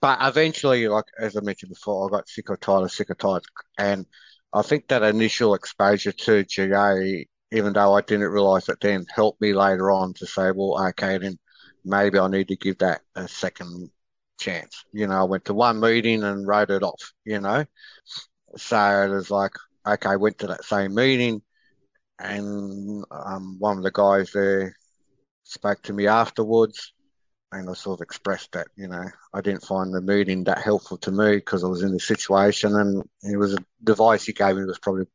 but 0.00 0.18
eventually, 0.20 0.88
like, 0.88 1.04
as 1.18 1.36
I 1.36 1.40
mentioned 1.40 1.70
before, 1.70 2.08
I 2.08 2.10
got 2.10 2.28
sick 2.28 2.50
or 2.50 2.56
tired 2.56 2.82
of 2.84 2.92
sick 2.92 3.10
or 3.10 3.14
tired. 3.14 3.44
And 3.78 4.06
I 4.52 4.62
think 4.62 4.88
that 4.88 5.02
initial 5.02 5.54
exposure 5.54 6.12
to 6.12 6.44
GA, 6.44 7.26
even 7.52 7.72
though 7.72 7.94
I 7.94 8.00
didn't 8.02 8.28
realize 8.28 8.68
it 8.68 8.78
then, 8.80 9.06
helped 9.14 9.40
me 9.40 9.54
later 9.54 9.90
on 9.90 10.14
to 10.14 10.26
say, 10.26 10.50
well, 10.50 10.88
okay, 10.88 11.18
then 11.18 11.38
maybe 11.84 12.18
I 12.18 12.28
need 12.28 12.48
to 12.48 12.56
give 12.56 12.78
that 12.78 13.00
a 13.14 13.28
second 13.28 13.90
chance. 14.38 14.84
You 14.92 15.06
know, 15.06 15.20
I 15.20 15.24
went 15.24 15.46
to 15.46 15.54
one 15.54 15.80
meeting 15.80 16.22
and 16.22 16.46
wrote 16.46 16.70
it 16.70 16.82
off, 16.82 17.12
you 17.24 17.40
know. 17.40 17.64
So 18.56 19.04
it 19.04 19.08
was 19.08 19.30
like, 19.30 19.52
okay, 19.86 20.10
I 20.10 20.16
went 20.16 20.38
to 20.38 20.48
that 20.48 20.64
same 20.64 20.94
meeting 20.94 21.42
and 22.18 23.04
um, 23.10 23.56
one 23.58 23.78
of 23.78 23.82
the 23.82 23.90
guys 23.90 24.30
there 24.32 24.76
spoke 25.44 25.82
to 25.82 25.92
me 25.92 26.06
afterwards 26.06 26.92
and 27.52 27.68
I 27.68 27.74
sort 27.74 28.00
of 28.00 28.02
expressed 28.04 28.52
that, 28.52 28.68
you 28.76 28.88
know, 28.88 29.04
I 29.32 29.40
didn't 29.40 29.64
find 29.64 29.92
the 29.94 30.00
meeting 30.00 30.44
that 30.44 30.62
helpful 30.62 30.96
to 30.98 31.12
me 31.12 31.36
because 31.36 31.62
I 31.62 31.68
was 31.68 31.82
in 31.82 31.92
this 31.92 32.06
situation 32.06 32.74
and 32.74 33.04
it 33.22 33.36
was 33.36 33.54
a 33.54 33.58
advice 33.88 34.24
he 34.24 34.32
gave 34.32 34.56
me 34.56 34.64
was 34.64 34.78
probably 34.78 35.06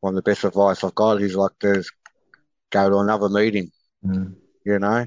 one 0.00 0.16
of 0.16 0.24
the 0.24 0.28
best 0.30 0.44
advice 0.44 0.82
I've 0.82 0.94
got. 0.94 1.20
He's 1.20 1.36
like, 1.36 1.52
there's 1.60 1.90
go 2.70 2.88
to 2.88 2.98
another 2.98 3.28
meeting, 3.28 3.70
Mm. 4.04 4.36
you 4.64 4.78
know. 4.78 5.06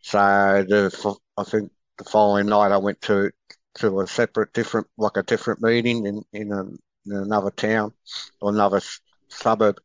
So 0.00 0.18
the 0.66 1.16
I 1.36 1.44
think 1.44 1.70
the 1.98 2.04
following 2.04 2.46
night 2.46 2.72
I 2.72 2.78
went 2.78 3.00
to 3.02 3.30
to 3.76 4.00
a 4.00 4.06
separate, 4.06 4.52
different, 4.52 4.86
like 4.96 5.16
a 5.16 5.22
different 5.22 5.60
meeting 5.62 6.06
in 6.06 6.22
in, 6.32 6.52
a, 6.52 6.62
in 6.62 7.22
another 7.22 7.50
town 7.50 7.92
or 8.40 8.50
another 8.50 8.78
s- 8.78 9.00
suburb, 9.28 9.78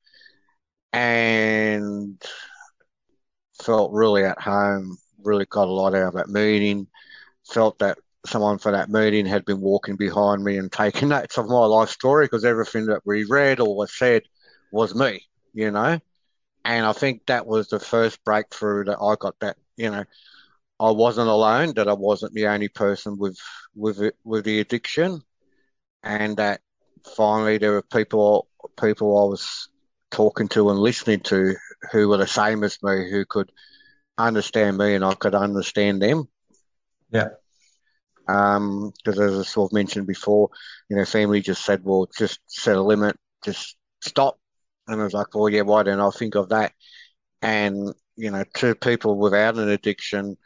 and 0.93 2.21
felt 3.61 3.91
really 3.91 4.23
at 4.23 4.39
home. 4.39 4.97
Really 5.23 5.45
got 5.45 5.67
a 5.67 5.71
lot 5.71 5.95
out 5.95 6.09
of 6.09 6.13
that 6.15 6.29
meeting. 6.29 6.87
Felt 7.45 7.79
that 7.79 7.97
someone 8.25 8.57
for 8.57 8.71
that 8.71 8.89
meeting 8.89 9.25
had 9.25 9.45
been 9.45 9.61
walking 9.61 9.95
behind 9.95 10.43
me 10.43 10.57
and 10.57 10.71
taking 10.71 11.09
notes 11.09 11.37
of 11.37 11.47
my 11.47 11.65
life 11.65 11.89
story 11.89 12.25
because 12.25 12.45
everything 12.45 12.87
that 12.87 13.01
we 13.05 13.25
read 13.25 13.59
or 13.59 13.75
was 13.75 13.97
said 13.97 14.23
was 14.71 14.93
me, 14.95 15.21
you 15.53 15.71
know. 15.71 15.99
And 16.65 16.85
I 16.85 16.93
think 16.93 17.25
that 17.27 17.47
was 17.47 17.69
the 17.69 17.79
first 17.79 18.23
breakthrough 18.25 18.85
that 18.85 18.99
I 19.01 19.15
got 19.19 19.39
that, 19.39 19.57
you 19.77 19.89
know, 19.89 20.03
I 20.79 20.91
wasn't 20.91 21.29
alone, 21.29 21.73
that 21.75 21.87
I 21.87 21.93
wasn't 21.93 22.33
the 22.33 22.47
only 22.47 22.67
person 22.69 23.17
with 23.17 23.39
with 23.75 24.01
it, 24.01 24.15
with 24.23 24.45
the 24.45 24.59
addiction, 24.59 25.21
and 26.03 26.37
that 26.37 26.61
finally 27.15 27.57
there 27.57 27.71
were 27.73 27.81
people 27.81 28.47
people 28.79 29.17
I 29.17 29.29
was 29.29 29.69
talking 30.11 30.47
to 30.49 30.69
and 30.69 30.79
listening 30.79 31.21
to 31.21 31.55
who 31.91 32.09
were 32.09 32.17
the 32.17 32.27
same 32.27 32.63
as 32.63 32.77
me, 32.83 33.09
who 33.09 33.25
could 33.25 33.51
understand 34.17 34.77
me 34.77 34.95
and 34.95 35.05
I 35.05 35.13
could 35.13 35.35
understand 35.35 36.01
them. 36.01 36.27
Yeah. 37.11 37.29
Um, 38.27 38.91
because 39.03 39.19
as 39.19 39.39
I 39.39 39.43
sort 39.43 39.71
of 39.71 39.73
mentioned 39.73 40.07
before, 40.07 40.49
you 40.89 40.97
know, 40.97 41.05
family 41.05 41.41
just 41.41 41.63
said, 41.63 41.83
well, 41.83 42.09
just 42.17 42.39
set 42.47 42.75
a 42.75 42.81
limit, 42.81 43.17
just 43.45 43.77
stop. 44.01 44.37
And 44.87 44.99
I 44.99 45.03
was 45.03 45.13
like, 45.13 45.33
well, 45.33 45.49
yeah, 45.49 45.61
why 45.61 45.83
don't 45.83 45.99
I 45.99 46.09
think 46.09 46.35
of 46.35 46.49
that? 46.49 46.73
And, 47.41 47.93
you 48.15 48.31
know, 48.31 48.43
to 48.55 48.75
people 48.75 49.17
without 49.17 49.57
an 49.57 49.69
addiction, 49.69 50.37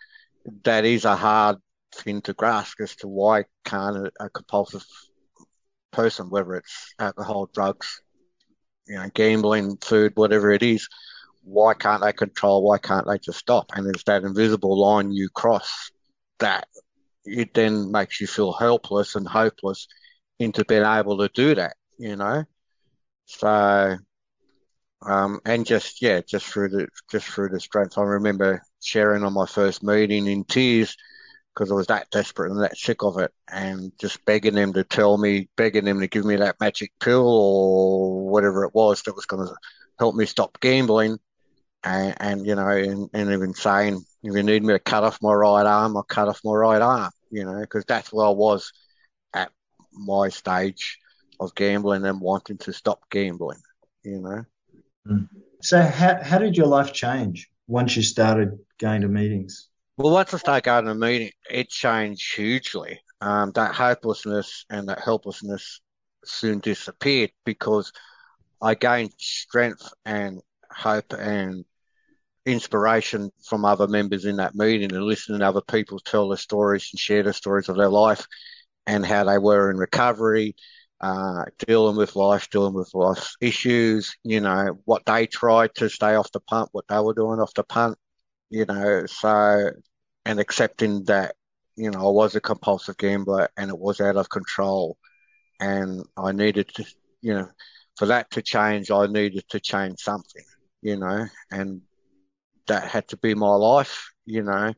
that 0.63 0.85
is 0.85 1.05
a 1.05 1.15
hard 1.15 1.57
thing 1.93 2.21
to 2.21 2.33
grasp 2.33 2.79
as 2.81 2.95
to 2.97 3.07
why 3.07 3.45
can't 3.65 3.97
a, 3.97 4.11
a 4.19 4.29
compulsive 4.29 4.85
person, 5.91 6.29
whether 6.29 6.55
it's 6.55 6.93
alcohol, 6.99 7.49
drugs, 7.53 8.01
you 8.87 8.95
know, 8.95 9.09
gambling, 9.13 9.77
food, 9.77 10.13
whatever 10.15 10.51
it 10.51 10.63
is, 10.63 10.87
why 11.43 11.73
can't 11.73 12.01
they 12.01 12.13
control? 12.13 12.63
Why 12.63 12.77
can't 12.77 13.07
they 13.07 13.17
just 13.17 13.39
stop? 13.39 13.71
And 13.75 13.87
it's 13.87 14.03
that 14.03 14.23
invisible 14.23 14.79
line 14.79 15.11
you 15.11 15.29
cross 15.29 15.91
that 16.39 16.67
it 17.25 17.53
then 17.53 17.91
makes 17.91 18.19
you 18.19 18.27
feel 18.27 18.53
helpless 18.53 19.15
and 19.15 19.27
hopeless 19.27 19.87
into 20.39 20.65
being 20.65 20.85
able 20.85 21.17
to 21.19 21.29
do 21.29 21.55
that, 21.55 21.75
you 21.97 22.15
know. 22.15 22.43
So, 23.25 23.97
um, 25.05 25.39
and 25.45 25.65
just 25.65 26.01
yeah, 26.01 26.21
just 26.21 26.45
through 26.45 26.69
the 26.69 26.87
just 27.09 27.27
through 27.27 27.49
the 27.49 27.59
strength. 27.59 27.97
I 27.97 28.03
remember 28.03 28.61
sharing 28.81 29.23
on 29.23 29.33
my 29.33 29.45
first 29.45 29.83
meeting 29.83 30.27
in 30.27 30.43
tears 30.43 30.95
because 31.53 31.71
I 31.71 31.75
was 31.75 31.87
that 31.87 32.09
desperate 32.11 32.51
and 32.51 32.61
that 32.61 32.77
sick 32.77 33.03
of 33.03 33.17
it, 33.19 33.31
and 33.49 33.91
just 33.99 34.23
begging 34.25 34.55
them 34.55 34.73
to 34.73 34.83
tell 34.83 35.17
me, 35.17 35.49
begging 35.57 35.85
them 35.85 35.99
to 35.99 36.07
give 36.07 36.25
me 36.25 36.37
that 36.37 36.59
magic 36.59 36.91
pill 36.99 37.27
or 37.27 38.29
whatever 38.29 38.63
it 38.65 38.73
was 38.73 39.01
that 39.03 39.15
was 39.15 39.25
going 39.25 39.47
to 39.47 39.53
help 39.99 40.15
me 40.15 40.25
stop 40.25 40.59
gambling. 40.59 41.19
And, 41.83 42.15
and 42.19 42.45
you 42.45 42.55
know, 42.55 42.67
and, 42.67 43.09
and 43.13 43.31
even 43.31 43.53
saying, 43.53 44.03
if 44.23 44.35
you 44.35 44.43
need 44.43 44.63
me 44.63 44.73
to 44.73 44.79
cut 44.79 45.03
off 45.03 45.21
my 45.21 45.33
right 45.33 45.65
arm, 45.65 45.97
I'll 45.97 46.03
cut 46.03 46.27
off 46.27 46.41
my 46.43 46.53
right 46.53 46.81
arm, 46.81 47.11
you 47.31 47.43
know, 47.43 47.59
because 47.59 47.85
that's 47.85 48.13
where 48.13 48.27
I 48.27 48.29
was 48.29 48.71
at 49.33 49.51
my 49.93 50.29
stage 50.29 50.99
of 51.39 51.55
gambling 51.55 52.05
and 52.05 52.21
wanting 52.21 52.57
to 52.59 52.73
stop 52.73 53.09
gambling, 53.09 53.61
you 54.03 54.19
know. 54.19 54.45
Mm. 55.07 55.27
So, 55.61 55.81
how, 55.81 56.21
how 56.21 56.37
did 56.37 56.55
your 56.55 56.67
life 56.67 56.93
change 56.93 57.49
once 57.67 57.95
you 57.95 58.03
started 58.03 58.59
going 58.79 59.01
to 59.01 59.07
meetings? 59.07 59.69
Well, 59.97 60.13
once 60.13 60.33
I 60.33 60.37
started 60.37 60.63
going 60.63 60.85
to 60.85 60.95
meetings, 60.95 61.33
it 61.49 61.69
changed 61.69 62.35
hugely. 62.35 62.99
Um, 63.21 63.51
that 63.53 63.75
hopelessness 63.75 64.65
and 64.69 64.89
that 64.89 65.01
helplessness 65.03 65.81
soon 66.25 66.59
disappeared 66.59 67.31
because 67.45 67.91
I 68.61 68.75
gained 68.75 69.13
strength 69.17 69.91
and 70.05 70.41
hope 70.71 71.13
and 71.13 71.65
inspiration 72.45 73.31
from 73.43 73.65
other 73.65 73.87
members 73.87 74.25
in 74.25 74.37
that 74.37 74.55
meeting 74.55 74.93
and 74.93 75.03
listening 75.03 75.39
to 75.39 75.45
other 75.45 75.61
people 75.61 75.99
tell 75.99 76.29
their 76.29 76.37
stories 76.37 76.89
and 76.91 76.99
share 76.99 77.23
the 77.23 77.33
stories 77.33 77.69
of 77.69 77.77
their 77.77 77.89
life 77.89 78.25
and 78.87 79.05
how 79.05 79.23
they 79.23 79.37
were 79.37 79.69
in 79.69 79.77
recovery, 79.77 80.55
uh, 81.01 81.45
dealing 81.67 81.95
with 81.95 82.15
life, 82.15 82.49
dealing 82.49 82.73
with 82.73 82.93
life 82.93 83.31
issues, 83.41 84.15
you 84.23 84.41
know, 84.41 84.79
what 84.85 85.05
they 85.05 85.27
tried 85.27 85.73
to 85.75 85.89
stay 85.89 86.15
off 86.15 86.31
the 86.31 86.39
punt, 86.41 86.69
what 86.71 86.85
they 86.87 86.99
were 86.99 87.13
doing 87.13 87.39
off 87.39 87.53
the 87.53 87.63
punt, 87.63 87.97
you 88.49 88.65
know, 88.65 89.05
so, 89.05 89.71
and 90.25 90.39
accepting 90.39 91.03
that, 91.05 91.35
you 91.75 91.91
know, 91.91 92.07
I 92.07 92.11
was 92.11 92.35
a 92.35 92.41
compulsive 92.41 92.97
gambler 92.97 93.49
and 93.57 93.69
it 93.69 93.77
was 93.77 94.01
out 94.01 94.17
of 94.17 94.29
control 94.29 94.97
and 95.59 96.03
I 96.17 96.31
needed 96.31 96.69
to, 96.75 96.85
you 97.21 97.35
know, 97.35 97.49
for 97.97 98.07
that 98.07 98.31
to 98.31 98.41
change, 98.41 98.89
I 98.89 99.05
needed 99.05 99.43
to 99.49 99.59
change 99.59 99.99
something, 99.99 100.43
you 100.81 100.97
know, 100.97 101.27
and 101.51 101.81
that 102.71 102.87
had 102.87 103.05
to 103.09 103.17
be 103.17 103.35
my 103.35 103.53
life, 103.53 104.11
you 104.25 104.43
know. 104.43 104.73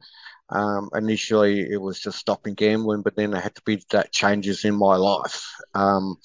Um, 0.50 0.90
initially, 0.96 1.62
it 1.62 1.80
was 1.80 2.00
just 2.00 2.18
stopping 2.18 2.56
gambling, 2.56 3.04
but 3.04 3.16
then 3.16 3.32
there 3.32 3.42
had 3.42 3.54
to 3.56 3.62
be 3.66 3.84
that 3.92 4.12
changes 4.12 4.66
in 4.66 4.76
my 4.76 4.96
life 4.96 5.48
um, 5.76 6.18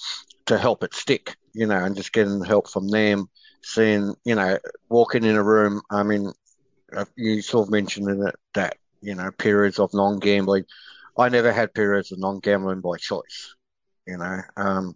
to 0.47 0.57
help 0.57 0.83
it 0.83 0.95
stick, 0.95 1.37
you 1.53 1.66
know, 1.66 1.77
and 1.77 1.95
just 1.95 2.12
getting 2.14 2.43
help 2.43 2.71
from 2.71 2.89
them, 2.89 3.27
seeing, 3.62 4.14
you 4.25 4.35
know, 4.35 4.59
walking 4.89 5.25
in 5.25 5.37
a 5.37 5.43
room. 5.43 5.83
I 5.91 6.03
mean, 6.05 6.33
uh, 6.97 7.05
you 7.16 7.43
sort 7.43 7.69
of 7.69 7.73
mentioned 7.73 8.09
in 8.09 8.27
it 8.27 8.35
that, 8.55 8.79
you 9.03 9.14
know, 9.14 9.31
periods 9.31 9.79
of 9.79 9.93
non 9.93 10.19
gambling. 10.21 10.64
I 11.19 11.29
never 11.29 11.53
had 11.53 11.75
periods 11.75 12.12
of 12.12 12.19
non 12.19 12.41
gambling 12.41 12.81
by 12.81 12.97
choice, 12.97 13.55
you 14.07 14.16
know. 14.16 14.41
Um, 14.57 14.95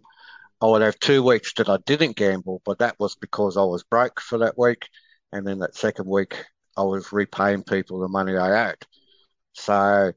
I 0.59 0.65
would 0.65 0.81
have 0.81 0.97
two 0.99 1.21
weeks 1.21 1.53
that 1.55 1.69
I 1.69 1.77
didn't 1.85 2.15
gamble, 2.15 2.63
but 2.65 2.79
that 2.79 2.99
was 2.99 3.15
because 3.15 3.57
I 3.57 3.63
was 3.63 3.83
broke 3.83 4.19
for 4.19 4.39
that 4.39 4.57
week. 4.57 4.89
And 5.33 5.47
then 5.47 5.59
that 5.59 5.75
second 5.75 6.07
week, 6.07 6.45
I 6.77 6.83
was 6.83 7.11
repaying 7.11 7.63
people 7.63 7.99
the 7.99 8.07
money 8.07 8.35
I 8.35 8.69
owed. 8.69 8.85
So 9.53 10.13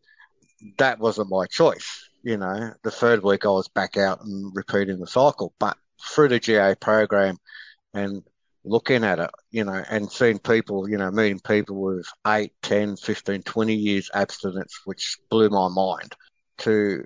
that 0.79 0.99
wasn't 0.99 1.31
my 1.31 1.47
choice. 1.47 2.09
You 2.23 2.37
know, 2.39 2.73
the 2.83 2.91
third 2.91 3.23
week 3.23 3.45
I 3.45 3.51
was 3.51 3.69
back 3.69 3.97
out 3.97 4.25
and 4.25 4.55
repeating 4.55 4.99
the 4.99 5.07
cycle. 5.07 5.55
But 5.59 5.77
through 6.03 6.29
the 6.29 6.41
GA 6.41 6.75
program 6.75 7.39
and 7.95 8.23
looking 8.65 9.05
at 9.05 9.19
it, 9.19 9.31
you 9.51 9.65
know, 9.65 9.85
and 9.89 10.11
seeing 10.11 10.39
people, 10.39 10.89
you 10.89 10.99
know, 10.99 11.11
meeting 11.11 11.41
people 11.41 11.81
with 11.81 12.07
8, 12.27 12.53
10, 12.63 12.97
15, 12.97 13.43
20 13.43 13.75
years 13.75 14.11
abstinence, 14.13 14.81
which 14.85 15.19
blew 15.31 15.49
my 15.51 15.69
mind 15.69 16.15
to 16.59 17.05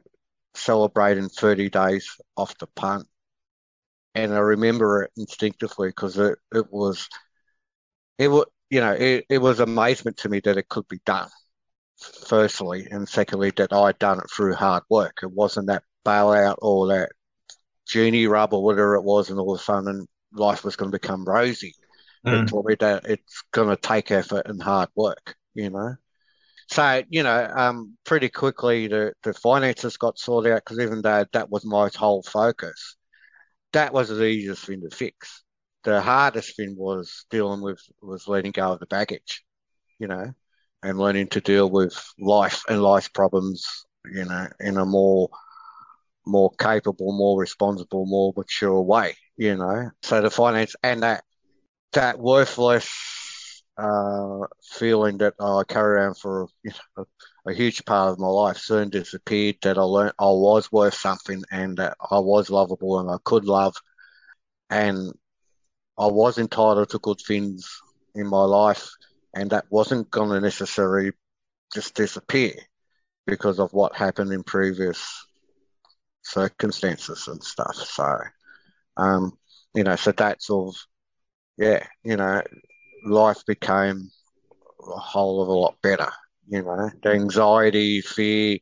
celebrating 0.54 1.28
30 1.28 1.68
days 1.68 2.16
off 2.36 2.56
the 2.58 2.66
punt 2.68 3.06
and 4.14 4.34
I 4.34 4.38
remember 4.38 5.04
it 5.04 5.12
instinctively 5.16 5.88
because 5.88 6.18
it, 6.18 6.38
it 6.52 6.72
was 6.72 7.08
it 8.18 8.28
was 8.28 8.46
you 8.70 8.80
know 8.80 8.92
it, 8.92 9.26
it 9.28 9.38
was 9.38 9.60
amazement 9.60 10.16
to 10.18 10.28
me 10.28 10.40
that 10.40 10.56
it 10.56 10.68
could 10.68 10.88
be 10.88 11.00
done. 11.04 11.28
Firstly, 12.26 12.88
and 12.90 13.06
secondly, 13.06 13.52
that 13.56 13.74
I'd 13.74 13.98
done 13.98 14.20
it 14.20 14.30
through 14.34 14.54
hard 14.54 14.84
work. 14.88 15.18
It 15.22 15.30
wasn't 15.30 15.66
that 15.66 15.82
bailout 16.04 16.56
or 16.62 16.88
that 16.88 17.10
genie 17.86 18.26
rub 18.26 18.54
or 18.54 18.64
whatever 18.64 18.94
it 18.94 19.02
was, 19.02 19.28
and 19.28 19.38
all 19.38 19.54
of 19.54 19.60
a 19.60 19.62
sudden 19.62 20.06
life 20.32 20.64
was 20.64 20.76
going 20.76 20.90
to 20.90 20.98
become 20.98 21.24
rosy. 21.24 21.74
Mm. 22.26 22.44
It 22.44 22.48
taught 22.48 22.66
me 22.66 22.76
that 22.80 23.04
it's 23.04 23.42
going 23.52 23.68
to 23.68 23.76
take 23.76 24.10
effort 24.10 24.46
and 24.46 24.62
hard 24.62 24.88
work. 24.94 25.36
You 25.54 25.70
know. 25.70 25.96
So, 26.70 27.02
you 27.08 27.24
know, 27.24 27.52
um, 27.52 27.96
pretty 28.04 28.28
quickly 28.28 28.86
the, 28.86 29.12
the 29.24 29.34
finances 29.34 29.96
got 29.96 30.20
sorted 30.20 30.52
out 30.52 30.62
because 30.64 30.78
even 30.78 31.02
though 31.02 31.24
that 31.32 31.50
was 31.50 31.64
my 31.64 31.90
whole 31.96 32.22
focus, 32.22 32.96
that 33.72 33.92
was 33.92 34.08
the 34.08 34.24
easiest 34.24 34.64
thing 34.64 34.80
to 34.82 34.94
fix. 34.94 35.42
The 35.84 36.00
hardest 36.00 36.56
thing 36.56 36.76
was 36.76 37.24
dealing 37.30 37.60
with 37.62 37.80
was 38.02 38.28
letting 38.28 38.52
go 38.52 38.72
of 38.72 38.80
the 38.80 38.86
baggage, 38.86 39.44
you 39.98 40.08
know, 40.08 40.32
and 40.82 40.98
learning 40.98 41.28
to 41.28 41.40
deal 41.40 41.70
with 41.70 41.94
life 42.18 42.62
and 42.68 42.82
life 42.82 43.12
problems, 43.12 43.86
you 44.12 44.24
know, 44.24 44.46
in 44.60 44.76
a 44.78 44.84
more 44.86 45.28
more 46.26 46.50
capable, 46.58 47.12
more 47.12 47.40
responsible, 47.40 48.06
more 48.06 48.32
mature 48.36 48.80
way, 48.80 49.16
you 49.36 49.56
know. 49.56 49.90
So 50.02 50.20
the 50.20 50.30
finance 50.30 50.76
and 50.82 51.02
that 51.02 51.24
that 51.92 52.18
worthless 52.18 53.62
uh, 53.78 54.46
feeling 54.72 55.18
that 55.18 55.34
I 55.40 55.62
carry 55.68 55.96
around 55.96 56.16
for 56.18 56.48
you 56.62 56.72
know, 56.96 57.06
a 57.46 57.52
huge 57.54 57.84
part 57.84 58.12
of 58.12 58.18
my 58.18 58.28
life 58.28 58.58
soon 58.58 58.90
disappeared. 58.90 59.56
That 59.62 59.78
I 59.78 59.82
learned 59.82 60.12
I 60.18 60.26
was 60.26 60.70
worth 60.72 60.94
something 60.94 61.42
and 61.50 61.76
that 61.78 61.96
I 62.10 62.18
was 62.20 62.50
lovable 62.50 62.98
and 63.00 63.10
I 63.10 63.16
could 63.24 63.44
love, 63.44 63.74
and 64.70 65.12
I 66.00 66.06
was 66.06 66.38
entitled 66.38 66.90
to 66.90 66.98
good 66.98 67.20
things 67.26 67.80
in 68.14 68.26
my 68.26 68.44
life, 68.44 68.88
and 69.34 69.50
that 69.50 69.66
wasn't 69.70 70.10
going 70.10 70.30
to 70.30 70.40
necessarily 70.40 71.12
just 71.72 71.94
disappear 71.94 72.54
because 73.26 73.60
of 73.60 73.72
what 73.72 73.94
happened 73.94 74.32
in 74.32 74.42
previous 74.42 75.26
circumstances 76.22 77.28
and 77.28 77.42
stuff. 77.42 77.76
So, 77.76 78.18
um, 78.96 79.38
you 79.74 79.84
know, 79.84 79.96
so 79.96 80.12
that's 80.12 80.46
sort 80.46 80.74
of, 80.74 80.80
yeah, 81.58 81.86
you 82.02 82.16
know, 82.16 82.42
life 83.04 83.44
became 83.46 84.10
a 84.82 84.98
whole 84.98 85.42
of 85.42 85.48
a 85.48 85.52
lot 85.52 85.76
better 85.82 86.10
you 86.50 86.62
know, 86.62 86.90
the 87.02 87.10
anxiety, 87.10 88.00
fear, 88.00 88.58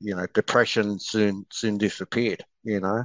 you 0.00 0.14
know, 0.14 0.26
depression 0.32 1.00
soon 1.00 1.44
soon 1.50 1.78
disappeared, 1.78 2.44
you 2.62 2.78
know. 2.78 3.04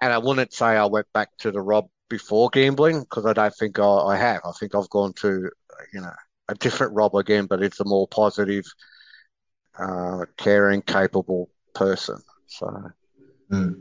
And 0.00 0.12
I 0.12 0.18
wouldn't 0.18 0.52
say 0.52 0.66
I 0.66 0.86
went 0.86 1.06
back 1.14 1.36
to 1.38 1.52
the 1.52 1.60
Rob 1.60 1.88
before 2.12 2.50
gambling 2.50 3.00
because 3.00 3.24
I 3.24 3.32
don't 3.32 3.54
think 3.54 3.78
I, 3.78 3.86
I, 3.86 4.16
have. 4.18 4.42
I 4.44 4.52
think 4.60 4.74
I've 4.74 4.90
gone 4.90 5.14
to, 5.14 5.50
you 5.94 6.00
know, 6.02 6.12
a 6.50 6.54
different 6.56 6.92
Rob 6.92 7.14
again, 7.14 7.46
but 7.46 7.62
it's 7.62 7.80
a 7.80 7.86
more 7.86 8.06
positive, 8.06 8.66
uh, 9.78 10.26
caring, 10.36 10.82
capable 10.82 11.48
person. 11.74 12.18
So. 12.48 12.90
Mm. 13.50 13.80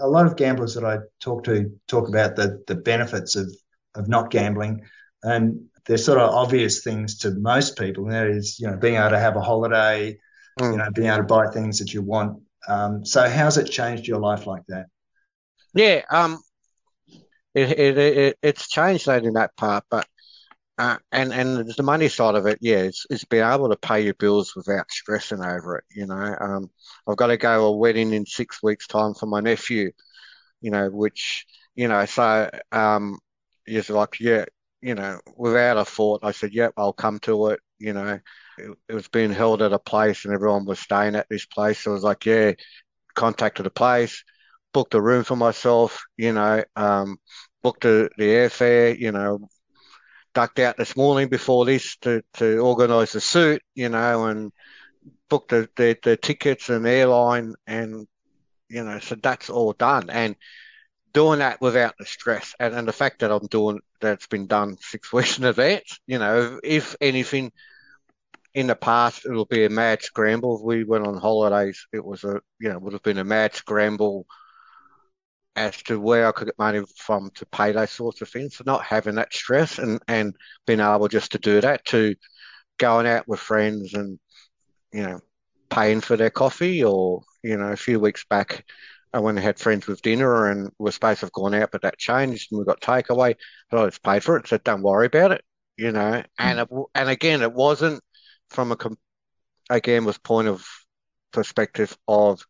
A 0.00 0.08
lot 0.08 0.26
of 0.26 0.36
gamblers 0.36 0.74
that 0.74 0.84
I 0.84 0.98
talk 1.20 1.42
to 1.44 1.72
talk 1.88 2.08
about 2.08 2.36
the, 2.36 2.62
the 2.68 2.76
benefits 2.76 3.34
of, 3.34 3.52
of 3.96 4.06
not 4.06 4.30
gambling. 4.30 4.82
And 5.24 5.64
they're 5.86 5.98
sort 5.98 6.20
of 6.20 6.30
obvious 6.30 6.84
things 6.84 7.18
to 7.18 7.32
most 7.32 7.76
people. 7.76 8.04
And 8.04 8.12
that 8.12 8.28
is, 8.28 8.60
you 8.60 8.68
know, 8.68 8.76
being 8.76 8.94
able 8.94 9.10
to 9.10 9.18
have 9.18 9.34
a 9.34 9.40
holiday, 9.40 10.16
mm. 10.60 10.70
you 10.70 10.78
know, 10.78 10.88
being 10.92 11.08
able 11.08 11.18
to 11.18 11.24
buy 11.24 11.48
things 11.48 11.80
that 11.80 11.92
you 11.92 12.02
want. 12.02 12.42
Um, 12.68 13.04
so 13.04 13.28
how's 13.28 13.58
it 13.58 13.64
changed 13.64 14.06
your 14.06 14.20
life 14.20 14.46
like 14.46 14.62
that? 14.68 14.86
Yeah, 15.74 16.02
um, 16.10 16.40
it, 17.56 17.78
it, 17.78 17.98
it 17.98 18.38
it's 18.42 18.68
changed 18.68 19.06
that 19.06 19.24
in 19.24 19.34
that 19.34 19.56
part, 19.56 19.84
but 19.90 20.06
uh, 20.78 20.98
and 21.10 21.32
and 21.32 21.66
the 21.76 21.82
money 21.82 22.08
side 22.08 22.34
of 22.34 22.46
it, 22.46 22.58
yeah, 22.60 22.78
it's, 22.78 23.06
it's 23.10 23.24
being 23.24 23.44
able 23.44 23.70
to 23.70 23.76
pay 23.76 24.02
your 24.02 24.14
bills 24.14 24.54
without 24.54 24.90
stressing 24.90 25.42
over 25.42 25.78
it. 25.78 25.84
You 25.90 26.06
know, 26.06 26.36
um, 26.40 26.70
I've 27.08 27.16
got 27.16 27.28
to 27.28 27.38
go 27.38 27.58
to 27.58 27.64
a 27.64 27.76
wedding 27.76 28.12
in 28.12 28.26
six 28.26 28.62
weeks' 28.62 28.86
time 28.86 29.14
for 29.14 29.26
my 29.26 29.40
nephew. 29.40 29.92
You 30.60 30.70
know, 30.70 30.90
which 30.90 31.46
you 31.74 31.88
know, 31.88 32.04
so 32.06 32.50
um, 32.72 33.18
it's 33.66 33.88
like 33.90 34.20
yeah, 34.20 34.44
you 34.82 34.94
know, 34.94 35.20
without 35.36 35.78
a 35.78 35.84
thought, 35.84 36.20
I 36.22 36.32
said, 36.32 36.52
yep, 36.54 36.74
I'll 36.76 36.92
come 36.92 37.18
to 37.20 37.48
it. 37.48 37.60
You 37.78 37.92
know, 37.92 38.20
it, 38.58 38.70
it, 38.88 38.94
was 38.94 39.08
being 39.08 39.32
held 39.32 39.62
at 39.62 39.72
a 39.72 39.78
place 39.78 40.24
and 40.24 40.34
everyone 40.34 40.64
was 40.66 40.78
staying 40.80 41.16
at 41.16 41.28
this 41.28 41.46
place. 41.46 41.80
So 41.80 41.90
I 41.90 41.94
was 41.94 42.02
like, 42.02 42.24
yeah, 42.26 42.52
contacted 43.14 43.66
the 43.66 43.70
place, 43.70 44.22
booked 44.76 44.92
a 44.92 45.00
room 45.00 45.24
for 45.24 45.36
myself, 45.36 46.04
you 46.18 46.34
know, 46.34 46.62
um, 46.76 47.16
booked 47.62 47.84
the, 47.84 48.10
the 48.18 48.24
airfare, 48.24 48.94
you 48.98 49.10
know, 49.10 49.48
ducked 50.34 50.58
out 50.58 50.76
this 50.76 50.94
morning 50.94 51.28
before 51.30 51.64
this 51.64 51.96
to, 51.96 52.22
to 52.34 52.58
organise 52.58 53.12
the 53.12 53.20
suit, 53.22 53.62
you 53.74 53.88
know, 53.88 54.26
and 54.26 54.52
booked 55.30 55.48
the, 55.48 55.66
the, 55.76 55.96
the 56.02 56.18
tickets 56.18 56.68
and 56.68 56.86
airline 56.86 57.54
and, 57.66 58.06
you 58.68 58.84
know, 58.84 58.98
so 58.98 59.14
that's 59.14 59.48
all 59.48 59.72
done. 59.72 60.10
And 60.10 60.36
doing 61.14 61.38
that 61.38 61.62
without 61.62 61.94
the 61.98 62.04
stress 62.04 62.54
and, 62.60 62.74
and 62.74 62.86
the 62.86 62.92
fact 62.92 63.20
that 63.20 63.32
I'm 63.32 63.46
doing 63.46 63.80
that's 64.02 64.26
been 64.26 64.46
done 64.46 64.76
six 64.82 65.10
weeks 65.14 65.38
in 65.38 65.44
advance, 65.44 66.00
you 66.06 66.18
know, 66.18 66.60
if 66.62 66.96
anything, 67.00 67.50
in 68.52 68.66
the 68.66 68.76
past, 68.76 69.24
it'll 69.24 69.46
be 69.46 69.64
a 69.64 69.70
mad 69.70 70.02
scramble. 70.02 70.56
If 70.56 70.62
we 70.62 70.84
went 70.84 71.06
on 71.06 71.16
holidays, 71.16 71.86
it 71.94 72.04
was 72.04 72.24
a, 72.24 72.40
you 72.58 72.70
know, 72.70 72.78
would 72.78 72.94
have 72.94 73.02
been 73.02 73.18
a 73.18 73.24
mad 73.24 73.54
scramble 73.54 74.26
as 75.56 75.82
to 75.84 75.98
where 75.98 76.28
I 76.28 76.32
could 76.32 76.46
get 76.46 76.58
money 76.58 76.82
from 76.96 77.30
to 77.34 77.46
pay 77.46 77.72
those 77.72 77.90
sorts 77.90 78.20
of 78.20 78.28
things. 78.28 78.56
So 78.56 78.64
not 78.66 78.84
having 78.84 79.14
that 79.16 79.32
stress 79.32 79.78
and, 79.78 80.00
and 80.06 80.36
being 80.66 80.80
able 80.80 81.08
just 81.08 81.32
to 81.32 81.38
do 81.38 81.60
that, 81.62 81.84
to 81.86 82.14
going 82.78 83.06
out 83.06 83.26
with 83.26 83.40
friends 83.40 83.94
and, 83.94 84.18
you 84.92 85.02
know, 85.02 85.20
paying 85.70 86.00
for 86.00 86.16
their 86.16 86.30
coffee 86.30 86.84
or, 86.84 87.22
you 87.42 87.56
know, 87.56 87.72
a 87.72 87.76
few 87.76 87.98
weeks 87.98 88.24
back, 88.28 88.64
uh, 89.12 89.16
I 89.16 89.20
went 89.20 89.38
and 89.38 89.44
had 89.44 89.58
friends 89.58 89.86
with 89.86 90.02
dinner 90.02 90.50
and 90.50 90.70
we're 90.78 90.90
supposed 90.90 91.20
to 91.20 91.26
have 91.26 91.32
gone 91.32 91.54
out, 91.54 91.70
but 91.72 91.82
that 91.82 91.98
changed 91.98 92.52
and 92.52 92.58
we 92.58 92.66
got 92.66 92.82
takeaway. 92.82 93.34
So 93.70 93.82
I 93.82 93.86
just 93.86 94.02
paid 94.02 94.22
for 94.22 94.36
it. 94.36 94.46
So 94.46 94.58
don't 94.58 94.82
worry 94.82 95.06
about 95.06 95.32
it, 95.32 95.42
you 95.78 95.90
know. 95.90 96.22
Hmm. 96.38 96.46
And 96.46 96.60
it, 96.60 96.68
and 96.94 97.08
again, 97.08 97.40
it 97.40 97.52
wasn't 97.52 98.02
from 98.50 98.72
a 98.72 98.76
again 99.70 100.04
was 100.04 100.18
point 100.18 100.48
of 100.48 100.66
perspective 101.32 101.96
of 102.06 102.44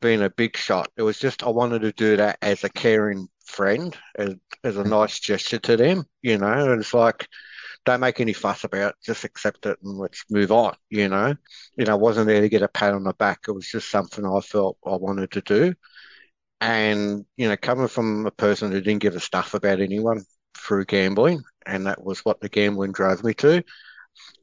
being 0.00 0.22
a 0.22 0.30
big 0.30 0.56
shot. 0.56 0.90
It 0.96 1.02
was 1.02 1.18
just 1.18 1.42
I 1.42 1.50
wanted 1.50 1.82
to 1.82 1.92
do 1.92 2.16
that 2.16 2.38
as 2.42 2.64
a 2.64 2.68
caring 2.68 3.28
friend, 3.44 3.96
as, 4.16 4.34
as 4.64 4.76
a 4.76 4.84
nice 4.84 5.18
gesture 5.18 5.58
to 5.58 5.76
them, 5.76 6.04
you 6.22 6.38
know. 6.38 6.72
And 6.72 6.80
it's 6.80 6.94
like 6.94 7.28
don't 7.84 8.00
make 8.00 8.20
any 8.20 8.32
fuss 8.32 8.64
about 8.64 8.90
it, 8.90 8.96
just 9.04 9.24
accept 9.24 9.66
it 9.66 9.78
and 9.82 9.98
let's 9.98 10.24
move 10.30 10.52
on, 10.52 10.76
you 10.90 11.08
know. 11.08 11.34
You 11.76 11.86
know, 11.86 11.92
I 11.92 11.96
wasn't 11.96 12.26
there 12.26 12.40
to 12.40 12.48
get 12.48 12.62
a 12.62 12.68
pat 12.68 12.94
on 12.94 13.04
the 13.04 13.14
back. 13.14 13.40
It 13.48 13.52
was 13.52 13.70
just 13.70 13.90
something 13.90 14.24
I 14.24 14.40
felt 14.40 14.76
I 14.86 14.96
wanted 14.96 15.30
to 15.32 15.40
do. 15.40 15.74
And, 16.60 17.24
you 17.36 17.48
know, 17.48 17.56
coming 17.56 17.88
from 17.88 18.26
a 18.26 18.30
person 18.30 18.70
who 18.70 18.80
didn't 18.80 19.00
give 19.00 19.16
a 19.16 19.20
stuff 19.20 19.54
about 19.54 19.80
anyone 19.80 20.22
through 20.54 20.84
gambling, 20.84 21.42
and 21.64 21.86
that 21.86 22.04
was 22.04 22.22
what 22.24 22.40
the 22.40 22.50
gambling 22.50 22.92
drove 22.92 23.24
me 23.24 23.32
to, 23.34 23.64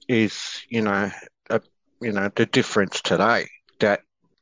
is, 0.08 0.64
you 0.68 0.82
know, 0.82 1.12
a, 1.52 1.62
you 2.02 2.12
know, 2.12 2.32
the 2.36 2.48
difference 2.48 3.02
today 3.02 3.48
that 3.80 4.02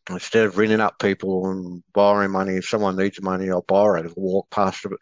instead 0.10 0.46
of 0.46 0.58
ringing 0.58 0.82
up 0.82 1.00
people 1.00 1.50
and 1.50 1.84
borrowing 1.94 2.32
money, 2.32 2.56
if 2.56 2.68
someone 2.68 2.98
needs 2.98 3.22
money, 3.22 3.50
I'll 3.50 3.62
borrow 3.62 4.02
it. 4.02 4.06
I'll 4.06 4.14
walk 4.16 4.50
past 4.50 4.86
a, 4.86 4.98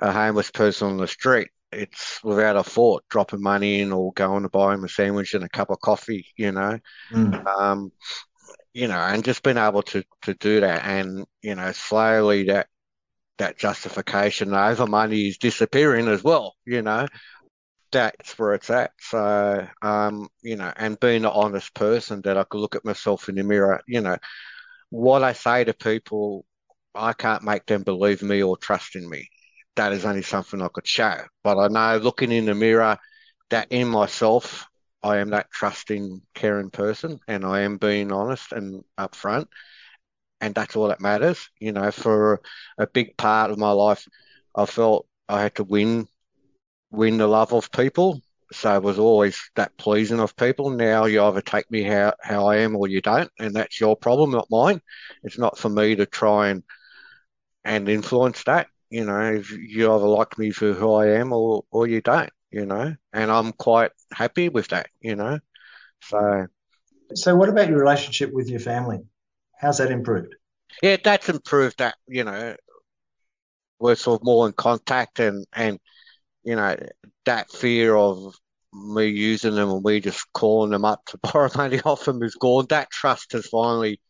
a 0.00 0.12
homeless 0.12 0.50
person 0.50 0.88
on 0.88 0.96
the 0.96 1.06
street. 1.06 1.48
It's 1.72 2.22
without 2.22 2.56
a 2.56 2.62
thought, 2.62 3.04
dropping 3.08 3.42
money 3.42 3.80
in 3.80 3.92
or 3.92 4.12
going 4.12 4.42
to 4.44 4.48
buy 4.48 4.74
him 4.74 4.84
a 4.84 4.88
sandwich 4.88 5.34
and 5.34 5.44
a 5.44 5.48
cup 5.48 5.70
of 5.70 5.80
coffee, 5.80 6.26
you 6.36 6.52
know. 6.52 6.78
Mm. 7.12 7.46
Um, 7.46 7.92
you 8.72 8.88
know, 8.88 8.98
and 8.98 9.24
just 9.24 9.42
being 9.42 9.56
able 9.56 9.82
to, 9.82 10.04
to 10.22 10.34
do 10.34 10.60
that 10.60 10.84
and, 10.84 11.24
you 11.42 11.54
know, 11.54 11.72
slowly 11.72 12.44
that 12.44 12.68
that 13.38 13.58
justification 13.58 14.54
over 14.54 14.86
money 14.86 15.28
is 15.28 15.38
disappearing 15.38 16.08
as 16.08 16.22
well, 16.22 16.54
you 16.64 16.82
know. 16.82 17.06
That's 17.94 18.38
where 18.38 18.54
it's 18.54 18.70
at. 18.70 18.92
So, 19.00 19.68
um, 19.82 20.28
you 20.42 20.56
know, 20.56 20.72
and 20.76 21.00
being 21.00 21.24
an 21.24 21.32
honest 21.32 21.74
person 21.74 22.22
that 22.22 22.36
I 22.36 22.44
could 22.44 22.58
look 22.60 22.76
at 22.76 22.84
myself 22.84 23.28
in 23.30 23.36
the 23.36 23.44
mirror, 23.44 23.82
you 23.88 24.02
know, 24.02 24.18
what 24.90 25.22
I 25.24 25.32
say 25.34 25.64
to 25.64 25.74
people, 25.74 26.46
I 26.94 27.12
can't 27.14 27.44
make 27.44 27.66
them 27.66 27.84
believe 27.84 28.22
me 28.22 28.42
or 28.42 28.56
trust 28.56 28.96
in 28.96 29.08
me. 29.08 29.28
That 29.76 29.92
is 29.92 30.06
only 30.06 30.22
something 30.22 30.62
I 30.62 30.68
could 30.68 30.86
show. 30.88 31.18
But 31.44 31.58
I 31.58 31.68
know 31.68 31.98
looking 31.98 32.32
in 32.32 32.46
the 32.46 32.54
mirror 32.54 32.98
that 33.50 33.68
in 33.72 33.88
myself, 33.88 34.66
I 35.02 35.18
am 35.18 35.30
that 35.30 35.50
trusting, 35.52 36.22
caring 36.34 36.70
person 36.70 37.20
and 37.28 37.44
I 37.46 37.62
am 37.62 37.78
being 37.78 38.12
honest 38.12 38.52
and 38.52 38.84
upfront. 38.98 39.46
And 40.40 40.54
that's 40.54 40.76
all 40.76 40.88
that 40.88 41.00
matters. 41.00 41.50
You 41.60 41.72
know, 41.72 41.90
for 41.92 42.42
a 42.78 42.86
big 42.86 43.16
part 43.16 43.50
of 43.52 43.58
my 43.58 43.72
life, 43.72 44.06
I 44.54 44.66
felt 44.66 45.06
I 45.28 45.42
had 45.42 45.56
to 45.56 45.64
win 45.64 46.08
win 46.94 47.18
the 47.18 47.26
love 47.26 47.52
of 47.52 47.70
people. 47.70 48.20
So 48.52 48.76
it 48.76 48.82
was 48.82 48.98
always 48.98 49.50
that 49.56 49.76
pleasing 49.76 50.20
of 50.20 50.36
people. 50.36 50.70
Now 50.70 51.06
you 51.06 51.22
either 51.22 51.40
take 51.40 51.70
me 51.70 51.82
how, 51.82 52.14
how 52.20 52.46
I 52.46 52.58
am 52.58 52.76
or 52.76 52.86
you 52.86 53.00
don't, 53.00 53.30
and 53.38 53.54
that's 53.54 53.80
your 53.80 53.96
problem, 53.96 54.30
not 54.30 54.48
mine. 54.50 54.80
It's 55.22 55.38
not 55.38 55.58
for 55.58 55.68
me 55.68 55.96
to 55.96 56.06
try 56.06 56.48
and 56.48 56.62
and 57.64 57.88
influence 57.88 58.44
that. 58.44 58.68
You 58.90 59.04
know, 59.04 59.34
if 59.34 59.50
you 59.50 59.92
either 59.92 60.06
like 60.06 60.38
me 60.38 60.50
for 60.50 60.72
who 60.72 60.92
I 60.92 61.18
am 61.18 61.32
or 61.32 61.64
or 61.70 61.86
you 61.86 62.00
don't. 62.00 62.30
You 62.50 62.66
know, 62.66 62.94
and 63.12 63.30
I'm 63.32 63.50
quite 63.50 63.90
happy 64.12 64.48
with 64.48 64.68
that. 64.68 64.86
You 65.00 65.16
know, 65.16 65.40
so. 66.02 66.46
So 67.14 67.34
what 67.34 67.48
about 67.48 67.68
your 67.68 67.78
relationship 67.78 68.32
with 68.32 68.48
your 68.48 68.60
family? 68.60 69.00
How's 69.58 69.78
that 69.78 69.90
improved? 69.90 70.36
Yeah, 70.80 70.96
that's 71.02 71.28
improved. 71.28 71.78
That 71.78 71.96
you 72.06 72.22
know, 72.22 72.54
we're 73.80 73.96
sort 73.96 74.20
of 74.20 74.24
more 74.24 74.46
in 74.46 74.52
contact 74.52 75.18
and 75.18 75.44
and 75.52 75.80
you 76.44 76.56
know, 76.56 76.76
that 77.24 77.50
fear 77.50 77.96
of 77.96 78.34
me 78.72 79.06
using 79.06 79.54
them 79.54 79.70
and 79.70 79.84
me 79.84 80.00
just 80.00 80.26
calling 80.32 80.70
them 80.70 80.84
up 80.84 81.04
to 81.06 81.18
borrow 81.32 81.50
money 81.56 81.80
off 81.84 82.04
them 82.04 82.22
is 82.22 82.34
gone. 82.34 82.66
That 82.68 82.90
trust 82.90 83.32
has 83.32 83.46
finally 83.46 84.00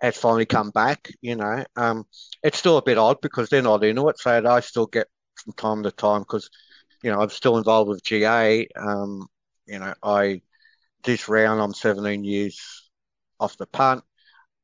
has 0.00 0.16
finally 0.16 0.46
come 0.46 0.70
back. 0.70 1.10
You 1.20 1.36
know, 1.36 1.64
um, 1.76 2.04
it's 2.42 2.58
still 2.58 2.78
a 2.78 2.82
bit 2.82 2.98
odd 2.98 3.20
because 3.20 3.48
they're 3.48 3.62
not 3.62 3.84
into 3.84 4.08
it, 4.08 4.18
so 4.18 4.44
I 4.46 4.60
still 4.60 4.86
get 4.86 5.08
from 5.36 5.52
time 5.54 5.82
to 5.84 5.90
time 5.90 6.20
because 6.20 6.50
you 7.02 7.10
know 7.10 7.20
I'm 7.20 7.30
still 7.30 7.58
involved 7.58 7.88
with 7.88 8.04
GA. 8.04 8.68
Um, 8.76 9.26
you 9.66 9.78
know, 9.78 9.94
I 10.02 10.42
this 11.04 11.28
round 11.28 11.60
I'm 11.60 11.74
17 11.74 12.24
years 12.24 12.90
off 13.40 13.56
the 13.56 13.66
punt. 13.66 14.04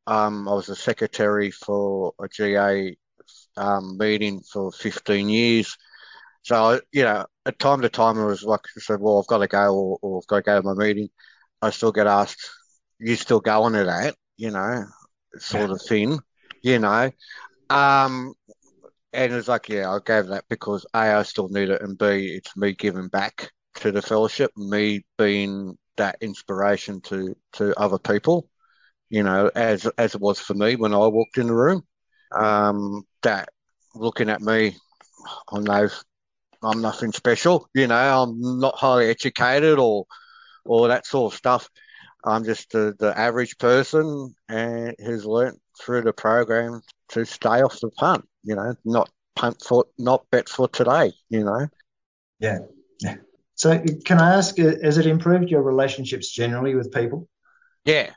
Um, 0.07 0.49
I 0.49 0.55
was 0.55 0.69
a 0.69 0.77
secretary 0.77 1.51
for 1.51 2.13
a 2.21 2.29
GA 2.29 2.97
um, 3.57 3.97
meeting 3.99 4.41
for 4.41 4.73
15 4.73 5.29
years. 5.29 5.77
So, 6.43 6.81
you 6.93 7.05
know, 7.05 7.27
at 7.47 7.59
time 7.59 7.81
to 7.83 7.89
time, 7.89 8.19
it 8.19 8.25
was 8.25 8.43
like 8.43 8.61
I 8.77 8.81
said, 8.81 9.01
well, 9.01 9.21
I've 9.21 9.27
got 9.27 9.39
to 9.39 9.47
go 9.47 9.75
or, 9.75 9.99
or 10.03 10.19
I've 10.19 10.27
got 10.27 10.37
to 10.37 10.43
go 10.43 10.61
to 10.61 10.75
my 10.75 10.75
meeting. 10.75 11.09
I 11.61 11.71
still 11.71 11.93
get 11.93 12.07
asked, 12.07 12.51
you 12.99 13.15
still 13.15 13.41
going 13.41 13.75
to 13.75 13.85
that, 13.85 14.17
you 14.37 14.51
know, 14.51 14.85
sort 15.39 15.71
of 15.71 15.81
thing, 15.83 16.19
you 16.63 16.79
know. 16.81 17.11
Um, 17.71 18.35
and 19.13 19.33
it's 19.33 19.49
like, 19.49 19.69
yeah, 19.69 19.91
I 19.91 19.99
gave 20.05 20.27
that 20.29 20.45
because 20.49 20.85
A, 20.95 20.99
I 20.99 21.23
still 21.23 21.49
need 21.49 21.71
it, 21.71 21.83
and 21.83 21.97
B, 21.97 22.35
it's 22.37 22.57
me 22.57 22.73
giving 22.73 23.09
back 23.09 23.53
to 23.77 23.93
the 23.93 24.03
fellowship, 24.03 24.51
me 24.57 25.05
being 25.19 25.77
that 25.97 26.17
inspiration 26.21 27.01
to, 27.03 27.37
to 27.55 27.79
other 27.79 27.99
people, 27.99 28.49
you 29.11 29.23
know, 29.23 29.51
as 29.55 29.87
as 29.99 30.15
it 30.15 30.21
was 30.21 30.41
for 30.41 30.55
me 30.55 30.77
when 30.77 30.95
I 30.95 31.07
walked 31.07 31.39
in 31.39 31.47
the 31.47 31.55
room. 31.55 31.85
Um, 32.35 33.05
that 33.23 33.51
looking 33.95 34.31
at 34.31 34.41
me, 34.41 34.77
I 35.53 35.59
know 35.61 35.89
I'm 36.63 36.81
nothing 36.81 37.13
special. 37.13 37.69
You 37.75 37.87
know, 37.87 38.23
I'm 38.23 38.61
not 38.61 38.77
highly 38.77 39.09
educated 39.09 39.79
or 39.79 40.07
or 40.65 40.89
that 40.89 41.07
sort 41.07 41.33
of 41.33 41.37
stuff. 41.37 41.69
I'm 42.25 42.45
just 42.45 42.71
the, 42.71 42.95
the 42.99 43.19
average 43.19 43.59
person 43.59 44.35
and 44.49 44.95
who's 44.99 45.25
learnt 45.25 45.59
through 45.81 46.03
the 46.03 46.13
program 46.13 46.83
to 47.11 47.27
stay 47.27 47.63
off 47.63 47.81
the 47.81 47.91
punt. 47.91 48.29
You 48.45 48.55
know, 48.55 48.75
not 48.85 49.11
punt 49.35 49.63
for 49.67 49.87
not 49.99 50.25
bet 50.31 50.49
for 50.49 50.69
today. 50.69 51.13
You 51.29 51.45
know. 51.45 51.69
Yeah. 52.39 52.59
Yeah. 53.01 53.17
So 53.55 53.83
can 54.05 54.19
I 54.19 54.35
ask, 54.35 54.59
uh, 54.59 54.73
has 54.83 54.99
it 54.99 55.07
improved 55.07 55.51
your 55.51 55.63
relationships 55.63 56.31
generally 56.31 56.75
with 56.75 56.93
people? 56.93 57.29
Yeah. 57.85 58.11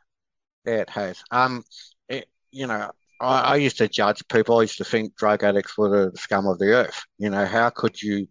Yeah, 0.65 0.77
it 0.77 0.89
has. 0.89 1.23
Um, 1.29 1.63
it, 2.09 2.27
you 2.51 2.65
know, 2.65 2.89
I, 3.21 3.39
I, 3.41 3.55
used 3.57 3.77
to 3.77 3.87
judge 3.87 4.27
people. 4.27 4.57
I 4.57 4.63
used 4.63 4.79
to 4.79 4.83
think 4.83 5.15
drug 5.15 5.43
addicts 5.43 5.77
were 5.77 6.11
the 6.11 6.17
scum 6.17 6.47
of 6.47 6.57
the 6.57 6.73
earth. 6.73 7.03
You 7.19 7.29
know, 7.29 7.45
how 7.45 7.69
could 7.69 8.01
you 8.01 8.27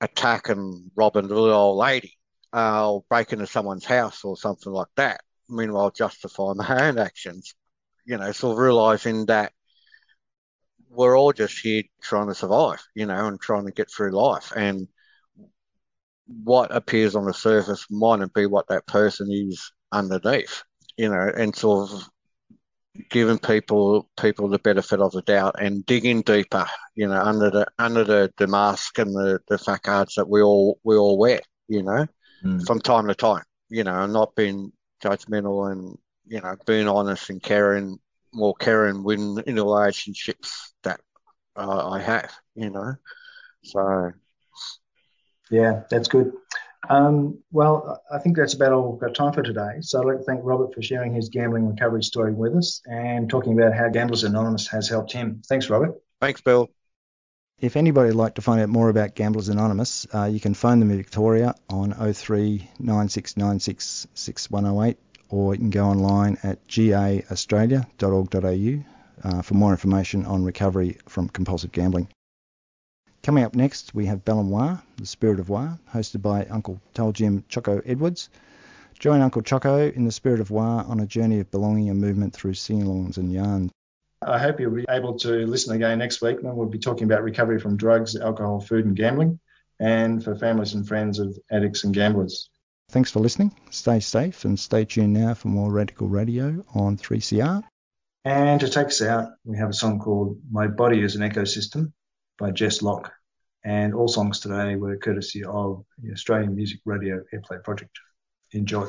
attack 0.00 0.48
and 0.48 0.90
rob 0.94 1.16
little 1.16 1.50
old 1.50 1.78
lady 1.78 2.12
uh, 2.52 2.90
or 2.90 3.04
break 3.08 3.32
into 3.32 3.46
someone's 3.46 3.84
house 3.84 4.24
or 4.24 4.36
something 4.36 4.72
like 4.72 4.88
that. 4.96 5.20
Meanwhile, 5.48 5.92
justify 5.92 6.52
my 6.54 6.88
own 6.88 6.98
actions. 6.98 7.54
You 8.04 8.18
know, 8.18 8.30
sort 8.32 8.52
of 8.52 8.58
realizing 8.58 9.26
that 9.26 9.52
we're 10.90 11.18
all 11.18 11.32
just 11.32 11.58
here 11.58 11.82
trying 12.00 12.28
to 12.28 12.34
survive, 12.34 12.82
you 12.94 13.06
know, 13.06 13.26
and 13.26 13.40
trying 13.40 13.66
to 13.66 13.72
get 13.72 13.90
through 13.90 14.12
life. 14.12 14.52
And 14.54 14.88
what 16.26 16.74
appears 16.74 17.14
on 17.14 17.24
the 17.24 17.34
surface 17.34 17.86
mightn't 17.90 18.32
be 18.32 18.46
what 18.46 18.68
that 18.68 18.86
person 18.86 19.28
is 19.30 19.72
underneath, 19.92 20.62
you 20.96 21.08
know, 21.08 21.30
and 21.36 21.54
sort 21.54 21.90
of 21.90 22.08
giving 23.10 23.38
people 23.38 24.08
people 24.20 24.48
the 24.48 24.58
benefit 24.58 25.00
of 25.00 25.12
the 25.12 25.22
doubt 25.22 25.56
and 25.58 25.84
digging 25.86 26.22
deeper, 26.22 26.66
you 26.94 27.08
know, 27.08 27.20
under 27.20 27.50
the 27.50 27.66
under 27.78 28.04
the, 28.04 28.32
the 28.36 28.46
mask 28.46 28.98
and 28.98 29.14
the, 29.14 29.40
the 29.48 29.58
facades 29.58 30.14
that 30.14 30.28
we 30.28 30.42
all 30.42 30.78
we 30.84 30.96
all 30.96 31.18
wear, 31.18 31.40
you 31.68 31.82
know, 31.82 32.06
mm. 32.44 32.66
from 32.66 32.80
time 32.80 33.06
to 33.08 33.14
time, 33.14 33.44
you 33.68 33.84
know, 33.84 34.02
and 34.02 34.12
not 34.12 34.34
being 34.34 34.72
judgmental 35.02 35.70
and 35.70 35.96
you 36.26 36.40
know 36.40 36.56
being 36.66 36.88
honest 36.88 37.30
and 37.30 37.42
caring, 37.42 37.98
more 38.32 38.54
caring 38.54 39.02
when 39.02 39.36
in 39.46 39.54
the 39.54 39.64
relationships 39.64 40.72
that 40.82 41.00
uh, 41.56 41.90
I 41.90 42.00
have, 42.00 42.32
you 42.54 42.70
know, 42.70 42.94
so 43.62 44.12
yeah, 45.50 45.82
that's 45.90 46.08
good. 46.08 46.32
Um, 46.88 47.38
well, 47.50 48.02
I 48.12 48.18
think 48.18 48.36
that's 48.36 48.54
about 48.54 48.72
all 48.72 48.92
we've 48.92 49.00
got 49.00 49.14
time 49.14 49.32
for 49.32 49.42
today. 49.42 49.78
So 49.80 50.00
I'd 50.00 50.06
like 50.06 50.18
to 50.18 50.24
thank 50.24 50.40
Robert 50.44 50.74
for 50.74 50.82
sharing 50.82 51.14
his 51.14 51.28
gambling 51.28 51.68
recovery 51.68 52.02
story 52.02 52.32
with 52.32 52.54
us 52.54 52.82
and 52.86 53.28
talking 53.28 53.58
about 53.58 53.74
how 53.74 53.88
Gamblers 53.88 54.24
Anonymous 54.24 54.68
has 54.68 54.88
helped 54.88 55.12
him. 55.12 55.42
Thanks, 55.48 55.70
Robert. 55.70 56.00
Thanks, 56.20 56.40
Bill. 56.40 56.70
If 57.58 57.76
anybody 57.76 58.08
would 58.08 58.16
like 58.16 58.34
to 58.34 58.42
find 58.42 58.60
out 58.60 58.68
more 58.68 58.90
about 58.90 59.14
Gamblers 59.14 59.48
Anonymous, 59.48 60.06
uh, 60.14 60.24
you 60.24 60.40
can 60.40 60.52
phone 60.52 60.78
them 60.78 60.90
in 60.90 60.98
Victoria 60.98 61.54
on 61.70 61.92
03 61.92 62.68
9696 62.78 64.06
6108 64.12 64.98
or 65.28 65.54
you 65.54 65.58
can 65.58 65.70
go 65.70 65.86
online 65.86 66.38
at 66.42 66.66
gaaustralia.org.au 66.68 69.28
uh, 69.28 69.42
for 69.42 69.54
more 69.54 69.70
information 69.70 70.26
on 70.26 70.44
recovery 70.44 70.98
from 71.08 71.28
compulsive 71.28 71.72
gambling. 71.72 72.08
Coming 73.26 73.42
up 73.42 73.56
next, 73.56 73.92
we 73.92 74.06
have 74.06 74.24
Bellamwa, 74.24 74.80
the 74.98 75.04
Spirit 75.04 75.40
of 75.40 75.48
Wa, 75.48 75.78
hosted 75.92 76.22
by 76.22 76.44
Uncle 76.44 76.80
Tell 76.94 77.10
Jim 77.10 77.42
Choco 77.48 77.82
Edwards. 77.84 78.28
Join 79.00 79.20
Uncle 79.20 79.42
Choco 79.42 79.90
in 79.90 80.04
the 80.04 80.12
Spirit 80.12 80.38
of 80.38 80.52
Wa 80.52 80.84
on 80.86 81.00
a 81.00 81.06
journey 81.06 81.40
of 81.40 81.50
belonging 81.50 81.90
and 81.90 82.00
movement 82.00 82.34
through 82.34 82.54
sing-alongs 82.54 83.16
and 83.16 83.32
yarns. 83.32 83.72
I 84.22 84.38
hope 84.38 84.60
you'll 84.60 84.76
be 84.76 84.84
able 84.88 85.18
to 85.18 85.44
listen 85.44 85.74
again 85.74 85.98
next 85.98 86.22
week 86.22 86.36
when 86.40 86.54
we'll 86.54 86.68
be 86.68 86.78
talking 86.78 87.02
about 87.02 87.24
recovery 87.24 87.58
from 87.58 87.76
drugs, 87.76 88.14
alcohol, 88.14 88.60
food, 88.60 88.84
and 88.84 88.94
gambling, 88.94 89.40
and 89.80 90.22
for 90.22 90.36
families 90.36 90.74
and 90.74 90.86
friends 90.86 91.18
of 91.18 91.36
addicts 91.50 91.82
and 91.82 91.92
gamblers. 91.92 92.48
Thanks 92.90 93.10
for 93.10 93.18
listening. 93.18 93.50
Stay 93.70 93.98
safe 93.98 94.44
and 94.44 94.56
stay 94.56 94.84
tuned 94.84 95.14
now 95.14 95.34
for 95.34 95.48
more 95.48 95.72
Radical 95.72 96.06
Radio 96.06 96.64
on 96.76 96.96
3CR. 96.96 97.64
And 98.24 98.60
to 98.60 98.68
take 98.68 98.86
us 98.86 99.02
out, 99.02 99.30
we 99.42 99.58
have 99.58 99.70
a 99.70 99.74
song 99.74 99.98
called 99.98 100.38
My 100.48 100.68
Body 100.68 101.02
is 101.02 101.16
an 101.16 101.28
Ecosystem 101.28 101.90
by 102.38 102.52
Jess 102.52 102.82
Locke. 102.82 103.12
And 103.66 103.94
all 103.94 104.06
songs 104.06 104.38
today 104.38 104.76
were 104.76 104.96
courtesy 104.96 105.42
of 105.44 105.84
the 106.00 106.12
Australian 106.12 106.54
Music 106.54 106.78
Radio 106.84 107.24
Airplay 107.34 107.64
Project. 107.64 107.98
Enjoy. 108.52 108.88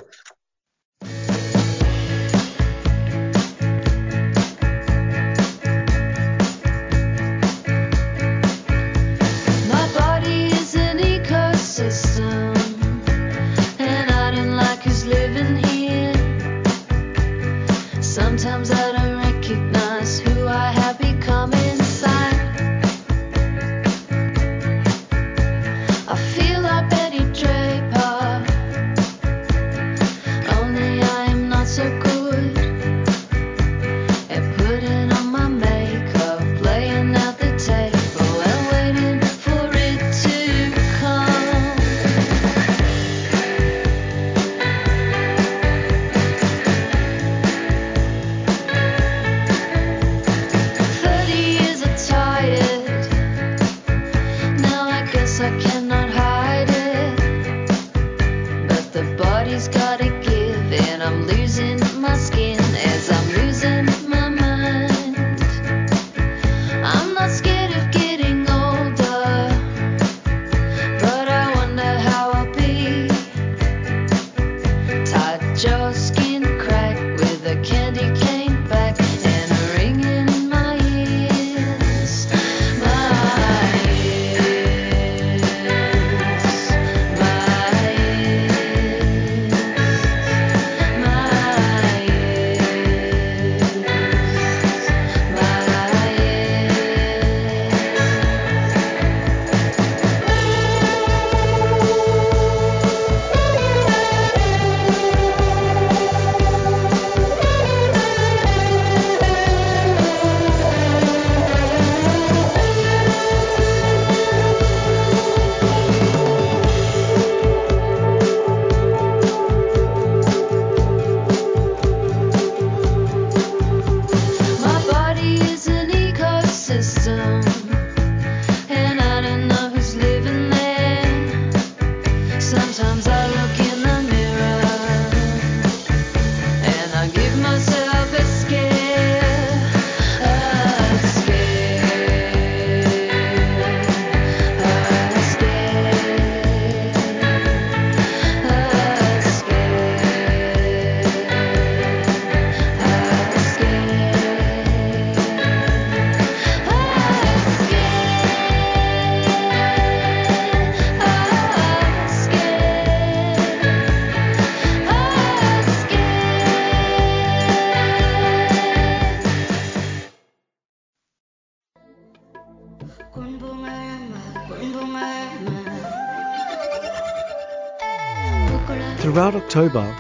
October, 179.58 179.96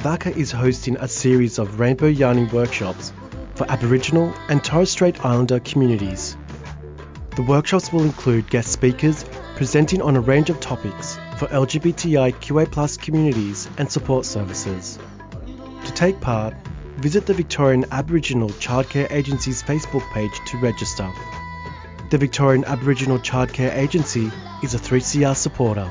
VACCA 0.00 0.36
is 0.36 0.52
hosting 0.52 0.98
a 0.98 1.08
series 1.08 1.58
of 1.58 1.80
rainbow 1.80 2.08
yarning 2.08 2.46
workshops 2.50 3.10
for 3.54 3.64
Aboriginal 3.70 4.34
and 4.50 4.62
Torres 4.62 4.90
Strait 4.90 5.24
Islander 5.24 5.60
communities. 5.60 6.36
The 7.34 7.42
workshops 7.42 7.90
will 7.90 8.02
include 8.02 8.50
guest 8.50 8.70
speakers 8.70 9.24
presenting 9.56 10.02
on 10.02 10.16
a 10.16 10.20
range 10.20 10.50
of 10.50 10.60
topics 10.60 11.18
for 11.38 11.46
LGBTIQA 11.46 13.00
communities 13.00 13.66
and 13.78 13.90
support 13.90 14.26
services. 14.26 14.98
To 15.86 15.92
take 15.94 16.20
part, 16.20 16.52
visit 16.98 17.24
the 17.24 17.32
Victorian 17.32 17.86
Aboriginal 17.90 18.50
Childcare 18.50 19.10
Agency's 19.10 19.62
Facebook 19.62 20.06
page 20.12 20.38
to 20.48 20.58
register. 20.58 21.10
The 22.10 22.18
Victorian 22.18 22.66
Aboriginal 22.66 23.18
Childcare 23.20 23.74
Agency 23.74 24.30
is 24.62 24.74
a 24.74 24.78
3CR 24.78 25.34
supporter. 25.34 25.90